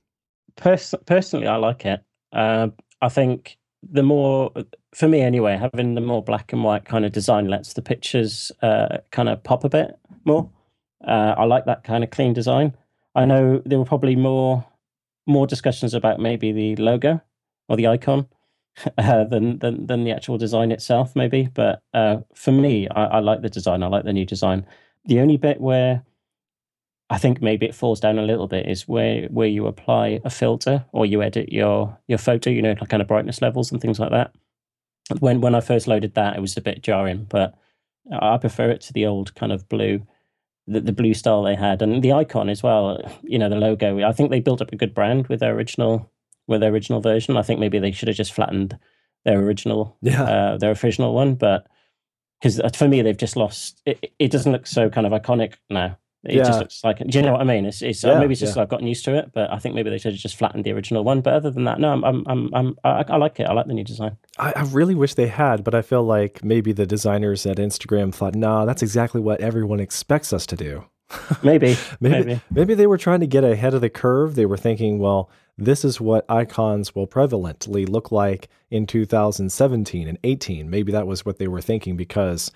Pers- 0.56 0.96
personally, 1.06 1.48
I 1.48 1.56
like 1.56 1.86
it. 1.86 2.04
Uh, 2.32 2.70
I 3.02 3.10
think 3.10 3.58
the 3.82 4.04
more, 4.04 4.52
for 4.94 5.08
me 5.08 5.22
anyway, 5.22 5.58
having 5.58 5.96
the 5.96 6.02
more 6.02 6.24
black 6.24 6.52
and 6.54 6.64
white 6.64 6.86
kind 6.86 7.06
of 7.06 7.12
design 7.12 7.48
lets 7.48 7.74
the 7.74 7.82
pictures 7.82 8.52
uh, 8.62 8.98
kind 9.12 9.30
of 9.30 9.44
pop 9.44 9.64
a 9.64 9.70
bit 9.70 9.99
more. 10.26 10.50
Uh, 11.06 11.36
I 11.38 11.46
like 11.46 11.66
that 11.66 11.84
kind 11.84 12.04
of 12.04 12.10
clean 12.10 12.34
design. 12.34 12.76
I 13.16 13.26
know 13.26 13.62
there 13.66 13.80
were 13.80 13.86
probably 13.86 14.16
more 14.16 14.66
more 15.26 15.46
discussions 15.46 15.94
about 15.94 16.20
maybe 16.20 16.52
the 16.52 16.76
logo 16.78 17.22
or 17.68 17.78
the 17.78 17.88
icon 17.88 18.28
uh, 18.98 19.24
than, 19.26 19.60
than 19.60 19.86
than 19.88 20.04
the 20.04 20.12
actual 20.12 20.38
design 20.38 20.72
itself, 20.72 21.16
maybe. 21.16 21.50
But 21.54 21.82
uh, 21.94 22.18
for 22.34 22.52
me, 22.52 22.88
I, 22.90 23.06
I 23.06 23.20
like 23.20 23.42
the 23.42 23.50
design. 23.50 23.84
I 23.84 23.88
like 23.88 24.06
the 24.06 24.14
new 24.14 24.26
design. 24.26 24.66
The 25.06 25.20
only 25.20 25.38
bit 25.38 25.62
where 25.62 26.04
I 27.10 27.18
think 27.18 27.42
maybe 27.42 27.66
it 27.66 27.74
falls 27.74 28.00
down 28.00 28.20
a 28.20 28.24
little 28.24 28.48
bit 28.48 28.68
is 28.68 28.88
where 28.88 29.28
where 29.28 29.48
you 29.48 29.66
apply 29.66 30.20
a 30.24 30.30
filter 30.30 30.86
or 30.92 31.06
you 31.06 31.24
edit 31.24 31.52
your 31.52 31.98
your 32.08 32.20
photo, 32.20 32.50
you 32.50 32.62
know, 32.62 32.76
like 32.80 32.90
kind 32.90 33.02
of 33.02 33.08
brightness 33.08 33.42
levels 33.42 33.72
and 33.72 33.82
things 33.82 34.00
like 34.00 34.12
that. 34.12 34.32
When 35.20 35.42
when 35.42 35.56
I 35.56 35.62
first 35.62 35.88
loaded 35.88 36.14
that, 36.16 36.36
it 36.38 36.42
was 36.42 36.56
a 36.56 36.62
bit 36.62 36.84
jarring, 36.84 37.26
but 37.30 37.56
I 38.12 38.38
prefer 38.38 38.70
it 38.70 38.82
to 38.82 38.94
the 38.94 39.06
old 39.06 39.36
kind 39.36 39.52
of 39.52 39.68
blue, 39.70 40.06
the, 40.68 40.82
the 40.82 40.92
blue 40.92 41.14
style 41.14 41.44
they 41.44 41.56
had, 41.56 41.82
and 41.82 42.02
the 42.02 42.14
icon 42.14 42.50
as 42.50 42.64
well. 42.64 43.00
You 43.24 43.40
know, 43.40 43.50
the 43.50 43.56
logo. 43.56 44.08
I 44.08 44.14
think 44.14 44.30
they 44.30 44.40
built 44.40 44.62
up 44.62 44.72
a 44.72 44.78
good 44.78 44.94
brand 44.94 45.28
with 45.28 45.40
their 45.40 45.56
original 45.56 46.12
with 46.48 46.62
their 46.62 46.72
original 46.72 47.02
version. 47.02 47.38
I 47.38 47.44
think 47.44 47.60
maybe 47.60 47.80
they 47.80 47.92
should 47.92 48.08
have 48.08 48.18
just 48.18 48.34
flattened 48.34 48.78
their 49.26 49.40
original, 49.40 49.98
yeah, 50.02 50.24
uh, 50.24 50.58
their 50.58 50.72
original 50.72 51.14
one, 51.14 51.36
but 51.36 51.68
because 52.40 52.60
uh, 52.60 52.70
for 52.74 52.88
me 52.88 53.02
they've 53.02 53.18
just 53.18 53.36
lost. 53.36 53.82
It, 53.86 54.14
it 54.18 54.32
doesn't 54.32 54.52
look 54.52 54.68
so 54.68 54.90
kind 54.90 55.06
of 55.06 55.14
iconic 55.14 55.56
now. 55.70 55.98
It 56.24 56.36
yeah. 56.36 56.44
just 56.44 56.60
looks 56.60 56.84
like. 56.84 56.98
Do 56.98 57.18
you 57.18 57.24
know 57.24 57.32
what 57.32 57.42
I 57.42 57.46
mean? 57.46 57.66
It's, 57.66 57.82
it's 57.82 58.04
uh, 58.04 58.20
maybe 58.20 58.34
it's 58.34 58.42
just 58.42 58.58
yeah. 58.58 58.64
I've 58.64 58.70
gotten 58.70 58.88
used 58.88 59.06
to 59.06 59.16
it, 59.16 59.32
but 59.34 59.52
I 59.54 59.58
think 59.58 59.74
maybe 59.74 59.90
they 59.90 59.98
should 59.98 60.12
have 60.12 60.20
just 60.20 60.36
flattened 60.36 60.66
the 60.66 60.74
original 60.74 61.04
one. 61.04 61.22
But 61.22 61.34
other 61.34 61.50
than 61.50 61.64
that, 61.64 61.80
no, 61.80 61.94
I'm, 61.94 62.04
I'm, 62.04 62.24
I'm, 62.28 62.50
I'm 62.54 62.78
I, 62.84 63.06
I 63.08 63.16
like 63.16 63.40
it. 63.40 63.48
I 63.48 63.54
like 63.54 63.68
the 63.68 63.74
new 63.74 63.86
design. 63.86 64.18
I, 64.38 64.52
I, 64.54 64.64
really 64.64 64.96
wish 64.96 65.14
they 65.14 65.28
had, 65.28 65.64
but 65.64 65.74
I 65.74 65.82
feel 65.82 66.04
like 66.04 66.44
maybe 66.44 66.74
the 66.74 66.86
designers 66.86 67.46
at 67.46 67.56
Instagram 67.58 68.14
thought, 68.14 68.36
nah, 68.36 68.66
that's 68.66 68.84
exactly 68.84 69.22
what 69.22 69.40
everyone 69.40 69.80
expects 69.80 70.34
us 70.34 70.46
to 70.48 70.58
do. 70.58 70.84
maybe, 71.44 71.78
maybe, 72.02 72.26
maybe, 72.26 72.42
maybe 72.52 72.74
they 72.74 72.88
were 72.88 72.98
trying 72.98 73.22
to 73.22 73.28
get 73.28 73.46
ahead 73.46 73.74
of 73.74 73.80
the 73.80 73.90
curve. 73.90 74.36
They 74.36 74.46
were 74.46 74.58
thinking, 74.58 75.00
well, 75.00 75.30
this 75.58 75.86
is 75.86 76.02
what 76.02 76.30
icons 76.30 76.94
will 76.94 77.08
prevalently 77.08 77.88
look 77.88 78.12
like 78.12 78.50
in 78.70 78.86
2017 78.86 80.08
and 80.08 80.20
18. 80.24 80.70
Maybe 80.70 80.92
that 80.92 81.08
was 81.08 81.26
what 81.26 81.38
they 81.38 81.48
were 81.48 81.62
thinking 81.62 81.96
because 81.96 82.52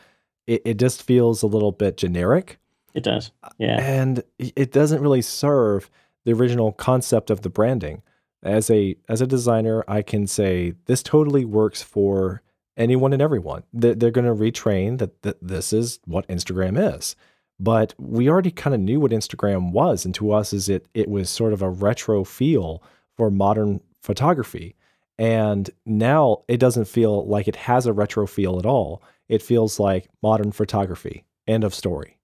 it, 0.47 0.62
it 0.65 0.78
just 0.78 1.02
feels 1.02 1.43
a 1.43 1.47
little 1.47 1.71
bit 1.71 1.97
generic 1.97 2.58
it 2.93 3.03
does. 3.03 3.32
Yeah. 3.58 3.82
And 3.82 4.23
it 4.38 4.71
doesn't 4.71 5.01
really 5.01 5.21
serve 5.21 5.89
the 6.25 6.34
original 6.34 6.71
concept 6.71 7.29
of 7.29 7.41
the 7.41 7.49
branding. 7.49 8.01
As 8.43 8.69
a 8.69 8.95
as 9.08 9.21
a 9.21 9.27
designer, 9.27 9.84
I 9.88 10.01
can 10.01 10.27
say 10.27 10.73
this 10.86 11.01
totally 11.01 11.45
works 11.45 11.82
for 11.82 12.41
anyone 12.75 13.13
and 13.13 13.21
everyone. 13.21 13.63
They're, 13.71 13.95
they're 13.95 14.12
going 14.12 14.25
to 14.25 14.34
retrain 14.34 14.97
that, 14.99 15.21
that 15.21 15.38
this 15.41 15.71
is 15.73 15.99
what 16.06 16.27
Instagram 16.27 16.95
is. 16.95 17.15
But 17.60 17.93
we 17.97 18.29
already 18.29 18.51
kind 18.51 18.73
of 18.73 18.82
knew 18.82 18.99
what 18.99 19.12
Instagram 19.12 19.71
was, 19.71 20.06
and 20.06 20.13
to 20.15 20.34
us, 20.34 20.53
is 20.53 20.67
it 20.69 20.88
it 20.93 21.08
was 21.08 21.29
sort 21.29 21.53
of 21.53 21.62
a 21.62 21.69
retro 21.69 22.23
feel 22.23 22.84
for 23.15 23.29
modern 23.32 23.79
photography. 24.01 24.75
And 25.17 25.69
now 25.86 26.43
it 26.47 26.58
doesn't 26.58 26.86
feel 26.86 27.25
like 27.27 27.47
it 27.47 27.56
has 27.56 27.86
a 27.86 27.93
retro 27.93 28.25
feel 28.25 28.58
at 28.60 28.65
all. 28.65 29.01
It 29.29 29.41
feels 29.41 29.79
like 29.79 30.10
modern 30.21 30.51
photography. 30.51 31.23
End 31.47 31.63
of 31.63 31.73
story. 31.73 32.17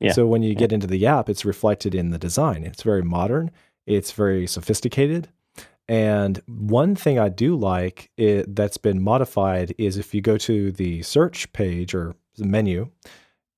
Yeah. 0.00 0.12
So 0.12 0.26
when 0.26 0.42
you 0.42 0.50
yeah. 0.50 0.58
get 0.58 0.72
into 0.72 0.86
the 0.86 1.06
app, 1.06 1.28
it's 1.28 1.44
reflected 1.44 1.94
in 1.94 2.10
the 2.10 2.18
design. 2.18 2.64
It's 2.64 2.82
very 2.82 3.02
modern, 3.02 3.50
it's 3.86 4.12
very 4.12 4.46
sophisticated. 4.46 5.28
And 5.88 6.42
one 6.46 6.96
thing 6.96 7.18
I 7.18 7.28
do 7.28 7.54
like 7.54 8.10
it, 8.16 8.54
that's 8.54 8.76
been 8.76 9.00
modified 9.02 9.74
is 9.78 9.96
if 9.96 10.14
you 10.14 10.20
go 10.20 10.36
to 10.38 10.72
the 10.72 11.02
search 11.02 11.52
page 11.52 11.94
or 11.94 12.16
the 12.36 12.46
menu, 12.46 12.90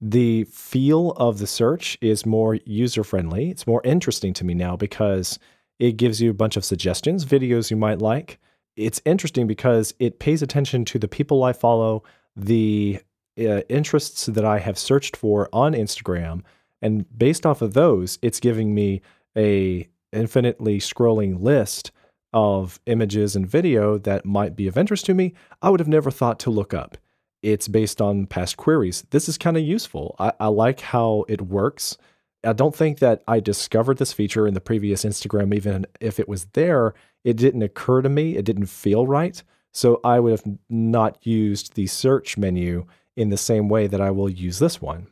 the 0.01 0.45
feel 0.45 1.13
of 1.13 1.39
the 1.39 1.47
search 1.47 1.97
is 2.01 2.27
more 2.27 2.57
user 2.67 3.03
friendly. 3.03 3.51
It's 3.51 3.67
more 3.67 3.81
interesting 3.83 4.33
to 4.35 4.45
me 4.45 4.55
now 4.55 4.77
because 4.77 5.39
it 5.79 5.97
gives 5.97 6.21
you 6.21 6.31
a 6.31 6.35
bunch 6.35 6.57
of 6.57 6.65
suggestions, 6.65 7.25
videos 7.25 7.71
you 7.71 7.77
might 7.77 8.01
like. 8.01 8.39
It's 8.77 9.01
interesting 9.05 9.47
because 9.47 9.95
it 9.99 10.19
pays 10.19 10.43
attention 10.43 10.85
to 10.87 10.99
the 10.99 11.09
people 11.09 11.43
I 11.43 11.53
follow, 11.53 12.05
the 12.37 13.01
uh, 13.39 13.63
interests 13.69 14.27
that 14.27 14.45
I 14.45 14.59
have 14.59 14.79
searched 14.79 15.17
for 15.17 15.49
on 15.53 15.73
Instagram, 15.73 16.43
and 16.83 17.07
based 17.17 17.47
off 17.47 17.63
of 17.63 17.75
those, 17.75 18.19
it's 18.23 18.41
giving 18.41 18.75
me 18.75 19.01
a 19.37 19.89
infinitely 20.13 20.79
scrolling 20.79 21.41
list 21.41 21.91
of 22.33 22.81
images 22.87 23.37
and 23.37 23.47
video 23.47 23.99
that 23.99 24.25
might 24.25 24.55
be 24.55 24.67
of 24.67 24.77
interest 24.77 25.07
to 25.07 25.15
me. 25.15 25.35
I 25.63 25.71
would 25.71 25.81
have 25.81 25.89
never 25.89 26.11
thought 26.11 26.39
to 26.41 26.51
look 26.51 26.75
up. 26.75 26.99
It's 27.43 27.69
based 27.69 28.01
on 28.01 28.27
past 28.27 28.57
queries. 28.57 29.05
This 29.11 29.29
is 29.29 29.39
kind 29.39 29.57
of 29.57 29.63
useful. 29.63 30.17
I, 30.19 30.33
I 30.41 30.47
like 30.49 30.81
how 30.81 31.25
it 31.29 31.43
works. 31.43 31.97
I 32.45 32.53
don't 32.53 32.75
think 32.75 32.99
that 32.99 33.23
I 33.27 33.41
discovered 33.41 33.99
this 33.99 34.13
feature 34.13 34.47
in 34.47 34.55
the 34.55 34.61
previous 34.61 35.05
Instagram, 35.05 35.55
even 35.55 35.87
if 36.01 36.21
it 36.21 36.29
was 36.29 36.47
there. 36.53 36.95
It 37.25 37.37
didn't 37.37 37.63
occur 37.63 38.03
to 38.03 38.09
me. 38.09 38.37
It 38.37 38.45
didn't 38.45 38.67
feel 38.67 39.07
right. 39.07 39.43
So 39.73 40.01
I 40.05 40.21
would 40.21 40.33
have 40.33 40.59
not 40.69 41.27
used 41.27 41.75
the 41.75 41.87
search 41.87 42.37
menu 42.37 42.87
in 43.19 43.31
the 43.31 43.37
same 43.37 43.69
way 43.69 43.89
that 43.89 44.01
I 44.01 44.11
will 44.13 44.31
use 44.31 44.61
this 44.61 44.81
one. 44.81 45.09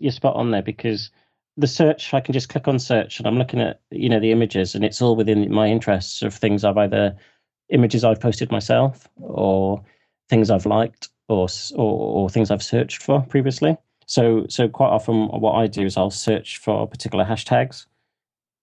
You're 0.00 0.10
spot 0.10 0.34
on 0.34 0.50
there 0.50 0.60
because 0.60 1.10
the 1.56 1.68
search, 1.68 2.12
I 2.12 2.20
can 2.20 2.32
just 2.32 2.48
click 2.48 2.66
on 2.66 2.80
search 2.80 3.18
and 3.18 3.28
I'm 3.28 3.38
looking 3.38 3.60
at, 3.60 3.80
you 3.92 4.08
know, 4.08 4.18
the 4.18 4.32
images 4.32 4.74
and 4.74 4.84
it's 4.84 5.00
all 5.00 5.14
within 5.14 5.52
my 5.52 5.68
interests 5.68 6.20
of 6.22 6.34
things 6.34 6.64
I've 6.64 6.76
either 6.76 7.16
images 7.70 8.02
I've 8.02 8.20
posted 8.20 8.50
myself 8.50 9.08
or 9.20 9.80
things 10.28 10.50
I've 10.50 10.66
liked 10.66 11.10
or, 11.28 11.46
or, 11.76 12.24
or 12.24 12.28
things 12.28 12.50
I've 12.50 12.62
searched 12.62 13.00
for 13.00 13.22
previously. 13.22 13.76
So, 14.06 14.46
so 14.48 14.68
quite 14.68 14.88
often 14.88 15.28
what 15.28 15.52
I 15.52 15.68
do 15.68 15.86
is 15.86 15.96
I'll 15.96 16.10
search 16.10 16.58
for 16.58 16.88
particular 16.88 17.24
hashtags, 17.24 17.86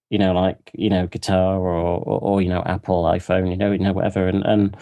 you 0.09 0.19
know, 0.19 0.33
like, 0.33 0.69
you 0.73 0.89
know, 0.89 1.07
guitar 1.07 1.57
or, 1.57 1.77
or, 1.77 2.19
or 2.19 2.41
you 2.41 2.49
know, 2.49 2.61
Apple, 2.65 3.05
iPhone, 3.05 3.49
you 3.49 3.55
know, 3.55 3.71
you 3.71 3.79
know, 3.79 3.93
whatever. 3.93 4.27
And, 4.27 4.43
and, 4.45 4.75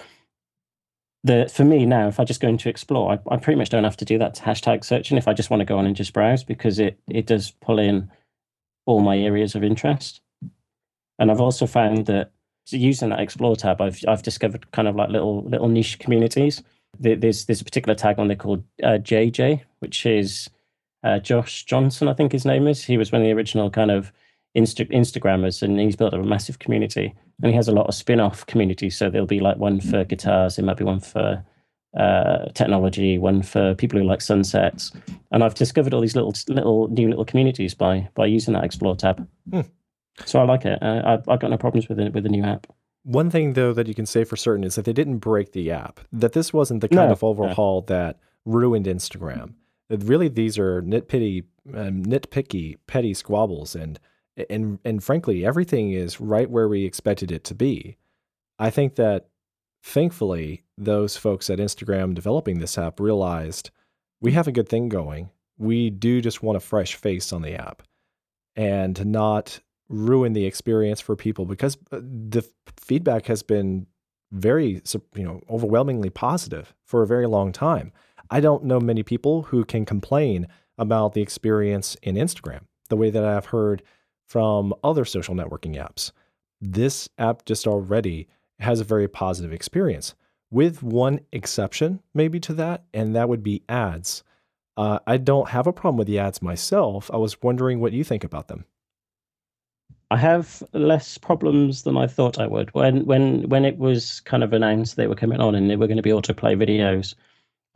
the 1.23 1.51
for 1.53 1.65
me 1.65 1.85
now, 1.85 2.07
if 2.07 2.19
I 2.19 2.23
just 2.23 2.41
go 2.41 2.47
into 2.47 2.69
explore, 2.69 3.11
I, 3.13 3.33
I 3.33 3.37
pretty 3.37 3.57
much 3.57 3.69
don't 3.69 3.83
have 3.83 3.97
to 3.97 4.05
do 4.05 4.17
that 4.19 4.35
hashtag 4.35 4.83
searching 4.83 5.17
if 5.17 5.27
I 5.27 5.33
just 5.33 5.49
want 5.49 5.61
to 5.61 5.65
go 5.65 5.77
on 5.77 5.85
and 5.85 5.95
just 5.95 6.13
browse 6.13 6.43
because 6.43 6.79
it 6.79 6.99
it 7.09 7.25
does 7.25 7.51
pull 7.61 7.79
in 7.79 8.09
all 8.85 9.01
my 9.01 9.17
areas 9.17 9.55
of 9.55 9.63
interest. 9.63 10.21
And 11.19 11.29
I've 11.29 11.41
also 11.41 11.67
found 11.67 12.05
that 12.05 12.31
using 12.71 13.09
that 13.09 13.19
explore 13.19 13.55
tab, 13.55 13.81
I've 13.81 13.99
I've 14.07 14.23
discovered 14.23 14.71
kind 14.71 14.87
of 14.87 14.95
like 14.95 15.09
little 15.09 15.43
little 15.43 15.67
niche 15.67 15.99
communities. 15.99 16.63
There's 16.99 17.45
there's 17.45 17.61
a 17.61 17.65
particular 17.65 17.95
tag 17.95 18.19
on 18.19 18.27
there 18.27 18.37
called 18.37 18.63
uh, 18.81 18.97
JJ, 18.99 19.61
which 19.79 20.05
is 20.05 20.49
uh, 21.03 21.19
Josh 21.19 21.65
Johnson, 21.65 22.07
I 22.07 22.13
think 22.13 22.31
his 22.31 22.45
name 22.45 22.67
is. 22.67 22.83
He 22.83 22.97
was 22.97 23.11
one 23.11 23.21
of 23.21 23.25
the 23.25 23.33
original 23.33 23.69
kind 23.69 23.91
of 23.91 24.11
Insta- 24.57 24.91
Instagrammers, 24.91 25.61
and 25.61 25.79
he's 25.79 25.95
built 25.95 26.13
up 26.13 26.21
a 26.21 26.23
massive 26.23 26.59
community. 26.59 27.13
And 27.41 27.51
he 27.51 27.55
has 27.55 27.67
a 27.67 27.71
lot 27.71 27.87
of 27.87 27.95
spin-off 27.95 28.45
communities. 28.45 28.97
So 28.97 29.09
there'll 29.09 29.27
be 29.27 29.39
like 29.39 29.57
one 29.57 29.79
for 29.79 30.03
guitars, 30.03 30.55
there 30.55 30.65
might 30.65 30.77
be 30.77 30.83
one 30.83 30.99
for 30.99 31.43
uh, 31.97 32.45
technology, 32.53 33.17
one 33.17 33.41
for 33.41 33.75
people 33.75 33.99
who 33.99 34.05
like 34.05 34.21
sunsets. 34.21 34.91
And 35.31 35.43
I've 35.43 35.55
discovered 35.55 35.93
all 35.93 36.01
these 36.01 36.15
little 36.15 36.33
little 36.47 36.87
new 36.89 37.09
little 37.09 37.25
communities 37.25 37.73
by 37.73 38.09
by 38.13 38.25
using 38.25 38.53
that 38.53 38.63
Explore 38.63 38.95
tab. 38.95 39.27
Hmm. 39.51 39.61
So 40.25 40.39
I 40.39 40.43
like 40.43 40.65
it. 40.65 40.83
Uh, 40.83 41.01
I've, 41.05 41.29
I've 41.29 41.39
got 41.39 41.49
no 41.49 41.57
problems 41.57 41.87
with 41.87 41.99
it 41.99 42.13
with 42.13 42.23
the 42.23 42.29
new 42.29 42.43
app. 42.43 42.67
One 43.03 43.29
thing 43.29 43.53
though 43.53 43.73
that 43.73 43.87
you 43.87 43.95
can 43.95 44.05
say 44.05 44.25
for 44.25 44.35
certain 44.35 44.65
is 44.65 44.75
that 44.75 44.85
they 44.85 44.93
didn't 44.93 45.19
break 45.19 45.53
the 45.53 45.71
app. 45.71 46.01
That 46.11 46.33
this 46.33 46.51
wasn't 46.53 46.81
the 46.81 46.89
kind 46.89 47.07
No, 47.07 47.13
of 47.13 47.23
overhaul 47.23 47.81
that 47.83 48.19
ruined 48.45 48.85
Instagram. 48.85 49.53
That 49.87 50.03
really, 50.03 50.27
these 50.27 50.59
are 50.59 50.81
nitpicky, 50.83 51.45
um, 51.73 52.03
nitpicky, 52.03 52.75
petty 52.85 53.13
squabbles, 53.13 53.75
and 53.75 53.99
and 54.49 54.79
and 54.85 55.03
frankly, 55.03 55.45
everything 55.45 55.91
is 55.91 56.19
right 56.19 56.49
where 56.49 56.67
we 56.67 56.85
expected 56.85 57.31
it 57.31 57.43
to 57.45 57.55
be. 57.55 57.97
I 58.57 58.69
think 58.69 58.95
that 58.95 59.27
thankfully, 59.83 60.63
those 60.77 61.17
folks 61.17 61.49
at 61.49 61.59
Instagram 61.59 62.13
developing 62.13 62.59
this 62.59 62.77
app 62.77 62.99
realized 62.99 63.71
we 64.21 64.33
have 64.33 64.47
a 64.47 64.51
good 64.51 64.69
thing 64.69 64.89
going. 64.89 65.29
We 65.57 65.89
do 65.89 66.21
just 66.21 66.43
want 66.43 66.57
a 66.57 66.61
fresh 66.61 66.95
face 66.95 67.33
on 67.33 67.41
the 67.41 67.55
app, 67.55 67.83
and 68.55 69.05
not 69.05 69.59
ruin 69.89 70.33
the 70.33 70.45
experience 70.45 71.01
for 71.01 71.15
people 71.15 71.45
because 71.45 71.77
uh, 71.91 71.99
the 72.01 72.47
feedback 72.79 73.25
has 73.25 73.41
been 73.41 73.87
very 74.31 74.81
you 75.15 75.23
know 75.23 75.41
overwhelmingly 75.49 76.09
positive 76.09 76.73
for 76.85 77.01
a 77.01 77.07
very 77.07 77.27
long 77.27 77.51
time. 77.51 77.91
I 78.29 78.41
don't 78.41 78.63
know 78.63 78.79
many 78.79 79.01
people 79.01 79.43
who 79.43 79.65
can 79.65 79.85
complain 79.85 80.47
about 80.77 81.13
the 81.13 81.21
experience 81.21 81.97
in 82.03 82.15
Instagram 82.15 82.61
the 82.89 82.97
way 82.97 83.09
that 83.09 83.23
I've 83.23 83.45
heard 83.45 83.81
from 84.29 84.73
other 84.83 85.05
social 85.05 85.35
networking 85.35 85.75
apps. 85.75 86.11
This 86.61 87.09
app 87.17 87.45
just 87.45 87.67
already 87.67 88.27
has 88.59 88.79
a 88.79 88.85
very 88.85 89.07
positive 89.07 89.51
experience, 89.51 90.13
with 90.51 90.83
one 90.83 91.19
exception 91.31 92.01
maybe 92.13 92.39
to 92.41 92.53
that, 92.53 92.83
and 92.93 93.15
that 93.15 93.27
would 93.27 93.43
be 93.43 93.63
ads. 93.67 94.23
Uh, 94.77 94.99
I 95.07 95.17
don't 95.17 95.49
have 95.49 95.67
a 95.67 95.73
problem 95.73 95.97
with 95.97 96.07
the 96.07 96.19
ads 96.19 96.41
myself. 96.41 97.09
I 97.13 97.17
was 97.17 97.41
wondering 97.41 97.79
what 97.79 97.91
you 97.91 98.03
think 98.03 98.23
about 98.23 98.47
them. 98.47 98.65
I 100.11 100.17
have 100.17 100.63
less 100.73 101.17
problems 101.17 101.83
than 101.83 101.97
I 101.97 102.07
thought 102.07 102.39
I 102.39 102.47
would. 102.47 102.73
When 102.73 103.05
when 103.05 103.47
when 103.49 103.63
it 103.65 103.77
was 103.77 104.21
kind 104.21 104.43
of 104.43 104.53
announced 104.53 104.95
they 104.95 105.07
were 105.07 105.15
coming 105.15 105.39
on 105.39 105.53
and 105.53 105.69
they 105.69 105.75
were 105.75 105.87
going 105.87 105.97
to 105.97 106.03
be 106.03 106.09
autoplay 106.09 106.57
videos, 106.57 107.13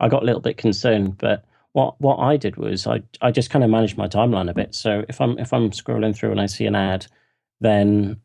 I 0.00 0.08
got 0.08 0.22
a 0.22 0.26
little 0.26 0.40
bit 0.40 0.56
concerned. 0.56 1.18
But 1.18 1.44
what 1.74 2.00
what 2.00 2.18
I 2.18 2.36
did 2.36 2.56
was 2.56 2.86
I 2.86 3.02
I 3.20 3.32
just 3.32 3.50
kind 3.50 3.64
of 3.64 3.70
managed 3.70 3.98
my 3.98 4.06
timeline 4.06 4.48
a 4.48 4.54
bit. 4.54 4.74
So 4.74 5.04
if 5.08 5.20
I'm 5.20 5.38
if 5.38 5.52
I'm 5.52 5.70
scrolling 5.70 6.16
through 6.16 6.30
and 6.30 6.40
I 6.40 6.46
see 6.46 6.66
an 6.66 6.76
ad, 6.76 7.06
then 7.60 8.20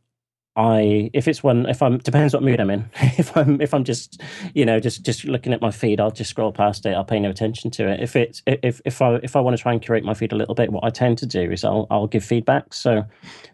I 0.56 1.10
if 1.14 1.28
it's 1.28 1.41
one 1.41 1.66
if 1.66 1.82
I'm 1.82 1.97
depends 1.97 2.36
what 2.36 2.43
mood 2.43 2.60
I'm 2.60 2.70
in. 2.70 2.88
if 3.18 3.36
I'm 3.36 3.60
if 3.60 3.74
I'm 3.74 3.84
just 3.84 4.22
you 4.54 4.66
know 4.66 4.80
just 4.80 5.04
just 5.04 5.26
looking 5.26 5.52
at 5.52 5.62
my 5.62 5.72
feed, 5.72 6.00
I'll 6.00 6.12
just 6.12 6.30
scroll 6.30 6.54
past 6.54 6.86
it. 6.86 6.93
I'll 6.93 7.04
pay 7.04 7.20
no 7.20 7.32
attention 7.32 7.72
to 7.72 7.88
it. 7.88 8.00
If 8.02 8.16
it's 8.16 8.43
if 8.45 8.82
if 8.86 9.02
I 9.02 9.16
if 9.24 9.36
I 9.36 9.39
want 9.39 9.58
to 9.58 9.62
try 9.62 9.74
and 9.74 9.82
curate 9.82 10.04
my 10.04 10.14
feed 10.14 10.32
a 10.32 10.36
little 10.36 10.56
bit, 10.56 10.72
what 10.72 10.84
I 10.84 10.91
tend 10.91 11.18
to 11.18 11.26
do 11.26 11.52
is 11.52 11.64
I'll 11.64 11.88
I'll 11.89 12.08
give 12.08 12.24
feedback. 12.24 12.72
So 12.72 13.04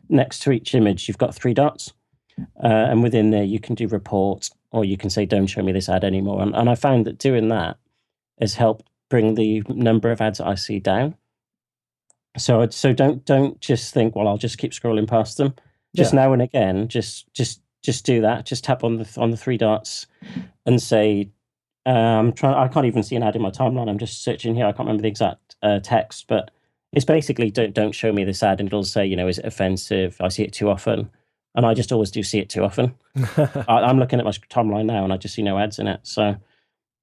next 0.09 0.39
to 0.39 0.51
each 0.51 0.75
image, 0.75 1.07
you've 1.07 1.17
got 1.17 1.33
three 1.33 1.53
dots, 1.53 1.93
uh, 2.61 2.67
and 2.67 3.01
within 3.01 3.29
there 3.29 3.45
you 3.45 3.61
can 3.61 3.75
do 3.75 3.87
report 3.87 4.49
or 4.71 4.83
you 4.83 4.97
can 4.97 5.09
say 5.09 5.25
don't 5.25 5.47
show 5.47 5.63
me 5.63 5.71
this 5.71 5.87
ad 5.87 6.03
anymore. 6.03 6.41
And, 6.41 6.53
and 6.53 6.69
I 6.69 6.75
found 6.75 7.05
that 7.05 7.17
doing 7.17 7.47
that 7.47 7.77
has 8.41 8.55
helped 8.55 8.89
bring 9.09 9.35
the 9.35 9.63
number 9.67 10.11
of 10.11 10.21
ads 10.21 10.39
I 10.39 10.55
see 10.55 10.79
down. 10.79 11.15
So 12.37 12.67
so 12.69 12.93
don't 12.93 13.23
don't 13.25 13.59
just 13.61 13.93
think 13.93 14.15
well 14.15 14.27
I'll 14.27 14.37
just 14.37 14.57
keep 14.57 14.71
scrolling 14.71 15.07
past 15.07 15.37
them. 15.37 15.53
Just 15.95 16.13
yeah. 16.13 16.21
now 16.21 16.33
and 16.33 16.41
again 16.41 16.87
just 16.87 17.31
just 17.33 17.61
just 17.81 18.05
do 18.05 18.21
that. 18.21 18.45
Just 18.45 18.63
tap 18.63 18.83
on 18.83 18.97
the 18.97 19.17
on 19.17 19.31
the 19.31 19.37
three 19.37 19.57
dots 19.57 20.07
and 20.65 20.81
say 20.81 21.29
um 21.85 22.33
trying 22.33 22.55
i 22.55 22.67
can't 22.67 22.87
even 22.87 23.03
see 23.03 23.15
an 23.15 23.23
ad 23.23 23.35
in 23.35 23.41
my 23.41 23.51
timeline. 23.51 23.89
I'm 23.89 23.99
just 23.99 24.23
searching 24.23 24.55
here. 24.55 24.65
I 24.65 24.71
can't 24.71 24.87
remember 24.87 25.03
the 25.03 25.07
exact 25.07 25.55
uh, 25.61 25.79
text 25.79 26.27
but 26.27 26.51
it's 26.91 27.05
basically 27.05 27.51
don't 27.51 27.73
don't 27.73 27.93
show 27.93 28.11
me 28.11 28.23
this 28.23 28.43
ad. 28.43 28.59
And 28.59 28.67
it'll 28.67 28.83
say 28.83 29.05
you 29.05 29.15
know 29.15 29.27
is 29.27 29.39
it 29.39 29.45
offensive? 29.45 30.17
I 30.19 30.29
see 30.29 30.43
it 30.43 30.53
too 30.53 30.69
often. 30.69 31.09
And 31.57 31.65
i 31.65 31.73
just 31.73 31.93
always 31.93 32.11
do 32.11 32.21
see 32.21 32.39
it 32.39 32.49
too 32.49 32.63
often. 32.65 32.95
I, 33.37 33.63
i'm 33.67 33.97
looking 33.97 34.19
at 34.19 34.25
my 34.25 34.31
timeline 34.31 34.85
now 34.85 35.05
and 35.05 35.13
i 35.13 35.17
just 35.17 35.35
see 35.35 35.41
no 35.41 35.57
ads 35.57 35.79
in 35.79 35.87
it. 35.87 36.01
So 36.03 36.35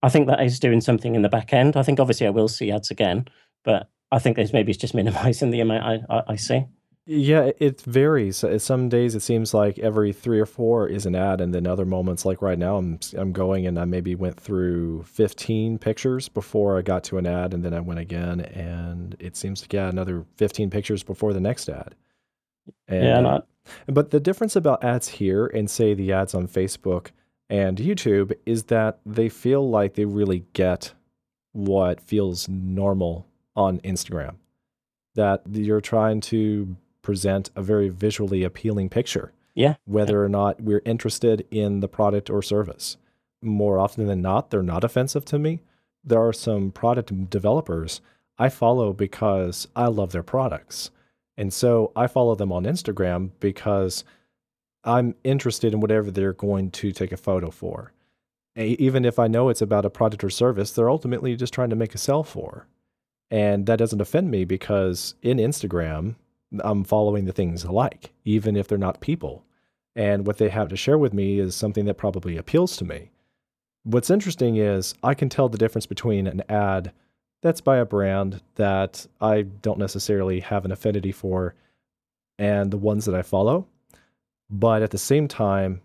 i 0.03 0.09
think 0.09 0.27
that 0.27 0.43
is 0.43 0.61
doing 0.61 0.81
something 0.81 1.15
in 1.15 1.23
the 1.23 1.29
back 1.29 1.53
end 1.53 1.77
i 1.77 1.83
think 1.83 2.01
obviously 2.01 2.27
i 2.27 2.31
will 2.31 2.49
see 2.49 2.71
ads 2.71 2.91
again 2.91 3.27
but 3.65 3.89
i 4.11 4.19
think 4.19 4.37
there's 4.37 4.53
maybe 4.53 4.71
it's 4.71 4.81
just 4.81 4.95
minimizing 4.95 5.51
the 5.51 5.61
amount 5.61 5.85
i, 5.85 6.17
I, 6.17 6.23
I 6.29 6.37
see 6.37 6.65
yeah, 7.05 7.51
it 7.59 7.81
varies. 7.81 8.45
Uh, 8.45 8.61
some 8.61 8.89
days 8.89 9.17
it 9.17 9.23
seems 9.23 9.53
like 9.53 9.77
every 9.81 10.13
three 10.13 10.39
or 10.39 10.47
four 10.47 10.87
is 10.87 11.05
an 11.05 11.17
ad, 11.17 11.41
and 11.41 11.53
then 11.53 11.67
other 11.67 11.85
moments, 11.85 12.25
like 12.25 12.41
right 12.41 12.59
now, 12.59 12.77
I'm 12.77 13.01
I'm 13.19 13.33
going 13.33 13.67
and 13.67 13.77
I 13.77 13.85
maybe 13.87 14.15
went 14.15 14.39
through 14.39 15.03
15 15.05 15.79
pictures 15.79 16.29
before 16.29 16.79
I 16.79 16.83
got 16.83 17.03
to 17.05 17.19
an 17.19 17.27
ad, 17.27 17.55
and 17.55 17.65
then 17.65 17.75
I 17.75 17.81
went 17.81 17.99
again, 17.99 18.41
and 18.41 19.17
it 19.19 19.37
seems 19.37 19.61
to 19.63 19.69
get 19.69 19.89
another 19.89 20.25
15 20.37 20.71
pictures 20.71 21.03
before 21.03 21.33
the 21.33 21.41
next 21.41 21.69
ad. 21.69 21.97
And, 22.87 23.05
yeah, 23.05 23.21
not. 23.21 23.49
Uh, 23.89 23.93
but 23.93 24.11
the 24.11 24.21
difference 24.21 24.55
about 24.55 24.85
ads 24.85 25.09
here 25.09 25.47
and 25.47 25.69
say 25.69 25.95
the 25.95 26.13
ads 26.13 26.35
on 26.35 26.47
Facebook 26.47 27.11
and 27.53 27.77
YouTube 27.77 28.33
is 28.47 28.65
that 28.65 28.99
they 29.05 29.29
feel 29.29 29.69
like 29.69 29.93
they 29.93 30.07
really 30.07 30.47
get 30.55 30.95
what 31.53 32.01
feels 32.01 32.49
normal 32.49 33.27
on 33.55 33.79
Instagram. 33.81 34.37
That 35.17 35.43
you're 35.53 35.83
trying 35.83 36.23
to 36.23 36.77
present 37.03 37.51
a 37.55 37.61
very 37.61 37.91
visually 37.91 38.43
appealing 38.43 38.89
picture. 38.89 39.33
Yeah. 39.55 39.75
Whether 39.85 40.25
or 40.25 40.31
not 40.31 40.63
we're 40.63 40.81
interested 40.87 41.47
in 41.51 41.81
the 41.81 41.89
product 41.89 42.31
or 42.31 42.41
service. 42.41 42.97
More 43.43 43.79
often 43.79 44.07
than 44.07 44.23
not, 44.23 44.51
they're 44.51 44.63
not 44.63 44.83
offensive 44.83 45.27
to 45.27 45.39
me. 45.39 45.61
There 46.03 46.27
are 46.27 46.33
some 46.33 46.71
product 46.71 47.29
developers 47.29 48.01
I 48.39 48.49
follow 48.49 48.95
because 48.95 49.69
I 49.77 49.89
love 49.89 50.13
their 50.13 50.23
products. 50.23 50.91
And 51.37 51.53
so 51.53 51.93
I 51.95 52.07
follow 52.07 52.35
them 52.35 52.51
on 52.51 52.65
Instagram 52.65 53.33
because 53.41 54.05
I'm 54.85 55.15
interested 55.25 55.73
in 55.73 55.81
whatever 55.81 56.11
they're 56.11 56.33
going 56.33 56.71
to 56.73 56.93
take 56.93 57.13
a 57.13 57.17
photo 57.17 57.51
for. 57.51 57.93
Even 58.57 59.05
if 59.05 59.19
I 59.19 59.29
know 59.29 59.49
it's 59.49 59.63
about 59.63 59.85
a 59.85 59.91
product 59.91 60.25
or 60.25 60.31
service, 60.31 60.73
they're 60.73 60.91
ultimately 60.91 61.37
just 61.37 61.55
trying 61.55 61.71
to 61.71 61.77
make 61.77 61.95
a 61.95 61.99
sell 61.99 62.23
for. 62.23 62.67
And 63.31 63.65
that 63.67 63.79
doesn't 63.79 64.01
offend 64.01 64.31
me 64.31 64.45
because 64.45 65.15
in 65.23 65.39
Instagram, 65.39 66.17
I'm 66.61 66.85
following 66.85 67.25
the 67.25 67.33
things 67.33 67.65
I 67.65 67.71
like, 67.71 68.13
even 68.25 68.57
if 68.57 68.69
they're 68.69 68.77
not 68.77 69.01
people. 69.01 69.45
And 69.97 70.27
what 70.27 70.39
they 70.39 70.51
have 70.51 70.69
to 70.69 70.77
share 70.77 70.99
with 70.99 71.15
me 71.15 71.39
is 71.39 71.55
something 71.55 71.87
that 71.87 71.95
probably 71.95 72.37
appeals 72.37 72.77
to 72.77 72.85
me. 72.85 73.11
What's 73.85 74.11
interesting 74.11 74.57
is 74.57 74.95
I 75.03 75.15
can 75.15 75.29
tell 75.29 75.49
the 75.49 75.59
difference 75.59 75.87
between 75.87 76.27
an 76.27 76.43
ad 76.49 76.93
that's 77.41 77.61
by 77.61 77.79
a 77.79 77.85
brand 77.85 78.41
that 78.55 79.07
I 79.21 79.43
don't 79.43 79.79
necessarily 79.79 80.41
have 80.41 80.65
an 80.65 80.73
affinity 80.73 81.11
for 81.11 81.55
and 82.39 82.71
the 82.71 82.77
ones 82.77 83.05
that 83.07 83.15
I 83.15 83.23
follow. 83.23 83.67
But 84.53 84.83
at 84.83 84.91
the 84.91 84.99
same 84.99 85.27
time, 85.27 85.81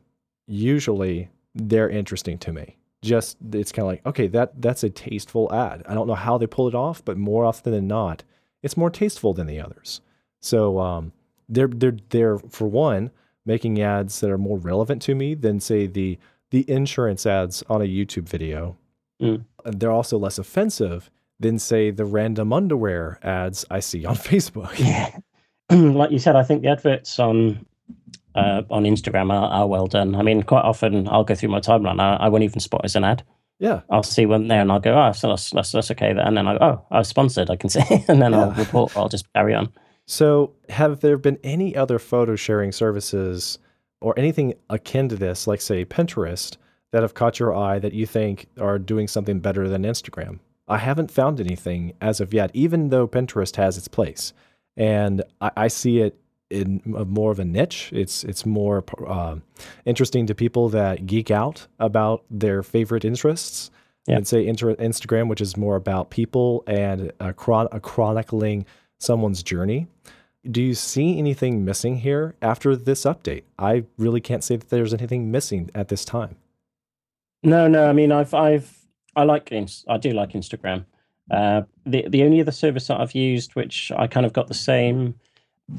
usually 0.45 1.29
they're 1.55 1.89
interesting 1.89 2.37
to 2.39 2.51
me. 2.53 2.75
Just 3.01 3.37
it's 3.53 3.71
kind 3.71 3.85
of 3.85 3.87
like, 3.87 4.05
okay, 4.05 4.27
that 4.27 4.61
that's 4.61 4.83
a 4.83 4.89
tasteful 4.89 5.51
ad. 5.53 5.83
I 5.87 5.93
don't 5.93 6.07
know 6.07 6.15
how 6.15 6.37
they 6.37 6.47
pull 6.47 6.67
it 6.67 6.75
off, 6.75 7.03
but 7.05 7.17
more 7.17 7.45
often 7.45 7.71
than 7.71 7.87
not, 7.87 8.23
it's 8.61 8.75
more 8.75 8.89
tasteful 8.89 9.33
than 9.33 9.47
the 9.47 9.61
others. 9.61 10.01
So 10.41 10.79
um, 10.79 11.13
they're 11.47 11.67
they're 11.67 11.97
they're 12.09 12.39
for 12.39 12.67
one 12.67 13.11
making 13.45 13.81
ads 13.81 14.19
that 14.19 14.29
are 14.31 14.37
more 14.37 14.57
relevant 14.57 15.01
to 15.03 15.15
me 15.15 15.35
than 15.35 15.59
say 15.59 15.87
the 15.87 16.17
the 16.49 16.69
insurance 16.69 17.25
ads 17.25 17.63
on 17.69 17.81
a 17.81 17.85
YouTube 17.85 18.27
video. 18.27 18.77
Mm. 19.21 19.45
They're 19.63 19.91
also 19.91 20.17
less 20.17 20.37
offensive 20.37 21.09
than 21.39 21.59
say 21.59 21.91
the 21.91 22.05
random 22.05 22.51
underwear 22.51 23.19
ads 23.21 23.63
I 23.69 23.79
see 23.79 24.05
on 24.05 24.15
Facebook. 24.15 24.77
Yeah, 24.79 25.17
like 25.69 26.11
you 26.11 26.19
said, 26.19 26.35
I 26.35 26.43
think 26.43 26.63
the 26.63 26.69
adverts 26.69 27.19
on 27.19 27.65
uh, 28.37 28.63
on 28.69 28.83
Instagram 28.83 29.31
are, 29.33 29.49
are, 29.49 29.67
well 29.67 29.87
done. 29.87 30.15
I 30.15 30.21
mean, 30.21 30.43
quite 30.43 30.63
often 30.63 31.07
I'll 31.09 31.23
go 31.23 31.35
through 31.35 31.49
my 31.49 31.59
timeline, 31.59 31.99
I, 31.99 32.15
I 32.17 32.29
won't 32.29 32.43
even 32.43 32.59
spot 32.59 32.81
as 32.83 32.95
an 32.95 33.03
ad. 33.03 33.23
Yeah, 33.59 33.81
I'll 33.89 34.03
see 34.03 34.27
one 34.27 34.47
there, 34.47 34.61
and 34.61 34.71
I'll 34.71 34.79
go, 34.79 34.95
oh, 34.95 35.11
so 35.13 35.29
that's 35.29 35.49
that's, 35.49 35.71
that's 35.71 35.89
okay. 35.91 36.11
And 36.11 36.37
then 36.37 36.47
I, 36.47 36.57
oh, 36.57 36.85
I 36.91 36.99
was 36.99 37.07
sponsored. 37.07 37.49
I 37.49 37.55
can 37.55 37.69
see, 37.69 37.81
and 38.07 38.21
then 38.21 38.33
yeah. 38.33 38.41
I'll 38.41 38.51
report. 38.51 38.95
I'll 38.95 39.09
just 39.09 39.31
carry 39.33 39.55
on. 39.55 39.73
So, 40.05 40.53
have 40.69 41.01
there 41.01 41.17
been 41.17 41.39
any 41.43 41.75
other 41.75 41.97
photo 41.97 42.35
sharing 42.35 42.71
services 42.71 43.57
or 43.99 44.17
anything 44.17 44.53
akin 44.69 45.09
to 45.09 45.15
this, 45.15 45.47
like, 45.47 45.59
say, 45.59 45.83
Pinterest, 45.83 46.55
that 46.91 47.01
have 47.01 47.15
caught 47.15 47.39
your 47.39 47.53
eye 47.53 47.79
that 47.79 47.93
you 47.93 48.05
think 48.05 48.47
are 48.59 48.77
doing 48.77 49.07
something 49.07 49.39
better 49.39 49.67
than 49.67 49.83
Instagram? 49.83 50.39
I 50.67 50.77
haven't 50.77 51.11
found 51.11 51.39
anything 51.39 51.93
as 51.99 52.21
of 52.21 52.33
yet, 52.33 52.51
even 52.53 52.89
though 52.89 53.07
Pinterest 53.07 53.55
has 53.55 53.77
its 53.77 53.87
place. 53.87 54.33
And 54.77 55.23
I, 55.41 55.51
I 55.57 55.67
see 55.67 55.99
it 55.99 56.17
in 56.49 56.81
more 56.85 57.31
of 57.31 57.39
a 57.39 57.45
niche. 57.45 57.89
It's 57.93 58.23
it's 58.23 58.45
more 58.45 58.83
uh, 59.05 59.37
interesting 59.85 60.27
to 60.27 60.35
people 60.35 60.69
that 60.69 61.05
geek 61.05 61.31
out 61.31 61.67
about 61.79 62.23
their 62.29 62.63
favorite 62.63 63.05
interests. 63.05 63.71
Yeah. 64.07 64.15
And 64.15 64.27
say 64.27 64.47
inter- 64.47 64.75
Instagram, 64.75 65.27
which 65.27 65.41
is 65.41 65.57
more 65.57 65.75
about 65.75 66.09
people 66.09 66.63
and 66.65 67.11
a, 67.19 67.33
chron- 67.33 67.67
a 67.73 67.81
chronicling 67.81 68.65
someone's 68.99 69.43
journey. 69.43 69.87
Do 70.49 70.61
you 70.61 70.75
see 70.75 71.17
anything 71.17 71.65
missing 71.65 71.97
here 71.97 72.33
after 72.41 72.77
this 72.77 73.03
update? 73.03 73.43
I 73.59 73.83
really 73.97 74.21
can't 74.21 74.45
say 74.45 74.55
that 74.55 74.69
there's 74.69 74.93
anything 74.93 75.29
missing 75.29 75.69
at 75.75 75.89
this 75.89 76.05
time. 76.05 76.37
No, 77.43 77.67
no. 77.67 77.89
I 77.89 77.91
mean, 77.91 78.13
I've, 78.13 78.33
I've, 78.33 78.73
I 79.17 79.23
like, 79.23 79.51
I 79.51 79.97
do 79.97 80.11
like 80.11 80.31
Instagram. 80.31 80.85
Uh, 81.29 81.63
the 81.85 82.07
the 82.07 82.23
only 82.23 82.39
other 82.39 82.51
service 82.53 82.87
that 82.87 83.01
I've 83.01 83.13
used, 83.13 83.55
which 83.55 83.91
I 83.97 84.07
kind 84.07 84.25
of 84.25 84.31
got 84.31 84.47
the 84.47 84.53
same 84.53 85.15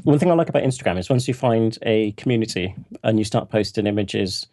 one 0.03 0.19
thing 0.19 0.31
I 0.31 0.35
like 0.35 0.49
about 0.49 0.63
Instagram 0.63 0.99
is 0.99 1.09
once 1.09 1.29
you 1.29 1.35
find 1.35 1.79
a 1.83 2.13
community 2.13 2.75
and 3.03 3.19
you 3.19 3.25
start 3.25 3.51
posting 3.51 3.87
images, 3.87 4.47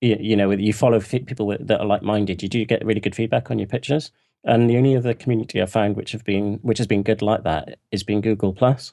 you, 0.00 0.16
you 0.20 0.36
know, 0.36 0.50
you 0.50 0.72
follow 0.72 1.00
people 1.00 1.56
that 1.58 1.80
are 1.80 1.86
like-minded, 1.86 2.42
you 2.42 2.48
do 2.48 2.64
get 2.64 2.84
really 2.84 3.00
good 3.00 3.16
feedback 3.16 3.50
on 3.50 3.58
your 3.58 3.68
pictures. 3.68 4.12
And 4.44 4.70
the 4.70 4.76
only 4.76 4.96
other 4.96 5.14
community 5.14 5.60
I 5.60 5.66
found 5.66 5.96
which 5.96 6.12
have 6.12 6.24
been 6.24 6.60
which 6.62 6.78
has 6.78 6.86
been 6.86 7.02
good 7.02 7.22
like 7.22 7.42
that 7.42 7.78
is 7.90 8.04
been 8.04 8.20
Google 8.20 8.52
Plus. 8.52 8.92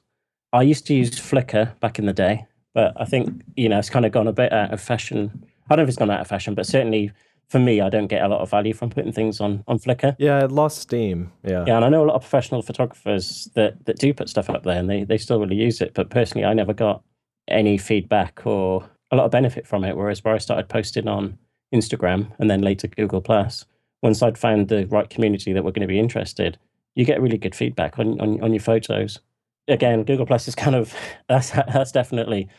I 0.51 0.63
used 0.63 0.87
to 0.87 0.95
use 0.95 1.11
Flickr 1.11 1.79
back 1.79 1.99
in 1.99 2.07
the 2.07 2.13
day, 2.13 2.47
but 2.73 2.93
I 2.99 3.05
think 3.05 3.43
you 3.55 3.69
know 3.69 3.77
it's 3.77 3.89
kind 3.89 4.05
of 4.05 4.11
gone 4.11 4.27
a 4.27 4.33
bit 4.33 4.51
out 4.51 4.73
of 4.73 4.81
fashion. 4.81 5.45
I 5.69 5.75
don't 5.75 5.77
know 5.77 5.83
if 5.83 5.89
it's 5.89 5.99
gone 5.99 6.09
out 6.09 6.21
of 6.21 6.27
fashion, 6.27 6.55
but 6.55 6.65
certainly 6.65 7.11
for 7.47 7.59
me, 7.59 7.81
I 7.81 7.89
don't 7.89 8.07
get 8.07 8.23
a 8.23 8.27
lot 8.27 8.41
of 8.41 8.49
value 8.49 8.73
from 8.73 8.89
putting 8.89 9.11
things 9.11 9.39
on 9.39 9.63
on 9.67 9.79
Flickr. 9.79 10.15
Yeah, 10.17 10.43
it 10.43 10.51
lost 10.51 10.79
steam. 10.79 11.31
Yeah, 11.43 11.63
yeah, 11.67 11.75
and 11.75 11.85
I 11.85 11.89
know 11.89 12.03
a 12.03 12.07
lot 12.07 12.15
of 12.15 12.21
professional 12.21 12.61
photographers 12.61 13.49
that 13.55 13.85
that 13.85 13.99
do 13.99 14.13
put 14.13 14.29
stuff 14.29 14.49
up 14.49 14.63
there, 14.63 14.79
and 14.79 14.89
they 14.89 15.03
they 15.03 15.17
still 15.17 15.39
really 15.39 15.55
use 15.55 15.81
it. 15.81 15.93
But 15.93 16.09
personally, 16.09 16.45
I 16.45 16.53
never 16.53 16.73
got 16.73 17.03
any 17.47 17.77
feedback 17.77 18.45
or 18.45 18.89
a 19.11 19.15
lot 19.15 19.25
of 19.25 19.31
benefit 19.31 19.67
from 19.67 19.83
it. 19.83 19.95
Whereas 19.95 20.23
where 20.23 20.33
I 20.33 20.39
started 20.39 20.69
posting 20.69 21.07
on 21.07 21.37
Instagram 21.73 22.31
and 22.39 22.49
then 22.49 22.61
later 22.61 22.87
Google 22.87 23.21
Plus, 23.21 23.65
once 24.01 24.21
I'd 24.21 24.37
found 24.37 24.67
the 24.67 24.85
right 24.87 25.09
community 25.09 25.53
that 25.53 25.63
were 25.63 25.71
going 25.71 25.87
to 25.87 25.87
be 25.87 25.99
interested, 25.99 26.57
you 26.95 27.05
get 27.05 27.21
really 27.21 27.37
good 27.37 27.55
feedback 27.55 27.99
on 27.99 28.19
on, 28.19 28.41
on 28.41 28.53
your 28.53 28.61
photos. 28.61 29.19
Again, 29.67 30.03
Google 30.03 30.25
Plus 30.25 30.47
is 30.47 30.55
kind 30.55 30.75
of 30.75 30.95
that's 31.29 31.51
that's 31.51 31.91
definitely 31.91 32.49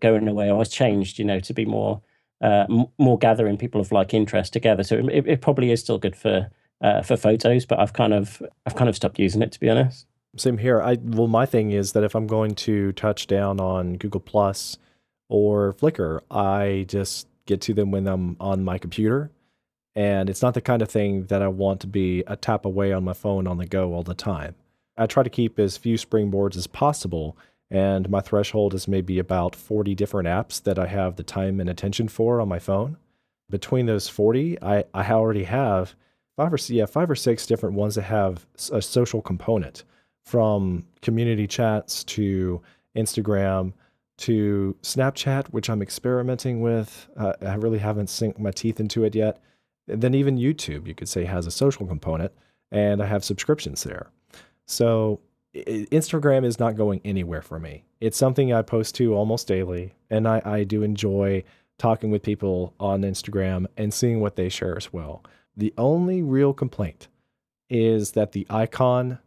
going 0.00 0.28
away. 0.28 0.48
I 0.48 0.52
was 0.52 0.68
changed, 0.68 1.18
you 1.18 1.24
know, 1.24 1.40
to 1.40 1.52
be 1.52 1.64
more 1.64 2.00
uh, 2.40 2.66
more 2.98 3.18
gathering 3.18 3.56
people 3.56 3.80
of 3.80 3.92
like 3.92 4.12
interest 4.14 4.52
together. 4.52 4.82
So 4.82 4.96
it, 5.08 5.26
it 5.26 5.40
probably 5.40 5.70
is 5.70 5.80
still 5.80 5.98
good 5.98 6.16
for 6.16 6.50
uh, 6.82 7.02
for 7.02 7.16
photos, 7.16 7.64
but 7.64 7.78
I've 7.78 7.92
kind 7.92 8.12
of 8.12 8.42
I've 8.66 8.74
kind 8.74 8.88
of 8.88 8.96
stopped 8.96 9.18
using 9.18 9.42
it 9.42 9.52
to 9.52 9.60
be 9.60 9.70
honest. 9.70 10.06
Same 10.36 10.58
here. 10.58 10.82
I 10.82 10.98
well, 11.02 11.28
my 11.28 11.46
thing 11.46 11.70
is 11.70 11.92
that 11.92 12.04
if 12.04 12.14
I'm 12.14 12.26
going 12.26 12.54
to 12.56 12.92
touch 12.92 13.26
down 13.26 13.60
on 13.60 13.94
Google 13.94 14.20
Plus 14.20 14.76
or 15.28 15.74
Flickr, 15.74 16.20
I 16.30 16.84
just 16.88 17.28
get 17.46 17.60
to 17.62 17.74
them 17.74 17.90
when 17.90 18.06
I'm 18.06 18.36
on 18.38 18.64
my 18.64 18.76
computer, 18.76 19.30
and 19.94 20.28
it's 20.28 20.42
not 20.42 20.54
the 20.54 20.60
kind 20.60 20.82
of 20.82 20.90
thing 20.90 21.26
that 21.26 21.40
I 21.40 21.48
want 21.48 21.80
to 21.80 21.86
be 21.86 22.22
a 22.26 22.36
tap 22.36 22.64
away 22.66 22.92
on 22.92 23.04
my 23.04 23.14
phone 23.14 23.46
on 23.46 23.56
the 23.56 23.66
go 23.66 23.94
all 23.94 24.02
the 24.02 24.14
time. 24.14 24.54
I 24.98 25.06
try 25.06 25.22
to 25.22 25.30
keep 25.30 25.58
as 25.58 25.76
few 25.76 25.96
springboards 25.96 26.56
as 26.56 26.66
possible 26.66 27.36
and 27.70 28.08
my 28.08 28.20
threshold 28.20 28.74
is 28.74 28.86
maybe 28.86 29.18
about 29.18 29.56
40 29.56 29.94
different 29.94 30.28
apps 30.28 30.62
that 30.62 30.78
I 30.78 30.86
have 30.86 31.16
the 31.16 31.22
time 31.22 31.60
and 31.60 31.68
attention 31.68 32.08
for 32.08 32.40
on 32.40 32.48
my 32.48 32.58
phone. 32.58 32.96
Between 33.50 33.86
those 33.86 34.08
40, 34.08 34.62
I, 34.62 34.84
I 34.94 35.10
already 35.10 35.44
have 35.44 35.94
five 36.36 36.52
or 36.52 36.58
yeah, 36.68 36.86
five 36.86 37.10
or 37.10 37.16
six 37.16 37.46
different 37.46 37.74
ones 37.74 37.94
that 37.94 38.02
have 38.02 38.46
a 38.72 38.82
social 38.82 39.22
component 39.22 39.84
from 40.24 40.84
community 41.02 41.46
chats 41.46 42.04
to 42.04 42.60
Instagram 42.96 43.72
to 44.18 44.76
Snapchat, 44.82 45.48
which 45.48 45.68
I'm 45.68 45.82
experimenting 45.82 46.60
with. 46.60 47.08
Uh, 47.16 47.34
I 47.42 47.54
really 47.54 47.78
haven't 47.78 48.10
sunk 48.10 48.38
my 48.38 48.50
teeth 48.50 48.80
into 48.80 49.04
it 49.04 49.14
yet. 49.14 49.40
And 49.88 50.02
then 50.02 50.14
even 50.14 50.38
YouTube, 50.38 50.86
you 50.86 50.94
could 50.94 51.08
say, 51.08 51.24
has 51.24 51.46
a 51.46 51.50
social 51.50 51.86
component, 51.86 52.32
and 52.72 53.02
I 53.02 53.06
have 53.06 53.24
subscriptions 53.24 53.84
there. 53.84 54.10
So 54.66 55.20
Instagram 55.64 56.44
is 56.44 56.58
not 56.58 56.76
going 56.76 57.00
anywhere 57.04 57.42
for 57.42 57.58
me. 57.58 57.84
It's 58.00 58.18
something 58.18 58.52
I 58.52 58.62
post 58.62 58.94
to 58.96 59.14
almost 59.14 59.46
daily, 59.46 59.94
and 60.10 60.28
I, 60.28 60.42
I 60.44 60.64
do 60.64 60.82
enjoy 60.82 61.44
talking 61.78 62.10
with 62.10 62.22
people 62.22 62.74
on 62.80 63.02
Instagram 63.02 63.66
and 63.76 63.92
seeing 63.92 64.20
what 64.20 64.36
they 64.36 64.48
share 64.48 64.76
as 64.76 64.92
well. 64.92 65.22
The 65.56 65.72
only 65.78 66.22
real 66.22 66.52
complaint 66.52 67.08
is 67.68 68.12
that 68.12 68.32
the 68.32 68.46
icon 68.50 69.18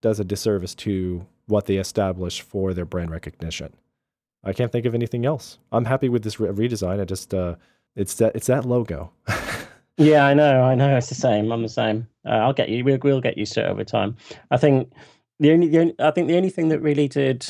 does 0.00 0.20
a 0.20 0.24
disservice 0.24 0.74
to 0.74 1.26
what 1.46 1.66
they 1.66 1.76
establish 1.76 2.40
for 2.40 2.74
their 2.74 2.84
brand 2.84 3.10
recognition. 3.10 3.72
I 4.42 4.52
can't 4.52 4.72
think 4.72 4.86
of 4.86 4.94
anything 4.94 5.24
else. 5.24 5.58
I'm 5.72 5.86
happy 5.86 6.08
with 6.08 6.22
this 6.22 6.38
re- 6.38 6.50
redesign. 6.50 7.00
I 7.00 7.04
just 7.04 7.32
uh, 7.32 7.56
it's 7.96 8.14
that 8.16 8.36
it's 8.36 8.46
that 8.48 8.64
logo. 8.64 9.12
yeah, 9.96 10.26
I 10.26 10.34
know, 10.34 10.62
I 10.62 10.74
know. 10.74 10.96
It's 10.96 11.08
the 11.08 11.14
same. 11.14 11.50
I'm 11.50 11.62
the 11.62 11.68
same. 11.68 12.06
Uh, 12.26 12.30
I'll 12.30 12.52
get 12.52 12.68
you. 12.68 12.84
We'll, 12.84 12.98
we'll 13.02 13.20
get 13.20 13.38
used 13.38 13.54
to 13.54 13.64
it 13.64 13.70
over 13.70 13.84
time. 13.84 14.16
I 14.50 14.56
think 14.58 14.92
the 15.40 15.52
only, 15.52 15.68
the 15.68 15.78
only, 15.80 15.94
I 15.98 16.10
think 16.10 16.28
the 16.28 16.36
only 16.36 16.50
thing 16.50 16.68
that 16.68 16.80
really 16.80 17.08
did, 17.08 17.46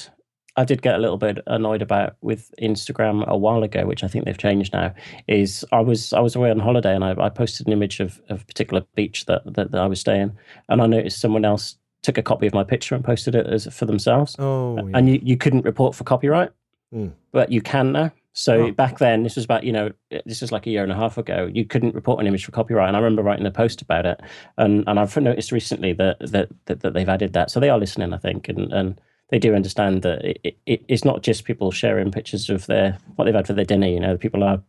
I 0.57 0.65
did 0.65 0.83
get 0.83 0.95
a 0.95 0.99
little 0.99 1.17
bit 1.17 1.39
annoyed 1.47 1.83
about 1.83 2.17
with 2.21 2.55
Instagram 2.61 3.27
a 3.27 3.37
while 3.37 3.63
ago, 3.63 3.87
which 3.87 4.05
I 4.05 4.09
think 4.09 4.25
they've 4.25 4.39
changed 4.39 4.73
now, 4.73 4.95
is 5.29 5.65
I 5.73 5.81
was 5.81 6.13
I 6.13 6.21
was 6.21 6.37
away 6.37 6.51
on 6.51 6.59
holiday 6.59 6.95
and 6.95 7.05
I, 7.05 7.15
I 7.19 7.29
posted 7.29 7.67
an 7.67 7.73
image 7.73 8.01
of, 8.01 8.21
of 8.29 8.43
a 8.43 8.45
particular 8.45 8.85
beach 8.95 9.27
that, 9.27 9.43
that, 9.55 9.73
that 9.73 9.81
I 9.81 9.87
was 9.87 10.01
staying, 10.01 10.37
and 10.69 10.81
I 10.81 10.87
noticed 10.87 11.21
someone 11.21 11.45
else 11.45 11.77
took 12.03 12.19
a 12.19 12.23
copy 12.23 12.47
of 12.47 12.55
my 12.55 12.65
picture 12.65 12.95
and 12.95 13.03
posted 13.03 13.35
it 13.35 13.47
as 13.47 13.67
for 13.73 13.87
themselves. 13.87 14.37
Oh, 14.39 14.77
yeah. 14.77 14.99
and 14.99 15.09
you, 15.09 15.21
you 15.23 15.37
couldn't 15.37 15.65
report 15.65 15.95
for 15.95 16.05
copyright, 16.05 16.51
mm. 16.95 17.13
but 17.33 17.51
you 17.51 17.63
can 17.63 17.93
now. 17.93 18.13
So 18.37 18.63
oh. 18.67 18.73
back 18.73 18.99
then, 18.99 19.23
this 19.23 19.37
was 19.37 19.45
about 19.45 19.63
you 19.63 19.73
know 19.73 19.93
this 20.27 20.41
was 20.41 20.51
like 20.51 20.67
a 20.67 20.71
year 20.71 20.83
and 20.83 20.91
a 20.91 20.97
half 20.97 21.17
ago. 21.17 21.49
You 21.53 21.65
couldn't 21.65 21.95
report 21.95 22.21
an 22.21 22.27
image 22.27 22.45
for 22.45 22.51
copyright, 22.51 22.89
and 22.89 22.97
I 22.97 23.01
remember 23.01 23.23
writing 23.23 23.47
a 23.47 23.51
post 23.51 23.81
about 23.81 24.07
it. 24.07 24.21
And 24.59 24.83
and 24.89 24.99
I've 24.99 25.17
noticed 25.17 25.53
recently 25.53 25.93
that 25.95 26.19
that 26.19 26.49
that, 26.67 26.81
that 26.81 26.95
they've 26.95 27.09
added 27.09 27.33
that, 27.33 27.53
so 27.53 27.61
they 27.61 27.71
are 27.71 27.79
listening, 27.79 28.13
I 28.13 28.19
think, 28.19 28.49
and 28.49 28.73
and 28.73 29.01
they 29.31 29.39
do 29.39 29.55
understand 29.55 30.03
that 30.03 30.25
it, 30.25 30.59
it, 30.67 30.85
it's 30.89 31.05
not 31.05 31.23
just 31.23 31.45
people 31.45 31.71
sharing 31.71 32.11
pictures 32.11 32.51
of 32.51 32.67
their 32.67 32.99
what 33.15 33.25
they've 33.25 33.35
had 33.35 33.47
for 33.47 33.53
their 33.53 33.65
dinner. 33.65 33.87
You 33.87 34.01
know, 34.01 34.17
people 34.17 34.43
are 34.43 34.61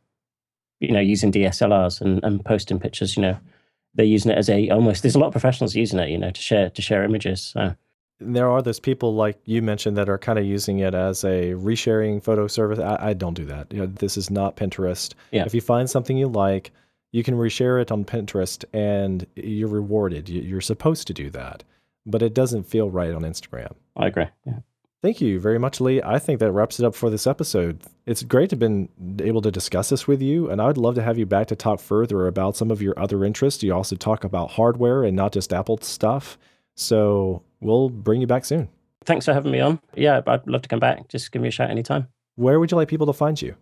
you 0.80 0.92
know 0.92 1.00
using 1.00 1.32
DSLRs 1.32 2.02
and 2.02 2.24
and 2.24 2.46
posting 2.46 2.80
pictures. 2.80 3.18
You 3.18 3.24
know, 3.24 3.38
they're 3.96 4.06
using 4.06 4.32
it 4.32 4.38
as 4.38 4.48
a 4.48 4.70
almost. 4.70 5.02
There's 5.02 5.16
a 5.16 5.20
lot 5.20 5.28
of 5.28 5.34
professionals 5.34 5.76
using 5.76 5.98
it. 5.98 6.10
You 6.10 6.20
know, 6.20 6.30
to 6.30 6.42
share 6.42 6.70
to 6.70 6.82
share 6.84 7.04
images. 7.04 7.42
So 7.42 7.76
there 8.20 8.50
are 8.50 8.62
those 8.62 8.80
people 8.80 9.16
like 9.16 9.38
you 9.46 9.62
mentioned 9.62 9.98
that 9.98 10.10
are 10.10 10.18
kind 10.18 10.40
of 10.40 10.46
using 10.46 10.80
it 10.80 10.94
as 10.94 11.24
a 11.24 11.54
resharing 11.54 12.24
photo 12.24 12.48
service. 12.48 12.80
I, 12.80 13.10
I 13.10 13.14
don't 13.14 13.34
do 13.34 13.46
that. 13.46 13.72
You 13.72 13.80
know, 13.80 13.86
this 13.88 14.18
is 14.18 14.30
not 14.30 14.56
Pinterest. 14.56 15.14
Yeah. 15.32 15.44
If 15.46 15.54
you 15.54 15.62
find 15.62 15.90
something 15.90 16.18
you 16.18 16.28
like, 16.28 16.72
you 17.12 17.24
can 17.24 17.36
reshare 17.36 17.82
it 17.82 17.92
on 17.92 18.06
Pinterest 18.06 18.64
and 18.74 19.26
you're 19.36 19.70
rewarded. 19.70 20.30
You're 20.30 20.62
supposed 20.62 21.08
to 21.08 21.14
do 21.14 21.30
that, 21.32 21.64
but 22.06 22.22
it 22.22 22.34
doesn't 22.34 22.64
feel 22.64 22.90
right 22.90 23.14
on 23.14 23.24
Instagram. 23.24 23.74
I 23.96 24.08
agree. 24.08 24.28
Yeah. 24.46 24.60
Thank 25.02 25.22
you 25.22 25.40
very 25.40 25.60
much, 25.60 25.80
Lee. 25.80 26.02
I 26.02 26.18
think 26.18 26.40
that 26.40 26.52
wraps 26.52 26.80
it 26.80 26.86
up 26.86 26.96
for 26.96 27.12
this 27.12 27.28
episode. 27.28 27.84
It's 28.08 28.24
great 28.24 28.50
to 28.50 28.54
have 28.56 28.60
been 28.60 28.90
able 29.22 29.42
to 29.44 29.52
discuss 29.52 29.90
this 29.90 30.08
with 30.08 30.20
you, 30.20 30.50
and 30.50 30.60
I 30.60 30.66
would 30.66 30.80
love 30.80 30.96
to 30.96 31.04
have 31.04 31.20
you 31.20 31.28
back 31.28 31.46
to 31.48 31.56
talk 31.56 31.80
further 31.80 32.26
about 32.26 32.56
some 32.56 32.72
of 32.72 32.82
your 32.82 33.00
other 33.00 33.24
interests. 33.24 33.62
You 33.62 33.76
also 33.76 33.96
talk 33.96 34.24
about 34.24 34.52
hardware 34.52 35.04
and 35.04 35.16
not 35.16 35.32
just 35.32 35.54
Apple 35.54 35.78
stuff. 35.78 36.40
So 36.74 37.44
we'll 37.66 37.90
bring 37.90 38.22
you 38.22 38.28
back 38.28 38.46
soon. 38.46 38.70
Thanks 39.04 39.26
for 39.26 39.34
having 39.34 39.52
me 39.52 39.60
on. 39.60 39.80
Yeah, 39.96 40.22
I'd 40.26 40.48
love 40.48 40.62
to 40.64 40.70
come 40.70 40.80
back. 40.80 41.08
Just 41.10 41.32
give 41.32 41.42
me 41.42 41.50
a 41.50 41.52
shout 41.52 41.70
anytime. 41.70 42.08
Where 42.36 42.60
would 42.60 42.72
you 42.72 42.78
like 42.78 42.88
people 42.88 43.08
to 43.08 43.14
find 43.14 43.42
you? 43.42 43.56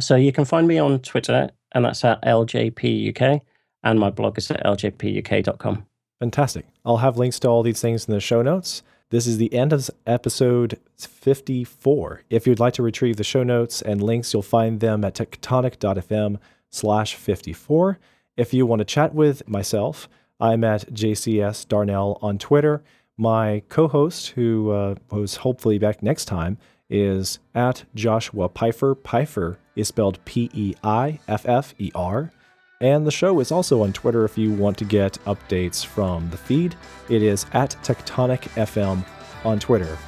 So 0.00 0.16
you 0.16 0.32
can 0.32 0.44
find 0.44 0.66
me 0.66 0.78
on 0.78 1.00
Twitter, 1.00 1.50
and 1.72 1.84
that's 1.84 2.04
at 2.04 2.22
LJPUK, 2.22 3.40
and 3.84 4.00
my 4.00 4.10
blog 4.10 4.38
is 4.38 4.50
at 4.50 4.64
ljpuk.com. 4.64 5.86
Fantastic. 6.20 6.66
I'll 6.84 6.98
have 6.98 7.16
links 7.16 7.38
to 7.40 7.48
all 7.48 7.62
these 7.62 7.80
things 7.80 8.06
in 8.06 8.14
the 8.14 8.20
show 8.20 8.42
notes. 8.42 8.82
This 9.10 9.26
is 9.26 9.38
the 9.38 9.52
end 9.54 9.72
of 9.72 9.88
episode 10.06 10.78
54. 10.98 12.22
If 12.28 12.46
you'd 12.46 12.60
like 12.60 12.74
to 12.74 12.82
retrieve 12.82 13.16
the 13.16 13.24
show 13.24 13.42
notes 13.42 13.80
and 13.80 14.02
links, 14.02 14.32
you'll 14.32 14.42
find 14.42 14.80
them 14.80 15.04
at 15.04 15.14
tectonic.fm 15.14 16.38
slash 16.70 17.14
54. 17.14 17.98
If 18.36 18.52
you 18.52 18.66
want 18.66 18.80
to 18.80 18.84
chat 18.84 19.14
with 19.14 19.48
myself, 19.48 20.08
I'm 20.38 20.62
at 20.62 20.92
JCS 20.92 21.68
Darnell 21.68 22.18
on 22.20 22.38
Twitter. 22.38 22.82
My 23.18 23.62
co 23.68 23.88
host, 23.88 24.28
who 24.28 24.70
uh, 24.70 24.94
who's 25.10 25.36
hopefully 25.36 25.78
back 25.78 26.02
next 26.02 26.26
time, 26.26 26.56
is 26.88 27.40
at 27.54 27.84
Joshua 27.94 28.48
Peiffer. 28.48 28.94
Peiffer 28.94 29.56
is 29.74 29.88
spelled 29.88 30.24
P 30.24 30.48
E 30.54 30.74
I 30.84 31.18
F 31.26 31.46
F 31.46 31.74
E 31.78 31.90
R. 31.94 32.32
And 32.80 33.04
the 33.04 33.10
show 33.10 33.40
is 33.40 33.50
also 33.50 33.82
on 33.82 33.92
Twitter 33.92 34.24
if 34.24 34.38
you 34.38 34.52
want 34.52 34.78
to 34.78 34.84
get 34.84 35.14
updates 35.26 35.84
from 35.84 36.30
the 36.30 36.36
feed. 36.36 36.76
It 37.08 37.24
is 37.24 37.44
at 37.52 37.70
Tectonic 37.82 38.42
FM 38.50 39.04
on 39.44 39.58
Twitter. 39.58 39.98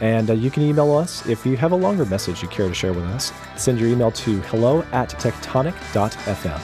And 0.00 0.30
uh, 0.30 0.34
you 0.34 0.48
can 0.48 0.62
email 0.62 0.92
us 0.96 1.26
if 1.26 1.44
you 1.44 1.56
have 1.56 1.72
a 1.72 1.76
longer 1.76 2.04
message 2.04 2.40
you 2.40 2.48
care 2.48 2.68
to 2.68 2.74
share 2.74 2.92
with 2.92 3.04
us. 3.04 3.32
Send 3.56 3.80
your 3.80 3.88
email 3.88 4.12
to 4.12 4.40
hello 4.42 4.82
at 4.92 5.10
tectonic.fm. 5.10 6.60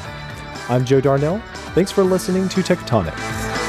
I'm 0.71 0.85
Joe 0.85 1.01
Darnell. 1.01 1.43
Thanks 1.75 1.91
for 1.91 2.05
listening 2.05 2.49
to 2.51 2.61
Tectonic. 2.61 3.60